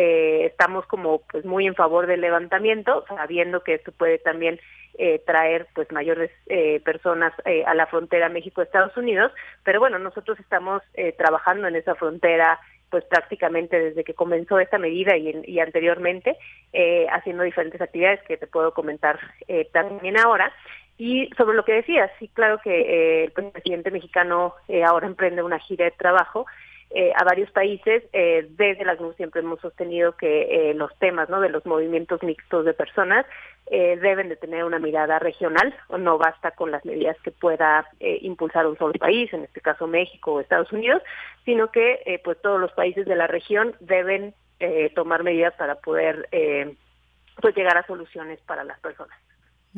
[0.46, 4.60] estamos como pues muy en favor del levantamiento, sabiendo que esto puede también
[4.98, 7.34] eh, traer pues mayores eh, personas
[7.66, 9.32] a la frontera México-Estados Unidos,
[9.64, 10.84] pero bueno, nosotros estamos
[11.18, 12.60] trabajando en esa frontera
[12.92, 16.38] pues prácticamente desde que comenzó esta medida y, anteriormente,
[16.74, 20.54] eh, haciendo diferentes actividades que te puedo comentar eh, también ahora.
[20.98, 25.42] Y sobre lo que decías, sí, claro que eh, el presidente mexicano eh, ahora emprende
[25.42, 26.46] una gira de trabajo
[26.94, 28.04] eh, a varios países.
[28.12, 31.40] Eh, desde la CNUR siempre hemos sostenido que eh, los temas ¿no?
[31.40, 33.26] de los movimientos mixtos de personas
[33.70, 38.78] deben de tener una mirada regional, no basta con las medidas que pueda impulsar un
[38.78, 41.02] solo país, en este caso México o Estados Unidos,
[41.46, 44.34] sino que pues todos los países de la región deben
[44.94, 46.28] tomar medidas para poder
[47.42, 49.18] pues llegar a soluciones para las personas.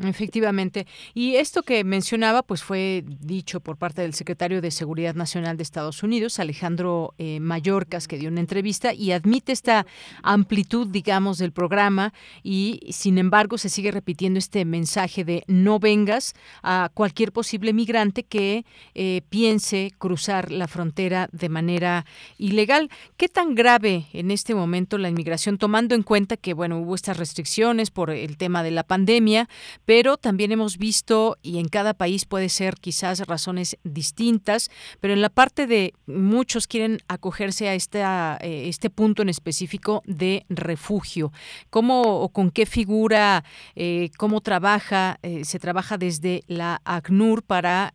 [0.02, 0.88] Efectivamente.
[1.14, 5.62] Y esto que mencionaba, pues fue dicho por parte del secretario de Seguridad Nacional de
[5.62, 9.86] Estados Unidos, Alejandro eh, Mayorkas, que dio una entrevista y admite esta
[10.24, 12.12] amplitud, digamos, del programa
[12.42, 16.34] y, sin embargo, se sigue repitiendo este mensaje de no vengas
[16.64, 18.64] a cualquier posible migrante que
[18.94, 22.04] eh, piense cruzar la frontera de manera
[22.36, 22.90] ilegal.
[23.16, 27.16] ¿Qué tan grave en este momento la inmigración, tomando en cuenta que, bueno, hubo estas
[27.16, 29.48] restricciones por el tema de la pandemia?
[29.84, 34.70] Pero también hemos visto, y en cada país puede ser quizás razones distintas,
[35.00, 40.44] pero en la parte de muchos quieren acogerse a eh, este punto en específico de
[40.48, 41.32] refugio.
[41.70, 43.44] ¿Cómo o con qué figura,
[43.74, 47.94] eh, cómo trabaja, eh, se trabaja desde la ACNUR para,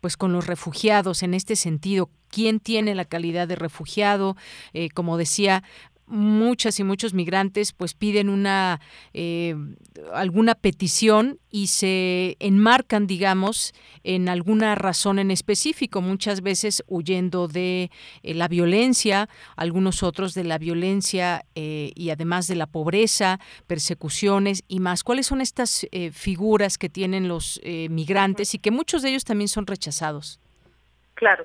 [0.00, 2.10] pues con los refugiados en este sentido?
[2.28, 4.38] quién tiene la calidad de refugiado,
[4.94, 5.62] como decía,
[6.12, 8.80] muchas y muchos migrantes pues piden una
[9.14, 9.56] eh,
[10.12, 13.74] alguna petición y se enmarcan digamos
[14.04, 17.90] en alguna razón en específico muchas veces huyendo de
[18.22, 24.64] eh, la violencia algunos otros de la violencia eh, y además de la pobreza persecuciones
[24.68, 25.04] y más.
[25.04, 29.24] Cuáles son estas eh, figuras que tienen los eh, migrantes y que muchos de ellos
[29.24, 30.40] también son rechazados
[31.14, 31.44] claro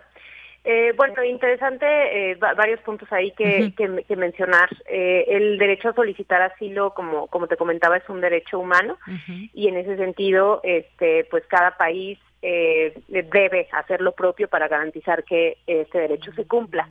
[0.69, 3.75] eh, bueno, interesante eh, varios puntos ahí que, uh -huh.
[3.75, 4.69] que, que mencionar.
[4.85, 9.11] Eh, el derecho a solicitar asilo, como, como te comentaba, es un derecho humano uh
[9.11, 9.49] -huh.
[9.53, 15.23] y en ese sentido, este, pues cada país eh, debe hacer lo propio para garantizar
[15.23, 16.87] que este derecho se cumpla.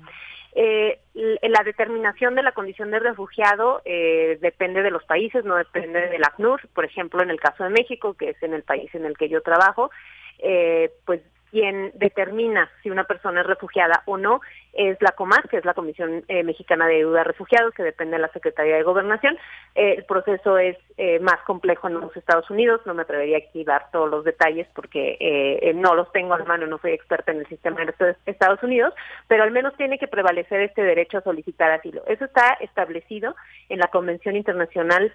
[0.59, 0.98] Eh,
[1.43, 6.24] la determinación de la condición de refugiado eh, depende de los países, no depende del
[6.24, 6.61] ACNUR.
[6.74, 9.28] Por ejemplo, en el caso de México, que es en el país en el que
[9.28, 9.90] yo trabajo,
[10.39, 11.20] eh, pues
[11.51, 14.40] quien determina si una persona es refugiada o no
[14.73, 18.16] es la COMAS, que es la Comisión eh, Mexicana de Ayuda a Refugiados, que depende
[18.16, 19.39] de la Secretaría de Gobernación.
[19.74, 23.62] Eh, el proceso es eh, más complejo en los Estados Unidos, no me atrevería aquí
[23.62, 26.93] a dar todos los detalles porque eh, no los tengo a la mano, no soy
[26.93, 28.94] experta en el sistema de Estados Unidos,
[29.28, 32.02] pero al menos tiene que prevalecer este derecho a solicitar asilo.
[32.06, 33.35] Eso está establecido
[33.68, 35.12] en la Convención Internacional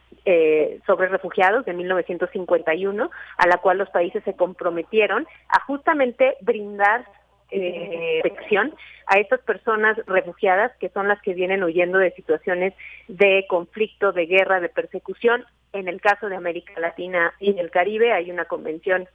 [0.86, 7.06] sobre Refugiados de 1951, a la cual los países se comprometieron a justamente brindar
[7.52, 8.74] eh, protección
[9.08, 12.74] a estas personas refugiadas que son las que vienen huyendo de situaciones
[13.08, 15.44] de conflicto, de guerra, de persecución.
[15.74, 19.08] En el caso de América Latina y del Caribe hay una convención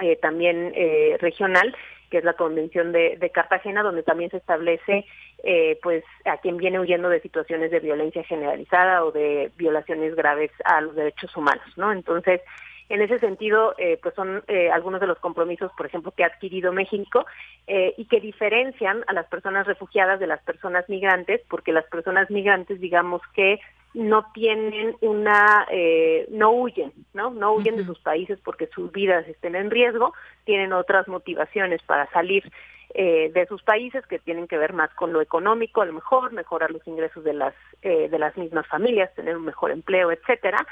[0.00, 1.74] eh, también eh, regional
[2.10, 5.04] que es la convención de, de, Cartagena donde también se establece
[5.44, 10.50] eh, pues a quien viene huyendo de situaciones de violencia generalizada o de violaciones graves
[10.64, 12.40] a los derechos humanos no entonces
[12.88, 16.28] en ese sentido, eh, pues son eh, algunos de los compromisos, por ejemplo, que ha
[16.28, 17.26] adquirido México
[17.66, 22.30] eh, y que diferencian a las personas refugiadas de las personas migrantes, porque las personas
[22.30, 23.60] migrantes, digamos que
[23.94, 27.30] no tienen una, eh, no huyen, ¿no?
[27.30, 32.08] No huyen de sus países porque sus vidas estén en riesgo, tienen otras motivaciones para
[32.10, 32.50] salir
[32.94, 36.32] eh, de sus países que tienen que ver más con lo económico, a lo mejor
[36.32, 40.66] mejorar los ingresos de las eh, de las mismas familias, tener un mejor empleo, etcétera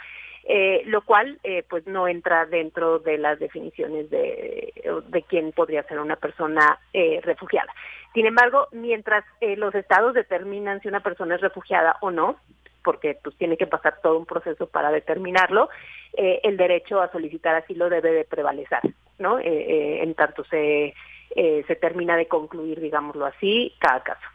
[0.49, 4.73] eh, lo cual eh, pues no entra dentro de las definiciones de,
[5.09, 7.73] de quién podría ser una persona eh, refugiada.
[8.15, 12.37] Sin embargo, mientras eh, los estados determinan si una persona es refugiada o no,
[12.85, 15.69] porque pues tiene que pasar todo un proceso para determinarlo,
[16.17, 18.81] eh, el derecho a solicitar asilo debe de prevalecer,
[19.19, 19.41] ¿no?
[19.41, 20.95] En tanto se,
[21.35, 24.29] se termina de concluir, digámoslo así, cada caso.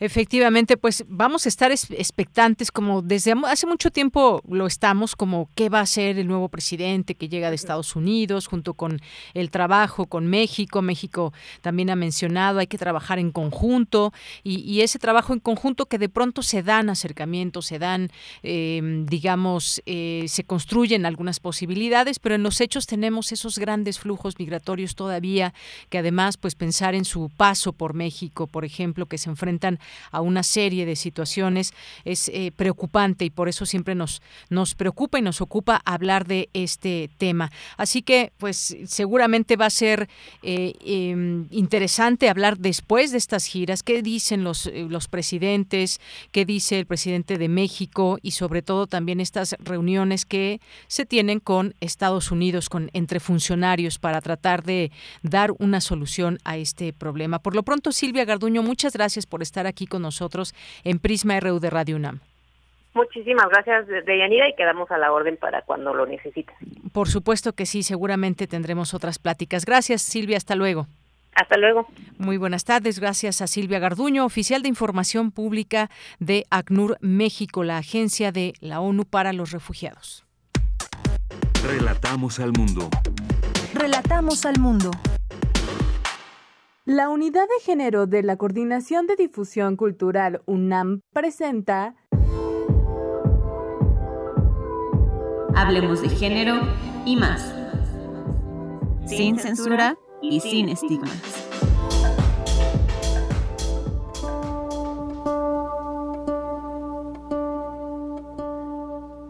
[0.00, 5.68] Efectivamente, pues vamos a estar expectantes como desde hace mucho tiempo lo estamos, como qué
[5.68, 9.00] va a ser el nuevo presidente que llega de Estados Unidos, junto con
[9.34, 10.82] el trabajo con México.
[10.82, 14.12] México también ha mencionado, hay que trabajar en conjunto
[14.42, 18.10] y, ese trabajo en conjunto que de pronto se dan acercamientos, se dan,
[18.42, 24.38] em, digamos, eh, se construyen algunas posibilidades, pero en los hechos tenemos esos grandes flujos
[24.38, 25.54] migratorios todavía
[25.88, 29.78] que además, pues pensar en su paso por México, por ejemplo, que se enfrentan
[30.10, 31.72] a una serie de situaciones
[32.04, 36.48] es eh, preocupante y por eso siempre nos, nos preocupa y nos ocupa hablar de
[36.52, 37.50] este tema.
[37.76, 40.08] Así que, pues seguramente va a ser
[40.42, 46.00] eh, em, interesante hablar después de estas giras, qué dicen los, eh, los presidentes,
[46.32, 51.40] qué dice el presidente de México y sobre todo también estas reuniones que se tienen
[51.40, 54.92] con Estados Unidos, con entre funcionarios para tratar de
[55.22, 57.38] dar una solución a este problema.
[57.38, 61.60] Por lo pronto, Silvia Garduño, muchas gracias por estar aquí con nosotros en Prisma RU
[61.60, 62.20] de Radio UNAM.
[62.94, 66.54] Muchísimas gracias, Deyanira, y quedamos a la orden para cuando lo necesites.
[66.92, 69.64] Por supuesto que sí, seguramente tendremos otras pláticas.
[69.64, 70.86] Gracias, Silvia, hasta luego.
[71.34, 71.88] Hasta luego.
[72.18, 73.00] Muy buenas tardes.
[73.00, 75.90] Gracias a Silvia Garduño, oficial de información pública
[76.20, 80.24] de ACNUR México, la agencia de la ONU para los refugiados.
[81.66, 82.88] Relatamos al mundo.
[83.74, 84.92] Relatamos al mundo.
[86.86, 91.94] La Unidad de Género de la Coordinación de Difusión Cultural UNAM presenta
[95.54, 96.60] Hablemos de género
[97.06, 97.54] y más.
[99.06, 101.53] Sin censura y sin estigmas.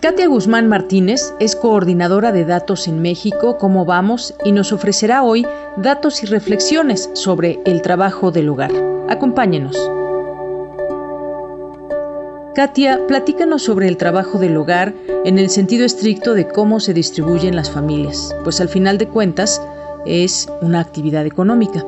[0.05, 4.35] Katia Guzmán Martínez es coordinadora de datos en México, ¿Cómo vamos?
[4.45, 5.47] y nos ofrecerá hoy
[5.79, 8.71] datos y reflexiones sobre el trabajo del hogar.
[9.09, 9.75] Acompáñenos.
[12.55, 14.93] Katia, platícanos sobre el trabajo del hogar
[15.25, 19.59] en el sentido estricto de cómo se distribuyen las familias, pues al final de cuentas
[20.05, 21.83] es una actividad económica.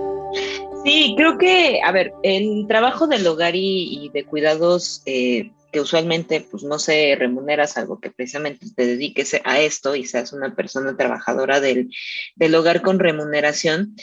[0.86, 6.40] Sí, creo que, a ver, el trabajo del hogar y, de cuidados eh, que usualmente
[6.40, 10.96] pues no se remunera, salvo que precisamente te dediques a esto y seas una persona
[10.96, 11.90] trabajadora del,
[12.34, 13.94] del hogar con remuneración,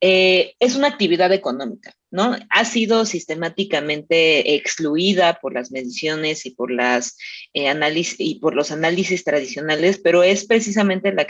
[0.00, 2.34] eh, es una actividad económica, ¿no?
[2.48, 7.16] Ha sido sistemáticamente excluida por las mediciones y por, las,
[7.54, 11.26] eh, análisis, y por los análisis tradicionales, pero es precisamente la,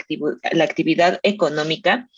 [0.51, 2.09] la actividad económica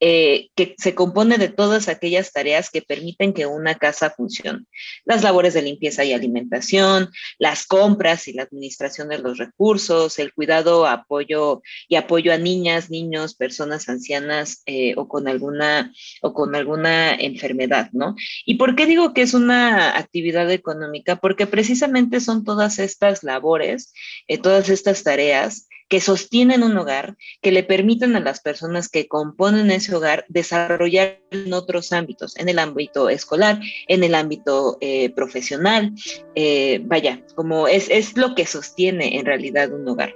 [0.00, 4.64] eh, que se compone de todas aquellas tareas que permiten que una casa funcione.
[5.04, 10.32] Las labores de limpieza y alimentación, las compras y la administración de los recursos, el
[10.32, 14.62] cuidado, apoyo y apoyo a niñas, niños, personas ancianas
[14.96, 18.14] o con alguna o con alguna enfermedad, ¿no?
[18.44, 21.16] ¿Y por qué digo que es una actividad económica?
[21.16, 27.50] Porque precisamente son todas estas labores, eh, todas estas tareas que sostienen un hogar, que
[27.50, 32.58] le permiten a las personas que componen ese hogar desarrollar en otros ámbitos, en el
[32.58, 33.58] ámbito escolar,
[33.88, 35.92] en el ámbito eh, profesional,
[36.34, 40.14] eh, vaya, como es, es lo que sostiene en realidad un hogar.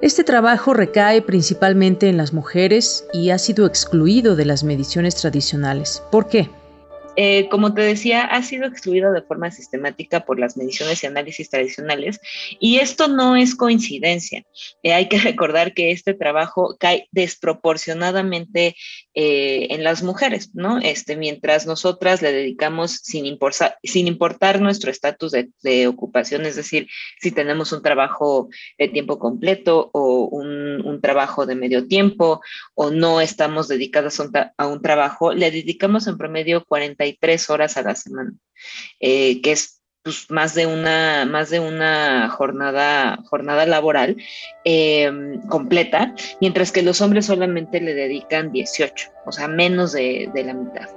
[0.00, 6.02] Este trabajo recae principalmente en las mujeres y ha sido excluido de las mediciones tradicionales.
[6.10, 6.48] ¿Por qué?
[7.16, 11.50] Eh, como te decía, ha sido excluido de forma sistemática por las mediciones y análisis
[11.50, 12.20] tradicionales
[12.58, 14.44] y esto no es coincidencia.
[14.82, 18.76] Eh, hay que recordar que este trabajo cae desproporcionadamente
[19.14, 20.78] eh, en las mujeres, ¿no?
[20.78, 26.88] Este, mientras nosotras le dedicamos sin, importar, nuestro estatus de, ocupación, es decir,
[27.20, 28.48] si tenemos un trabajo
[28.78, 32.40] de tiempo completo o un, trabajo de medio tiempo
[32.74, 34.18] o no estamos dedicadas
[34.56, 38.32] a un, trabajo, le dedicamos en promedio 40 tres horas a la semana,
[39.00, 44.16] eh, que es pues, más de una, más de una jornada, jornada laboral
[44.64, 50.54] em, completa, mientras que los hombres solamente le dedican 18, o sea, menos de la
[50.54, 50.88] mitad.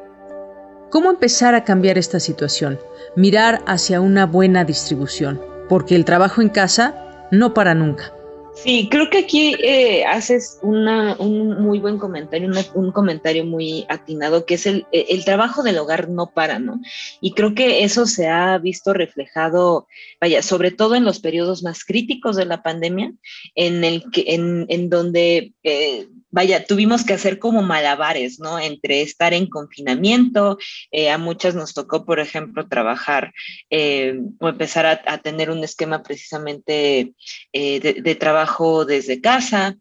[0.89, 2.79] ¿Cómo empezar a cambiar esta situación?
[3.15, 8.13] Mirar hacia una buena distribución, porque el trabajo en casa no para nunca.
[8.55, 14.45] Sí, creo que aquí eh, haces una, un muy buen comentario, un comentario muy atinado,
[14.45, 16.79] que es el, el, trabajo del hogar no para, ¿no?
[17.19, 19.87] Y creo que eso se ha visto reflejado,
[20.21, 23.13] vaya, sobre todo en los periodos más críticos de la pandemia,
[23.55, 28.59] en, el que, en, en donde eh, vaya, tuvimos que hacer como malabares, ¿no?
[28.59, 30.57] Entre estar en confinamiento,
[30.91, 33.31] eh, a muchas nos tocó, por ejemplo, trabajar
[33.69, 37.13] eh, o empezar a, tener un esquema precisamente
[37.53, 39.77] eh, de, trabajo desde casa,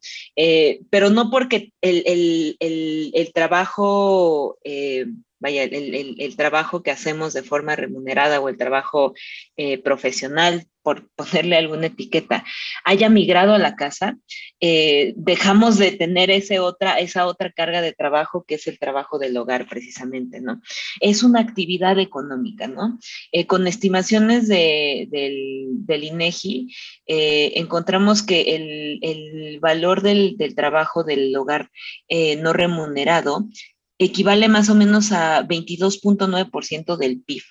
[0.91, 4.59] pero no porque el, el trabajo
[5.45, 9.13] vaya, el, trabajo que hacemos de forma remunerada o el trabajo
[9.59, 12.45] eh, profesional, por ponerle alguna etiqueta,
[12.83, 14.17] haya migrado a la casa,
[14.61, 19.19] eh, dejamos de tener ese otra, esa otra carga de trabajo que es el trabajo
[19.19, 20.63] del hogar precisamente, ¿no?
[21.01, 22.99] Es una actividad económica, ¿no?
[23.31, 26.75] Eh, con estimaciones del, del, INEGI,
[27.07, 31.71] encontramos que el, el valor del, del, trabajo del hogar
[32.39, 33.47] no remunerado
[33.99, 37.43] equivale más o menos a 22.9% del PIB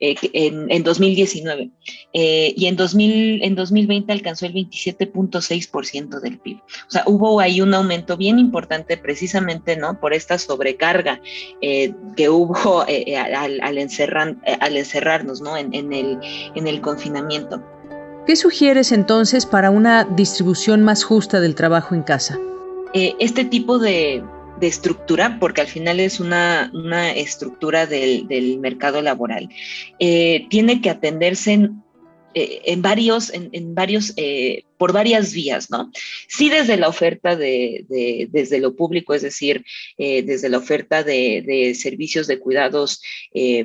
[0.00, 1.70] eh, en, 2019
[2.12, 6.58] eh, y en, 2000, en 2020 alcanzó el 27.6% del PIB.
[6.58, 10.00] O sea, hubo ahí un aumento bien importante precisamente ¿no?
[10.00, 11.20] por esta sobrecarga
[11.60, 12.82] eh, que hubo
[13.36, 15.56] al, al, encerrar, al, encerrarnos ¿no?
[15.56, 16.18] en, en, el,
[16.56, 17.62] en el confinamiento.
[18.26, 22.38] ¿Qué sugieres entonces para una distribución más justa del trabajo en casa?
[22.94, 24.22] este tipo de,
[24.60, 26.70] de estructura, porque al final es una,
[27.14, 29.48] estructura del, mercado laboral,
[29.98, 31.82] eh, tiene que atenderse en,
[32.34, 35.90] eh, varios, en, varios eh, por varias vías, ¿no?
[36.28, 37.84] Sí desde la oferta de,
[38.30, 39.64] desde lo público, es decir,
[39.96, 43.00] desde la oferta de, servicios de cuidados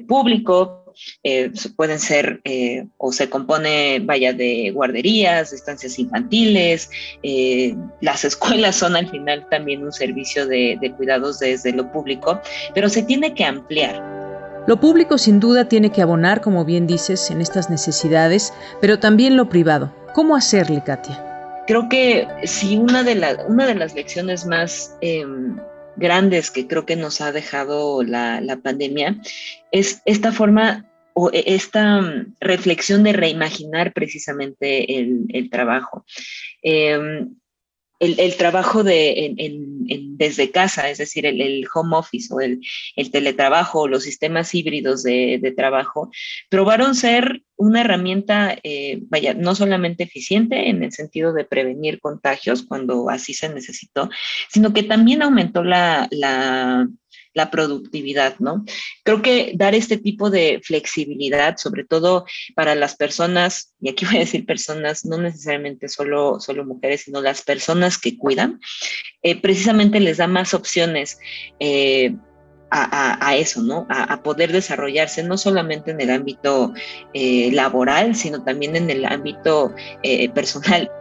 [0.08, 0.79] público,
[1.24, 6.90] eh, pueden ser eh, o se compone, vaya, de guarderías, de estancias infantiles,
[7.24, 12.42] eh, las escuelas son al final también un servicio de, de cuidados desde lo público,
[12.74, 14.20] pero se tiene que ampliar.
[14.68, 19.36] Lo público sin duda tiene que abonar, como bien dices, en estas necesidades, pero también
[19.36, 19.92] lo privado.
[20.14, 21.26] ¿Cómo hacerle, Katia?
[21.66, 25.58] Creo que si una de, la, una de las lecciones más em,
[25.96, 29.16] grandes que creo que nos ha dejado la, la pandemia
[29.72, 36.06] es esta forma o e, esta mm, reflexión de reimaginar precisamente el, trabajo.
[36.62, 37.36] Em,
[38.00, 39.36] el, trabajo de,
[40.18, 42.62] desde casa, es decir, el, home office o el,
[43.12, 46.10] teletrabajo o los sistemas híbridos de, trabajo,
[46.50, 52.64] probaron ser una herramienta, eh, vaya, no solamente eficiente en el sentido de prevenir contagios
[52.64, 54.10] cuando así se necesitó,
[54.50, 56.88] sino que también aumentó la la
[57.48, 58.66] productividad, ¿no?
[59.04, 62.26] Creo que dar este tipo de flexibilidad, sobre todo
[62.56, 67.22] para las personas, y aquí voy a decir personas, no necesariamente solo, solo mujeres, sino
[67.22, 68.60] las personas que cuidan,
[69.24, 71.18] eh, precisamente les da más opciones.
[71.60, 72.16] Eh,
[72.72, 73.88] a, eso, ¿no?
[73.90, 76.72] A, poder desarrollarse no solamente en el ámbito
[77.16, 79.74] eh, laboral, sino también en el ámbito
[80.36, 80.92] personal.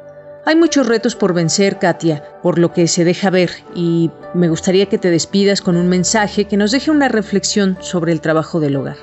[0.47, 4.87] Hay muchos retos por vencer, Katia, por lo que se deja ver, y me gustaría
[4.87, 8.77] que te despidas con un mensaje que nos deje una reflexión sobre el trabajo del
[8.77, 8.97] hogar.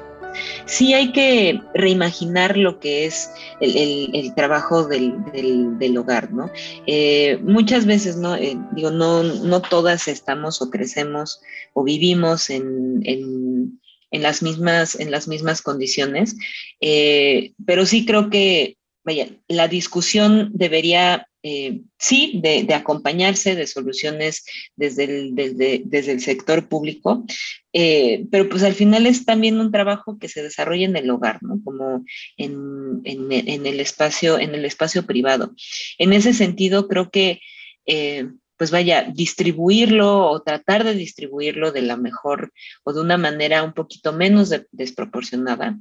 [0.66, 3.30] Sí hay que reimaginar lo que es
[3.62, 6.52] el, trabajo del, hogar, ¿no?
[6.88, 8.36] Eh, muchas veces, ¿no?
[8.36, 11.42] Eh, digo, no, no todas estamos o crecemos
[11.74, 13.80] o vivimos en,
[14.12, 16.36] las, mismas, en las mismas condiciones,
[16.82, 24.46] eh, pero sí creo que, vaya, la discusión debería eh, sí, de, acompañarse de soluciones
[24.76, 27.24] desde el, desde, el sector público,
[27.72, 31.44] eh, pero pues al final es también un trabajo que se desarrolla en el hogar,
[31.44, 31.62] ¿no?
[31.64, 32.04] Como
[32.36, 35.54] en, el, espacio, en el espacio privado.
[36.00, 37.42] En ese sentido, creo que...
[37.86, 38.28] Eh,
[38.58, 42.54] pues vaya, distribuirlo o tratar de distribuirlo de la mejor
[42.86, 45.78] o de una manera un poquito menos desproporcionada,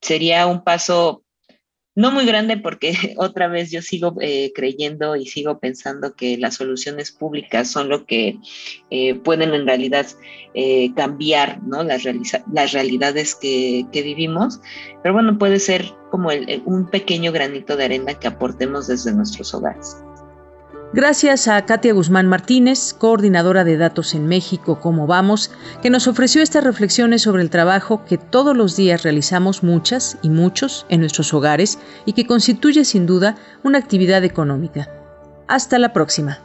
[0.00, 1.21] sería un paso
[1.94, 6.56] no muy grande porque otra vez yo sigo eh, creyendo y sigo pensando que las
[6.56, 8.38] soluciones públicas son lo que
[8.90, 10.06] eh, pueden en realidad
[10.54, 11.82] eh, cambiar ¿no?
[11.82, 12.02] las,
[12.52, 14.60] las realidades que, vivimos,
[15.02, 16.30] pero bueno, puede ser como
[16.64, 19.96] un pequeño granito de arena que aportemos desde nuestros hogares.
[20.94, 25.50] Gracias a Katia Guzmán Martínez, coordinadora de datos en México, ¿Cómo vamos?,
[25.80, 30.28] que nos ofreció estas reflexiones sobre el trabajo que todos los días realizamos muchas y
[30.28, 34.90] muchos en nuestros hogares y que constituye sin duda una actividad económica.
[35.48, 36.40] Hasta la próxima.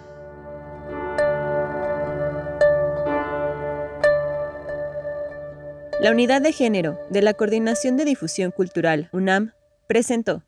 [6.00, 9.52] La Unidad de Género de la Coordinación de Difusión Cultural, UNAM,
[9.88, 10.42] presentó.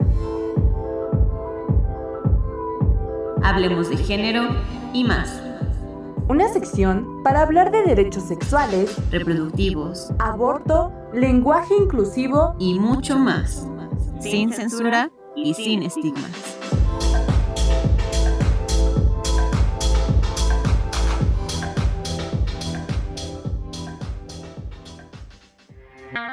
[3.43, 4.49] Hablemos de género
[4.93, 5.41] y más.
[6.27, 13.67] Una sección para hablar de derechos sexuales, reproductivos, aborto, lenguaje inclusivo y mucho más.
[14.19, 16.78] Sin censura y sin estigmas.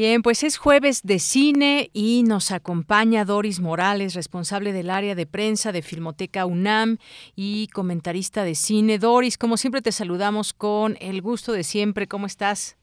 [0.00, 5.26] Bien, pues es jueves de cine y nos acompaña Doris Morales, responsable del área de
[5.26, 6.96] prensa de Filmoteca UNAM
[7.36, 8.96] y comentarista de cine.
[8.96, 12.06] Doris, como siempre te saludamos con el gusto de siempre.
[12.06, 12.78] ¿Cómo estás?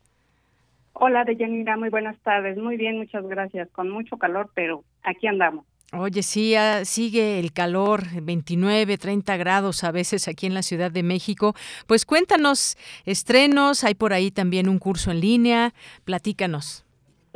[0.94, 2.56] Hola, Deyanira, muy buenas tardes.
[2.56, 3.68] Muy bien, muchas gracias.
[3.72, 5.66] Con mucho calor, pero aquí andamos.
[5.94, 10.92] Oye, sí, ah, sigue el calor, 29, 30 grados a veces aquí en la Ciudad
[10.92, 11.56] de México.
[11.88, 15.74] Pues cuéntanos, estrenos, hay por ahí también un curso en línea,
[16.06, 16.84] platícanos.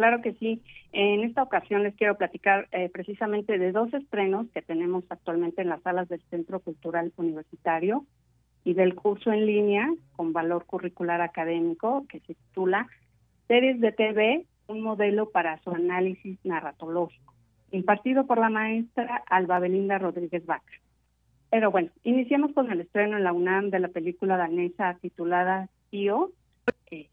[0.02, 0.64] Claro que sí.
[0.94, 5.70] En esta ocasión les quiero platicar eh, precisamente de dos estrenos que tenemos actualmente en
[5.70, 8.08] las salas del Centro Cultural Universitario
[8.64, 12.88] y del curso en línea con valor curricular académico que se titula
[13.48, 17.36] Series de TV, un modelo para su análisis narratológico,
[17.70, 20.74] impartido por la maestra Alba Belinda Rodríguez Vaca.
[21.52, 26.32] Pero bueno, iniciemos con el estreno en la UNAM de la película danesa titulada Tío,
[26.90, 27.08] eh,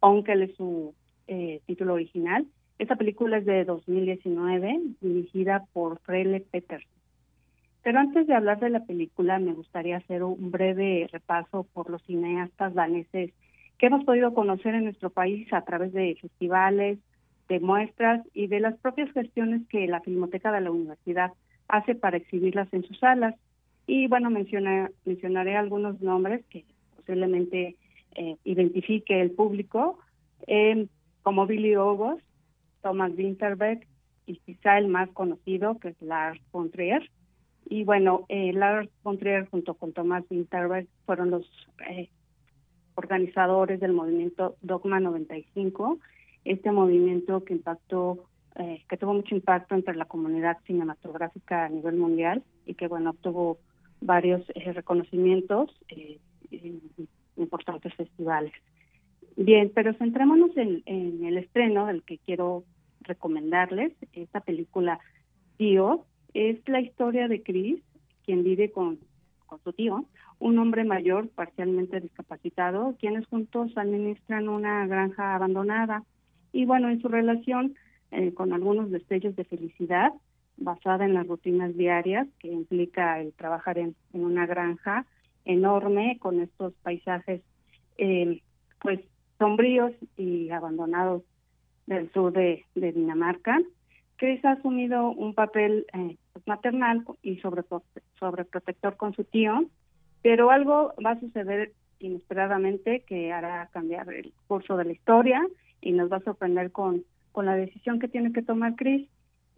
[0.00, 0.92] aunque es su
[1.32, 2.46] eh, título original.
[2.78, 6.86] Esta película es de 2019, dirigida por Frele Peters.
[7.82, 12.02] Pero antes de hablar de la película, me gustaría hacer un breve repaso por los
[12.02, 13.32] cineastas daneses
[13.78, 16.98] que hemos podido conocer en nuestro país a través de festivales,
[17.48, 21.32] de muestras y de las propias gestiones que la Filmoteca de la Universidad
[21.68, 23.34] hace para exhibirlas en sus salas.
[23.86, 26.64] Y bueno, menciona, mencionaré algunos nombres que
[26.94, 27.76] posiblemente
[28.16, 29.98] eh, identifique el público.
[30.46, 30.86] Eh,
[31.22, 32.24] como Billy August,
[32.82, 33.86] Thomas Winterberg
[34.26, 37.10] y quizá el más conocido, que es Lars von Trier.
[37.66, 41.46] Y bueno, eh, Lars von Trier junto con Thomas Winterberg fueron los
[41.88, 42.10] eh,
[42.94, 45.98] organizadores del movimiento Dogma 95,
[46.44, 48.24] este movimiento que impactó,
[48.56, 53.10] eh, que tuvo mucho impacto entre la comunidad cinematográfica a nivel mundial y que bueno,
[53.10, 53.58] obtuvo
[54.00, 56.80] varios eh, reconocimientos en
[57.36, 58.52] importantes festivales.
[59.36, 60.82] Bien, pero centrémonos en,
[61.24, 62.64] el estreno del que quiero
[63.00, 63.92] recomendarles.
[64.12, 65.00] Esta película,
[65.56, 66.04] Tío,
[66.34, 67.80] es la historia de Chris,
[68.24, 68.98] quien vive con,
[69.46, 70.06] con su tío,
[70.38, 76.04] un hombre mayor parcialmente discapacitado, quienes juntos administran una granja abandonada.
[76.52, 77.74] Y bueno, en su relación
[78.10, 80.12] eh, con algunos destellos de felicidad,
[80.56, 85.06] basada en las rutinas diarias, que implica el trabajar en, en una granja
[85.44, 87.42] enorme con estos paisajes
[87.98, 88.42] eh,
[88.80, 89.00] pues
[89.42, 91.24] sombríos y abandonados
[91.86, 93.60] del sur de, Dinamarca.
[94.16, 96.16] Chris ha asumido un papel eh,
[96.46, 97.64] maternal y sobre,
[98.20, 99.64] sobreprotector con su tío,
[100.22, 105.44] pero algo va a suceder inesperadamente que hará cambiar el curso de la historia
[105.80, 107.02] y nos va a sorprender con,
[107.32, 109.08] con la decisión que tiene que tomar Chris.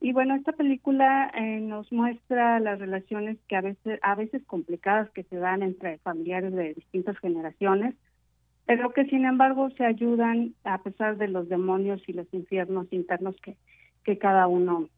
[0.01, 5.11] Y bueno, esta película eh, nos muestra las relaciones que a veces, a veces complicadas
[5.11, 7.94] que se dan entre familiares de distintas generaciones,
[8.66, 13.36] pero que sin embargo se ayudan a pesar de los demonios y los infiernos internos
[13.43, 13.57] que,
[14.05, 14.89] que cada uno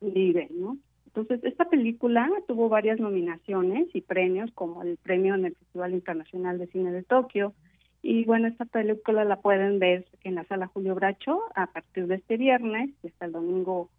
[0.00, 0.76] vive, ¿no?
[1.06, 6.58] Entonces, esta película tuvo varias nominaciones y premios, como el premio en el Festival Internacional
[6.58, 7.52] de Cine de Tokio.
[8.00, 12.14] Y bueno, esta película la pueden ver en la sala Julio Bracho a partir de
[12.14, 13.90] este viernes, hasta el domingo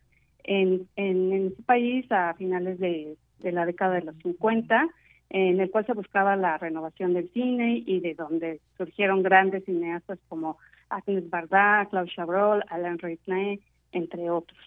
[0.43, 4.87] en, en, ese país a finales de, la década de los 50,
[5.29, 10.19] en el cual se buscaba la renovación del cine y de donde surgieron grandes cineastas
[10.29, 10.57] como
[10.89, 13.59] Agnes Barda, Claude Chabrol, Alain Resnais,
[13.91, 14.59] entre otros.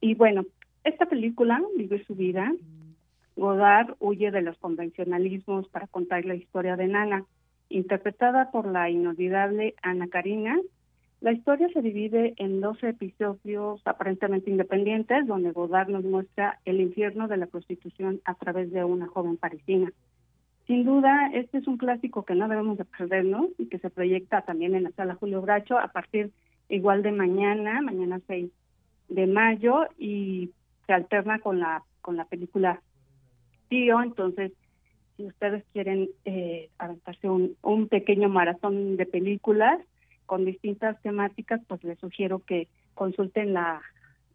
[0.00, 0.44] Y bueno,
[0.84, 2.52] esta película, Vive su vida,
[3.36, 7.24] Godard huye de los convencionalismos para contar la historia de Nana.
[7.68, 10.58] Interpretada por la inolvidable Ana Karina,
[11.20, 17.26] la historia se divide en 12 episodios aparentemente independientes, donde Godard nos muestra el infierno
[17.26, 19.92] de la prostitución a través de una joven parisina.
[20.68, 24.42] Sin duda, este es un clásico que no debemos de perdernos y que se proyecta
[24.42, 26.30] también en la sala Julio Bracho a partir
[26.68, 28.50] igual de mañana, mañana 6
[29.08, 30.50] de mayo, y
[30.86, 32.80] se alterna con la, con la película
[33.68, 34.52] Tío, entonces
[35.16, 39.78] si ustedes quieren eh, aventarse un, un pequeño maratón de películas
[40.28, 43.80] con distintas temáticas, pues les sugiero que consulten la,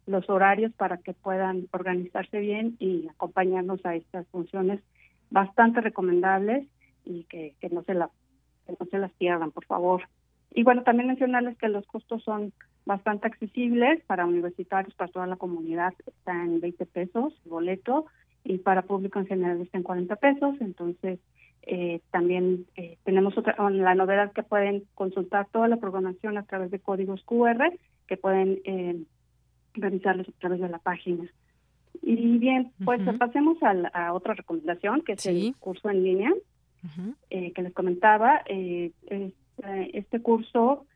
[0.06, 4.80] los horarios para que puedan organizarse bien y acompañarnos a estas funciones
[5.30, 6.66] bastante recomendables
[7.04, 8.10] y que, que no se la,
[8.66, 10.02] que no se las pierdan, por favor.
[10.52, 12.52] Y bueno, también mencionarles que los costos son
[12.84, 18.06] bastante accesibles para universitarios, para toda la comunidad, está en 20 pesos el boleto
[18.42, 20.56] y para público en general está en 40 pesos.
[20.60, 21.20] Entonces,
[21.66, 26.70] eh, también eh, tenemos otra, la novedad que pueden consultar toda la programación a través
[26.70, 27.72] de códigos QR
[28.06, 29.02] que pueden eh,
[29.74, 31.24] revisarlos a través de la página.
[32.02, 36.32] Y bien, pues pasemos a, a, otra recomendación, que es el curso en línea
[37.30, 38.42] eh, que les comentaba.
[38.46, 38.92] Eh,
[39.92, 40.86] este curso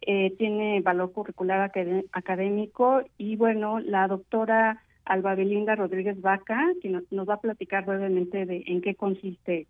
[0.00, 1.70] eh, tiene valor curricular
[2.12, 8.44] académico y bueno, la doctora Alba Belinda Rodríguez Vaca, que nos, va a platicar brevemente
[8.46, 9.66] de en qué consiste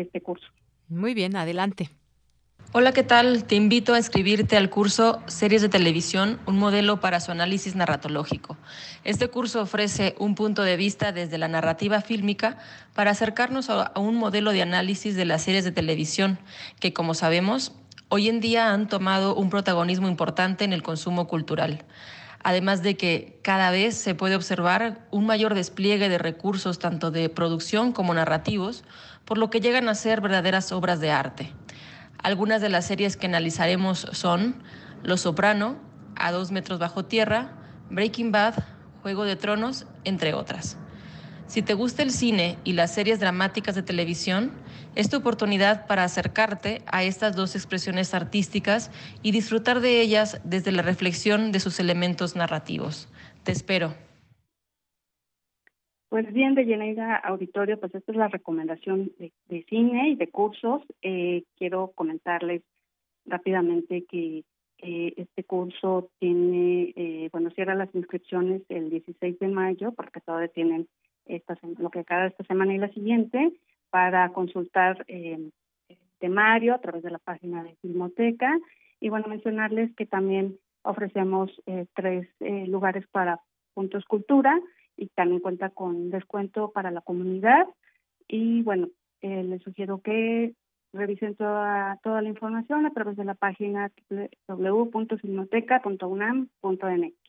[0.00, 0.46] este curso.
[0.88, 1.90] Muy bien, adelante.
[2.72, 3.44] Hola, ¿qué tal?
[3.44, 8.58] Te invito a inscribirte al curso Series de Televisión, un modelo para su análisis narratológico.
[9.04, 12.58] Este curso ofrece un punto de vista desde la narrativa fílmica
[12.92, 16.38] para acercarnos a un modelo de análisis de las series de televisión
[16.78, 17.72] que, como sabemos,
[18.10, 21.86] hoy en día han tomado un protagonismo importante en el consumo cultural
[22.42, 27.28] además de que cada vez se puede observar un mayor despliegue de recursos tanto de
[27.28, 28.84] producción como narrativos,
[29.28, 31.52] por lo que llegan a ser verdaderas obras de arte.
[32.16, 34.62] Algunas de las series que analizaremos son
[35.02, 35.76] Los Soprano,
[36.16, 37.52] A dos metros bajo tierra,
[37.90, 38.54] Breaking Bad,
[39.02, 40.78] Juego de Tronos, entre otras.
[41.46, 44.50] Si te gusta el cine y las series dramáticas de televisión,
[44.94, 48.90] es tu oportunidad para acercarte a estas dos expresiones artísticas
[49.22, 53.08] y disfrutar de ellas desde la reflexión de sus elementos narrativos.
[53.44, 54.07] Te espero.
[56.08, 60.82] Pues bien, de Yeneida Auditorio, pues esta es la recomendación de, cine y de cursos.
[61.02, 62.62] Eh, quiero comentarles
[63.26, 64.44] rápidamente que
[64.78, 70.48] eh, este curso tiene, eh, bueno, cierra las inscripciones el 16 de mayo, porque todavía
[70.48, 70.88] tienen
[71.26, 73.52] esta, lo que cada esta semana y la siguiente,
[73.90, 75.50] para consultar eh,
[76.20, 78.58] temario a través de la página de Filmoteca.
[78.98, 83.40] Y bueno, mencionarles que también ofrecemos eh, tres lugares para
[83.74, 84.58] Puntos Cultura,
[84.98, 87.66] y también cuenta con descuento para la comunidad.
[88.26, 88.88] Y bueno,
[89.22, 90.52] eh, les sugiero que
[90.92, 93.90] revisen toda, toda la información a través de la página
[94.48, 97.27] www.filmoteca.unam.mx.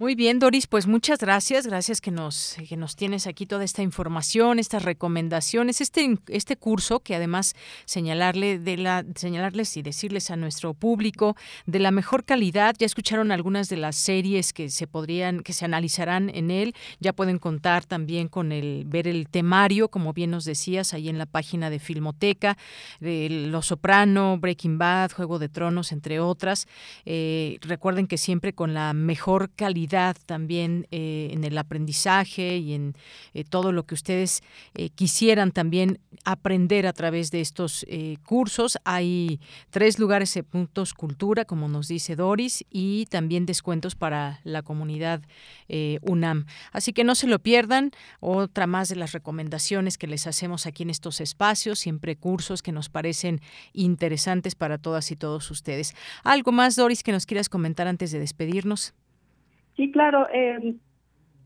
[0.00, 3.82] Muy bien, Doris, pues muchas gracias, gracias que nos, que nos tienes aquí toda esta
[3.82, 7.54] información, estas recomendaciones, este, este curso que además
[7.84, 11.36] señalarle de la, señalarles y decirles a nuestro público
[11.66, 12.76] de la mejor calidad.
[12.78, 16.74] Ya escucharon algunas de las series que se podrían, que se analizarán en él.
[17.00, 21.18] Ya pueden contar también con el ver el temario, como bien nos decías, ahí en
[21.18, 22.56] la página de Filmoteca,
[23.00, 26.68] de Los Soprano, Breaking Bad, Juego de Tronos, entre otras.
[27.04, 29.89] Eh, recuerden que siempre con la mejor calidad
[30.24, 32.94] también eh, en el aprendizaje y en
[33.34, 34.42] eh, todo lo que ustedes
[34.74, 37.86] eh, quisieran también aprender a través de estos
[38.24, 38.78] cursos.
[38.84, 39.40] Hay
[39.70, 45.22] tres lugares de puntos cultura, como nos dice Doris, y también descuentos para la comunidad
[46.02, 46.46] UNAM.
[46.72, 47.90] Así que no se lo pierdan.
[48.20, 52.72] Otra más de las recomendaciones que les hacemos aquí en estos espacios, siempre cursos que
[52.72, 53.40] nos parecen
[53.72, 55.94] interesantes para todas y todos ustedes.
[56.22, 58.94] ¿Algo más, Doris, que nos quieras comentar antes de despedirnos?
[59.80, 60.28] Sí, claro.
[60.30, 60.74] Eh,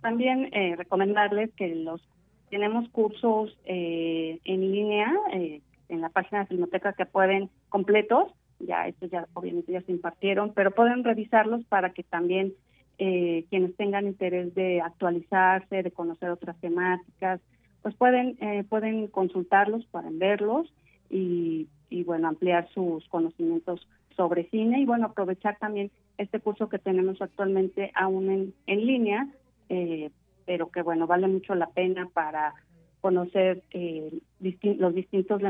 [0.01, 2.03] también eh, recomendarles que los
[2.51, 8.89] tenemos cursos eh, en línea eh, en la página de Filmoteca que pueden completos, ya
[8.89, 12.55] estos ya obviamente ya se impartieron, pero pueden revisarlos para que también
[12.97, 17.41] quienes tengan interés de actualizarse, de conocer otras temáticas,
[17.83, 18.37] pues pueden
[18.69, 20.73] pueden consultarlos, pueden verlos
[21.09, 26.79] y, y bueno ampliar sus conocimientos sobre cine y bueno aprovechar también este curso que
[26.79, 29.29] tenemos actualmente aún en, en línea,
[29.69, 30.11] eh,
[30.47, 32.55] pero que bueno, vale mucho la pena para
[33.01, 35.43] conocer eh, los distintos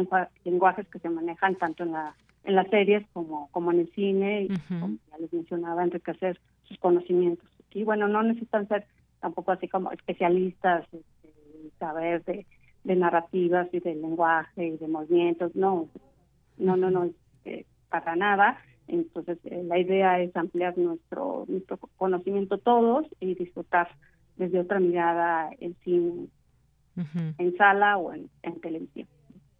[0.44, 2.14] lenguajes que se manejan tanto en la
[2.44, 6.78] en las series como como en el cine y como ya les mencionaba enriquecer sus
[6.78, 7.48] conocimientos.
[7.72, 8.86] Y bueno no necesitan ser
[9.20, 11.30] tampoco así como especialistas este,
[11.78, 12.46] saber de,
[12.84, 15.88] de narrativas y de lenguaje y de movimientos, no,
[16.58, 17.10] no, no, no,
[17.44, 17.64] eh,
[18.00, 18.58] para nada.
[18.86, 23.88] Entonces, eh, la idea es ampliar nuestro, nuestro conocimiento todos y disfrutar
[24.36, 26.26] desde otra mirada el cine
[27.38, 29.08] en sala o en, en televisión.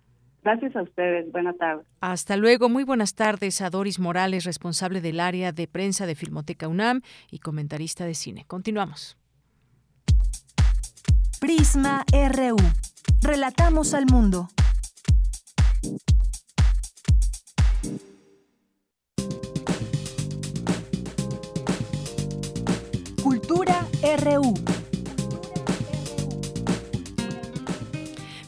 [0.47, 1.33] Gracias a ustedes.
[1.33, 1.85] Buenas tardes.
[2.01, 2.69] Hasta luego.
[2.69, 7.01] Muy buenas tardes a Doris Morales, responsable del área de prensa de Filmoteca UNAM
[7.33, 8.45] y comentarista de cine.
[8.47, 9.19] Continuamos.
[11.41, 12.59] Prisma RU.
[13.23, 14.49] Relatamos al mundo.
[23.21, 23.85] Cultura
[24.23, 24.76] RU.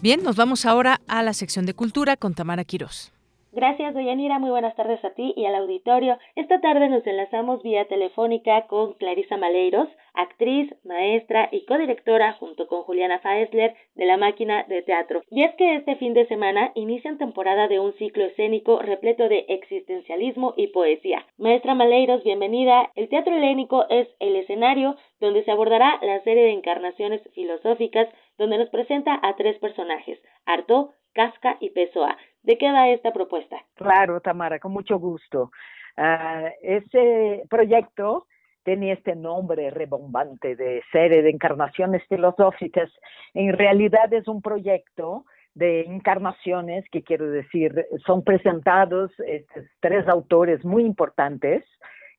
[0.01, 3.13] Bien, nos vamos ahora a la sección de cultura con Tamara Quirós.
[3.51, 4.39] Gracias, Doyanira.
[4.39, 6.19] Muy buenas tardes a ti y al auditorio.
[6.37, 12.83] Esta tarde nos enlazamos vía telefónica con Clarisa Maleiros, actriz, maestra y codirectora junto con
[12.85, 15.23] Juliana Faesler de La Máquina de Teatro.
[15.31, 19.47] Y es que este fin de semana inician temporada de un ciclo escénico repleto de
[19.49, 21.27] existencialismo y poesía.
[21.39, 22.93] Maestra Maleiros, bienvenida.
[22.95, 28.09] El teatro helénico es el escenario donde se abordará la serie de encarnaciones filosóficas
[28.39, 32.17] donde nos presenta a tres personajes, Arto, Casca y Pessoa.
[32.43, 33.57] ¿De qué va esta propuesta?
[33.75, 35.51] Claro, Tamara, con mucho gusto.
[35.97, 38.27] Uh, ese proyecto
[38.63, 42.91] tenía este nombre rebombante de serie de encarnaciones filosóficas.
[43.35, 45.25] En realidad es un proyecto
[45.55, 51.65] de encarnaciones, que quiero decir, son presentados estos tres autores muy importantes,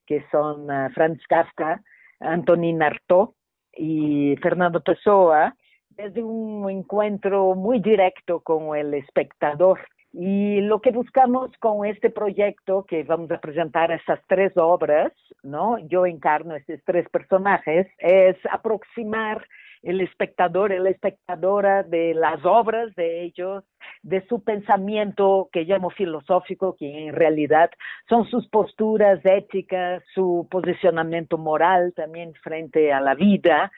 [0.06, 1.82] que son uh, Franz Kafka,
[2.20, 3.30] Antonin Artaud
[3.72, 5.56] y Fernando Pessoa,
[6.00, 9.80] desde un encuentro muy directo con el espectador.
[10.14, 15.12] Y lo que buscamos con este proyecto, que vamos a presentar esas tres obras,
[15.44, 15.78] ¿no?
[15.88, 19.46] Yo encarno estos tres personajes, es aproximar
[19.84, 23.64] el espectador, la espectadora de las obras de ellos,
[24.02, 27.70] de su pensamiento que llamo filosófico, que en realidad
[28.08, 33.72] son sus posturas éticas, su posicionamiento moral también frente a la vida,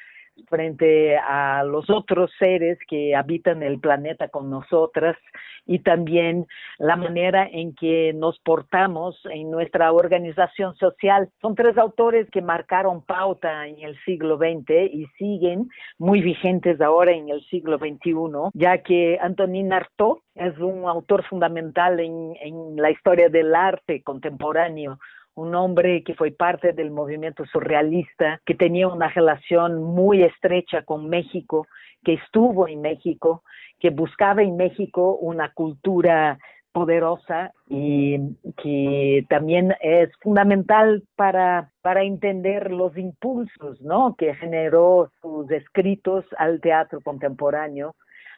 [0.50, 5.18] frente a los otros seres que habitan el planeta con nosotras
[5.66, 6.48] y también
[6.78, 11.30] la manera en que nos portamos en nuestra organización social.
[11.42, 17.12] Son tres autores que marcaron pauta en el siglo XX y siguen muy vigentes ahora
[17.12, 18.14] en el siglo XXI,
[18.54, 24.98] ya que Antonin Artaud es un autor fundamental en, en la historia del arte contemporáneo
[25.36, 31.10] un hombre que fue parte del movimiento surrealista, que tenía una relación muy estrecha con
[31.10, 31.68] México,
[32.04, 33.44] que estuvo en México,
[33.80, 36.38] que buscaba en México una cultura
[36.72, 38.18] poderosa y
[38.62, 44.16] que también es fundamental para, para entender los impulsos ¿no?
[44.16, 47.96] que generó sus escritos al teatro contemporáneo,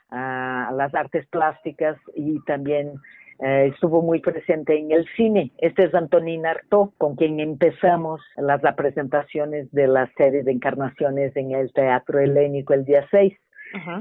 [0.09, 2.93] a las artes plásticas y también
[3.39, 5.51] eh, estuvo muy presente en el cine.
[5.57, 11.51] Este es Antonín Artaud, con quien empezamos las representaciones de la serie de encarnaciones en
[11.51, 13.33] el Teatro Helénico el día 6.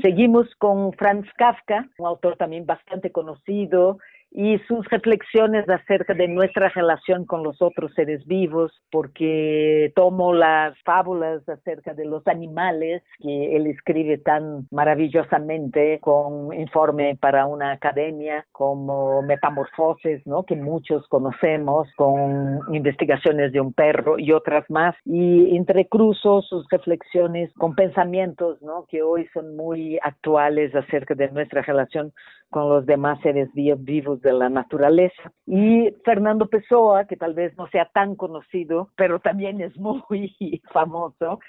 [0.02, 3.98] Seguimos con Franz Kafka, un autor también bastante conocido,
[4.34, 10.76] y sus reflexiones acerca de nuestra relación con los otros seres vivos, porque tomo las
[10.84, 18.46] fábulas acerca de los animales que él escribe tan maravillosamente con informe para una academia
[18.52, 20.44] como Metamorfosis, ¿no?
[20.44, 27.52] que muchos conocemos, con investigaciones de un perro y otras más, y entrecruzo sus reflexiones
[27.54, 28.86] con pensamientos ¿no?
[28.88, 32.12] que hoy son muy actuales acerca de nuestra relación
[32.52, 35.32] con los demás seres vivos de la naturaleza.
[35.46, 40.36] Y Fernando Pessoa, que tal vez no sea tan conocido, pero también es muy
[40.72, 41.40] famoso,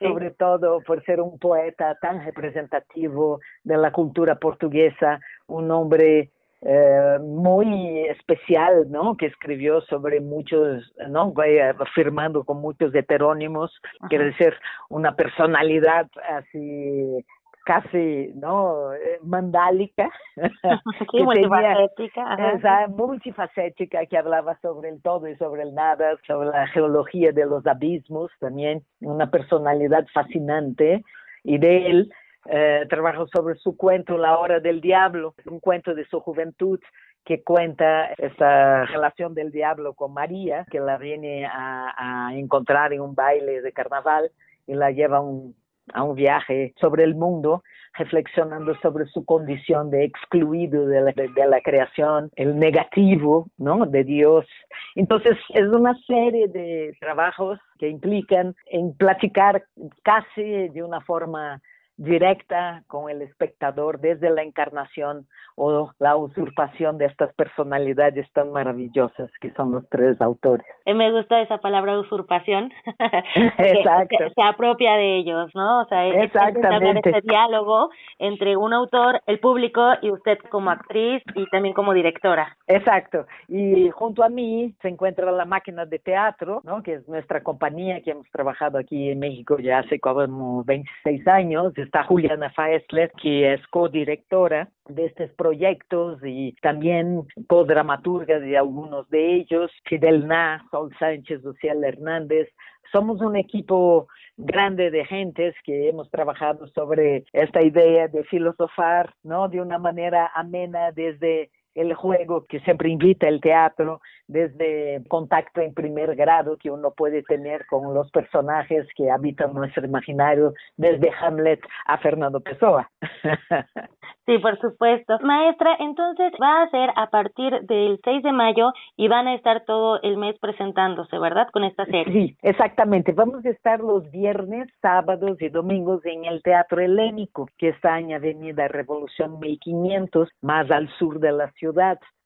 [0.00, 6.30] sobre todo por ser un poeta tan representativo de la cultura portuguesa, un hombre
[6.60, 9.16] eh, muy especial, ¿no?
[9.16, 11.32] Que escribió sobre muchos, ¿no?
[11.78, 13.72] Afirmando con muchos heterónimos,
[14.08, 14.54] quiere decir
[14.88, 17.24] una personalidad así
[17.68, 20.08] casi no eh, mandálica
[21.12, 26.66] sí, multifacética esa multifacética que hablaba sobre el todo y sobre el nada sobre la
[26.68, 31.04] geología de los abismos también una personalidad fascinante
[31.44, 32.12] y de él
[32.46, 36.80] eh, trabajó sobre su cuento La hora del diablo un cuento de su juventud
[37.26, 41.92] que cuenta esa relación del diablo con María, que la viene a,
[42.28, 44.30] a encontrar en un baile de carnaval
[44.66, 45.54] y la lleva un,
[45.94, 47.62] a un viaje sobre el mundo
[47.94, 53.86] reflexionando sobre su condición de excluido de la, creación, el negativo, ¿no?
[53.86, 54.46] De Dios.
[54.94, 59.64] Entonces, es una serie de trabajos que implican en platicar
[60.02, 61.60] casi de una forma
[61.98, 65.26] directa con el espectador desde la encarnación
[65.56, 70.64] o la usurpación de estas personalidades tan maravillosas que son los tres autores.
[70.86, 72.72] Eh, me gusta esa palabra usurpación,
[73.58, 74.16] Exacto.
[74.16, 75.82] que se apropia de ellos, ¿no?
[75.82, 77.10] O sea, es, Exactamente.
[77.10, 82.56] este diálogo entre un autor, el público y usted como actriz y también como directora.
[82.68, 83.26] Exacto.
[83.48, 86.82] Y junto a mí se encuentra la máquina de teatro, ¿no?
[86.84, 91.72] Que es nuestra compañía que hemos trabajado aquí en México ya hace como 26 años
[91.88, 99.36] está Juliana Faesler, que es codirectora de estos proyectos y también co-dramaturga de algunos de
[99.36, 102.48] ellos, Fidel Na, Sol Sánchez, Luciana Hernández.
[102.92, 104.06] Somos un equipo
[104.36, 109.48] grande de gentes que hemos trabajado sobre esta idea de filosofar, ¿no?
[109.48, 115.72] De una manera amena desde el juego que siempre invita el teatro, desde contacto en
[115.72, 121.60] primer grado que uno puede tener con los personajes que habitan nuestro imaginario, desde Hamlet
[121.86, 122.90] a Fernando Pessoa.
[124.26, 125.18] Sí, por supuesto.
[125.22, 129.64] Maestra, entonces va a ser a partir del 6 de mayo y van a estar
[129.64, 131.48] todo el mes presentándose, ¿verdad?
[131.50, 132.12] Con esta serie.
[132.12, 133.12] Sí, exactamente.
[133.12, 138.12] Vamos a estar los viernes, sábados y domingos en el Teatro Helénico, que está en
[138.12, 141.67] Avenida Revolución 1500, más al sur de la ciudad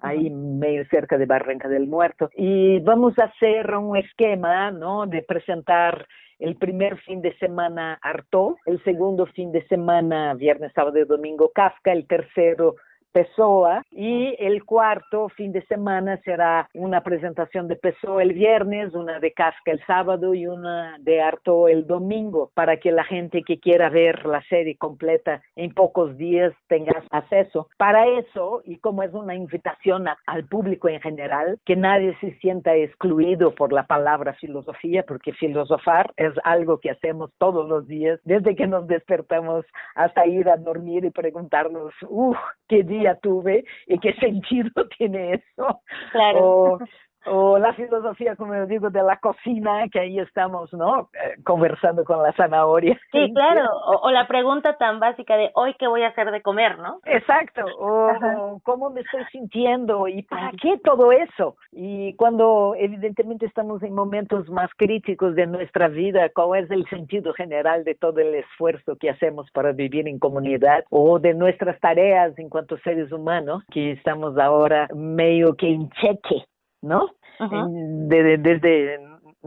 [0.00, 2.30] ahí medio cerca de Barranca del Muerto.
[2.36, 5.06] Y vamos a hacer un esquema, ¿no?
[5.06, 6.06] De presentar
[6.38, 11.52] el primer fin de semana Artaud, el segundo fin de semana, viernes, sábado y domingo,
[11.54, 12.76] Kafka, el tercero
[13.12, 19.20] Pessoa y el cuarto fin de semana será una presentación de Pessoa el viernes, una
[19.20, 23.58] de Kafka el sábado y una de Arto el domingo para que la gente que
[23.58, 27.68] quiera ver la serie completa en pocos días tenga acceso.
[27.76, 32.32] Para eso, y como es una invitación a, al público en general, que nadie se
[32.38, 38.20] sienta excluido por la palabra filosofía, porque filosofar es algo que hacemos todos los días,
[38.24, 39.64] desde que nos despertamos
[39.94, 45.82] hasta ir a dormir y preguntarnos, uff, qué día tuve y qué sentido tiene eso.
[46.12, 46.38] Claro.
[46.44, 46.78] O,
[47.26, 51.10] o la filosofía, como yo digo, de la cocina, que ahí estamos, ¿no?
[51.14, 52.98] Eh, conversando con la zanahoria.
[53.10, 53.68] Sí, claro.
[53.86, 57.00] O, o, la pregunta tan básica de hoy qué voy a hacer de comer, ¿no?
[57.04, 57.62] Exacto.
[57.78, 61.56] O, o cómo me estoy sintiendo y para qué todo eso.
[61.70, 67.32] Y cuando evidentemente estamos en momentos más críticos de nuestra vida, ¿cuál es el sentido
[67.32, 72.38] general de todo el esfuerzo que hacemos para vivir en comunidad o de nuestras tareas
[72.38, 76.44] en cuanto seres humanos, que estamos ahora medio que en cheque?
[76.82, 77.04] ¿No?
[77.40, 78.08] Uh -huh.
[78.08, 78.98] de, de, desde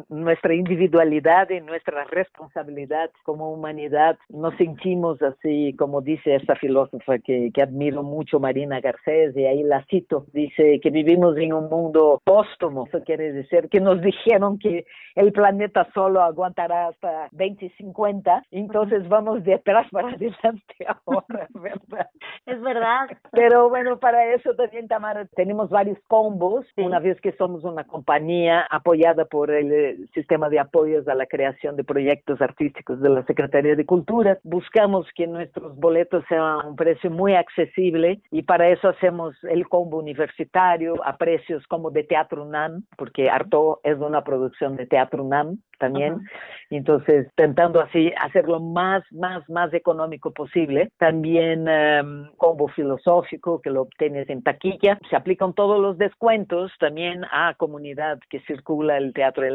[0.10, 7.52] nuestra individualidad y nuestra responsabilidad como humanidad, nos sentimos así, como dice esta filósofa que,
[7.54, 12.22] que admiro mucho, Marina Garcés, y ahí la cito, dice que vivimos en un mundo
[12.24, 14.86] póstumo, eso quiere decir que nos dijeron que
[15.16, 22.10] el planeta solo aguantará hasta 2050, entonces vamos de atrás para adelante ahora, ¿verdad?
[22.46, 23.18] Es verdad.
[23.32, 26.82] Pero bueno, para eso también, Tamara, tenemos varios combos, sí.
[26.82, 29.72] una vez que somos una compañía apoyada por el
[30.14, 34.38] sistema de apoyos a la creación de proyectos artísticos de la Secretaría de Cultura.
[34.44, 39.68] Buscamos que nuestros boletos sean a un precio muy accesible y para eso hacemos el
[39.68, 45.24] combo universitario a precios como de Teatro UNAM, porque Arto es una producción de Teatro
[45.24, 46.14] UNAM también.
[46.14, 46.30] Uh -huh.
[46.70, 50.90] Entonces, intentando así hacerlo más, más, más económico posible.
[50.98, 54.98] También um, combo filosófico que lo obtienes en taquilla.
[55.10, 59.46] Se aplican todos los descuentos también a comunidad que circula el teatro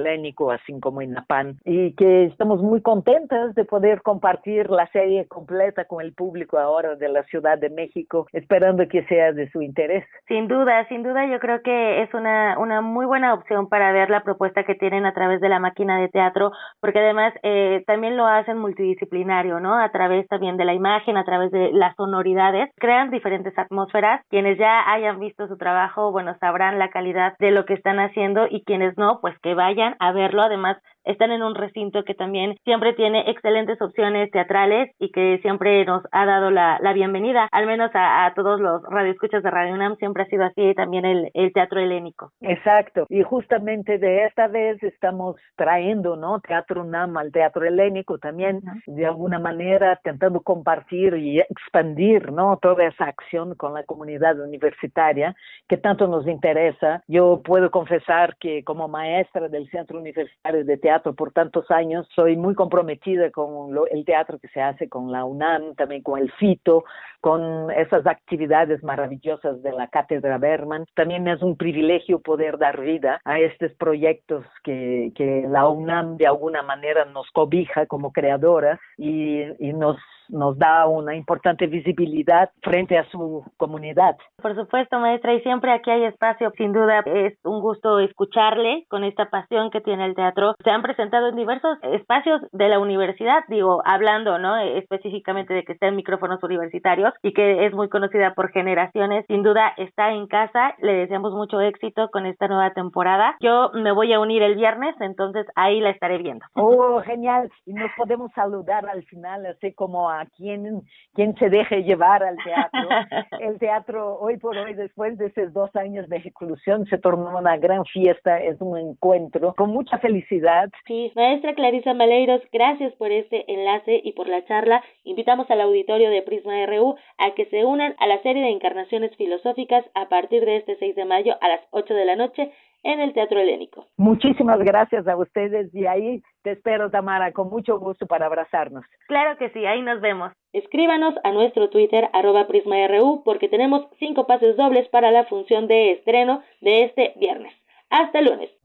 [0.51, 1.59] así como en Napan.
[1.64, 6.97] Y que estamos muy contentas de poder compartir la serie completa con el público ahora
[6.97, 10.05] de la Ciudad de México, esperando que sea de su interés.
[10.28, 14.10] Sin duda, sin duda, yo creo que es una, una muy buena opción para ver
[14.10, 18.16] la propuesta que tienen a través de la máquina de teatro, porque además eh, también
[18.16, 19.78] lo hacen multidisciplinario, ¿no?
[19.78, 24.24] A través también de la imagen, a través de las sonoridades, crean diferentes atmósferas.
[24.28, 28.47] Quienes ya hayan visto su trabajo, bueno, sabrán la calidad de lo que están haciendo
[28.48, 30.43] y quienes no, pues que vayan a verlo.
[30.43, 35.85] Además, están en un recinto que también siempre tiene excelentes opciones teatrales y que siempre
[35.85, 39.74] nos ha dado la, la bienvenida, al menos a, a, todos los radioescuchas de Radio
[39.74, 42.32] UNAM, siempre ha sido así también el, el teatro helénico.
[42.40, 46.40] Exacto, y justamente de esta vez estamos trayendo, ¿no?
[46.40, 52.59] Teatro UNAM al teatro helénico también, de alguna manera tentando compartir y expandir, ¿no?
[52.60, 55.35] Toda esa acción con la comunidad universitaria
[55.68, 57.02] que tanto nos interesa.
[57.09, 62.08] Yo puedo confesar que como maestra del Centro Universitario de Teatro teatro por tantos años,
[62.16, 66.32] soy muy comprometida con el teatro que se hace con la UNAM, también con el
[66.32, 66.82] FITO,
[67.20, 70.84] con esas actividades maravillosas de la Cátedra Berman.
[70.94, 75.12] También es un privilegio poder dar vida a estos proyectos que,
[75.48, 79.97] la UNAM de alguna manera nos cobija como creadoras y, y nos
[80.30, 84.16] nos da una importante visibilidad frente a su comunidad.
[84.40, 86.52] Por supuesto, maestra, y siempre aquí hay espacio.
[86.56, 90.55] Sin duda, es un gusto escucharle con esta pasión que tiene el teatro.
[90.62, 94.56] Se han presentado en diversos espacios de la universidad, digo, hablando, ¿no?
[94.56, 99.24] Específicamente de que está en micrófonos universitarios y que es muy conocida por generaciones.
[99.27, 100.74] Sin duda, está en casa.
[100.78, 103.37] Le deseamos mucho éxito con esta nueva temporada.
[103.41, 106.45] Yo me voy a unir el viernes, entonces ahí la estaré viendo.
[106.55, 107.51] Oh, genial.
[107.66, 110.82] Y nos podemos saludar al final, así como a quien,
[111.15, 112.81] quien se deje llevar al teatro.
[113.41, 117.57] El teatro hoy por hoy, después de esos dos años de ejecución, se tornó una
[117.57, 120.69] gran fiesta, es un encuentro con mucha felicidad.
[120.87, 124.82] Sí, maestra Clarisa Maleiros, gracias por este enlace y por la charla.
[125.05, 129.16] Invitamos al auditorio de Prisma RU a que se unan a la serie de encarnaciones
[129.16, 132.52] filosóficas a partir de este 6 de mayo a las 8 de la noche
[132.82, 133.86] en el Teatro Helénico.
[133.97, 138.85] Muchísimas gracias a ustedes y ahí te espero, Tamara, con mucho gusto para abrazarnos.
[139.06, 140.32] Claro que sí, ahí nos vemos.
[140.52, 145.93] Escríbanos a nuestro Twitter arroba PrismaRU porque tenemos cinco pases dobles para la función de
[145.93, 147.52] estreno de este viernes.
[147.90, 148.60] Hasta el lunes.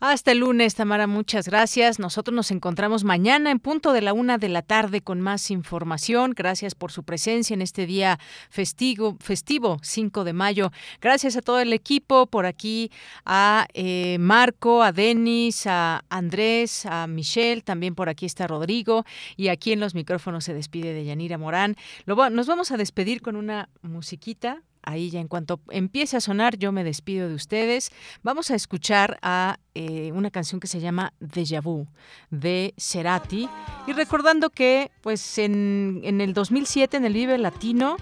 [0.00, 1.98] Hasta el lunes, Tamara, muchas gracias.
[1.98, 6.32] Nosotros nos encontramos mañana en punto de la una de la tarde con más información.
[6.36, 8.18] Gracias por su presencia en este día
[8.50, 10.72] festivo, festivo 5 de mayo.
[11.00, 12.90] Gracias a todo el equipo, por aquí
[13.24, 19.04] a eh, Marco, a Denis, a Andrés, a Michelle, también por aquí está Rodrigo
[19.36, 21.76] y aquí en los micrófonos se despide de Yanira Morán.
[22.06, 26.72] nos vamos a despedir con una musiquita ahí ya en cuanto empiece a sonar, yo
[26.72, 27.90] me despido de ustedes.
[28.22, 31.86] Vamos a escuchar a eh, una canción que se llama Deja Vu
[32.30, 33.48] de Cerati.
[33.86, 37.96] Y recordando que, pues, en, en el 2007, en el Vive Latino,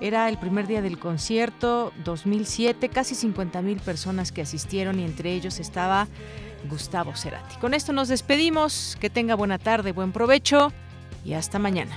[0.00, 5.32] era el primer día del concierto, 2007, casi 50 mil personas que asistieron y entre
[5.32, 6.06] ellos estaba
[6.68, 7.56] Gustavo Cerati.
[7.56, 10.72] Con esto nos despedimos, que tenga buena tarde, buen provecho
[11.24, 11.96] y hasta mañana.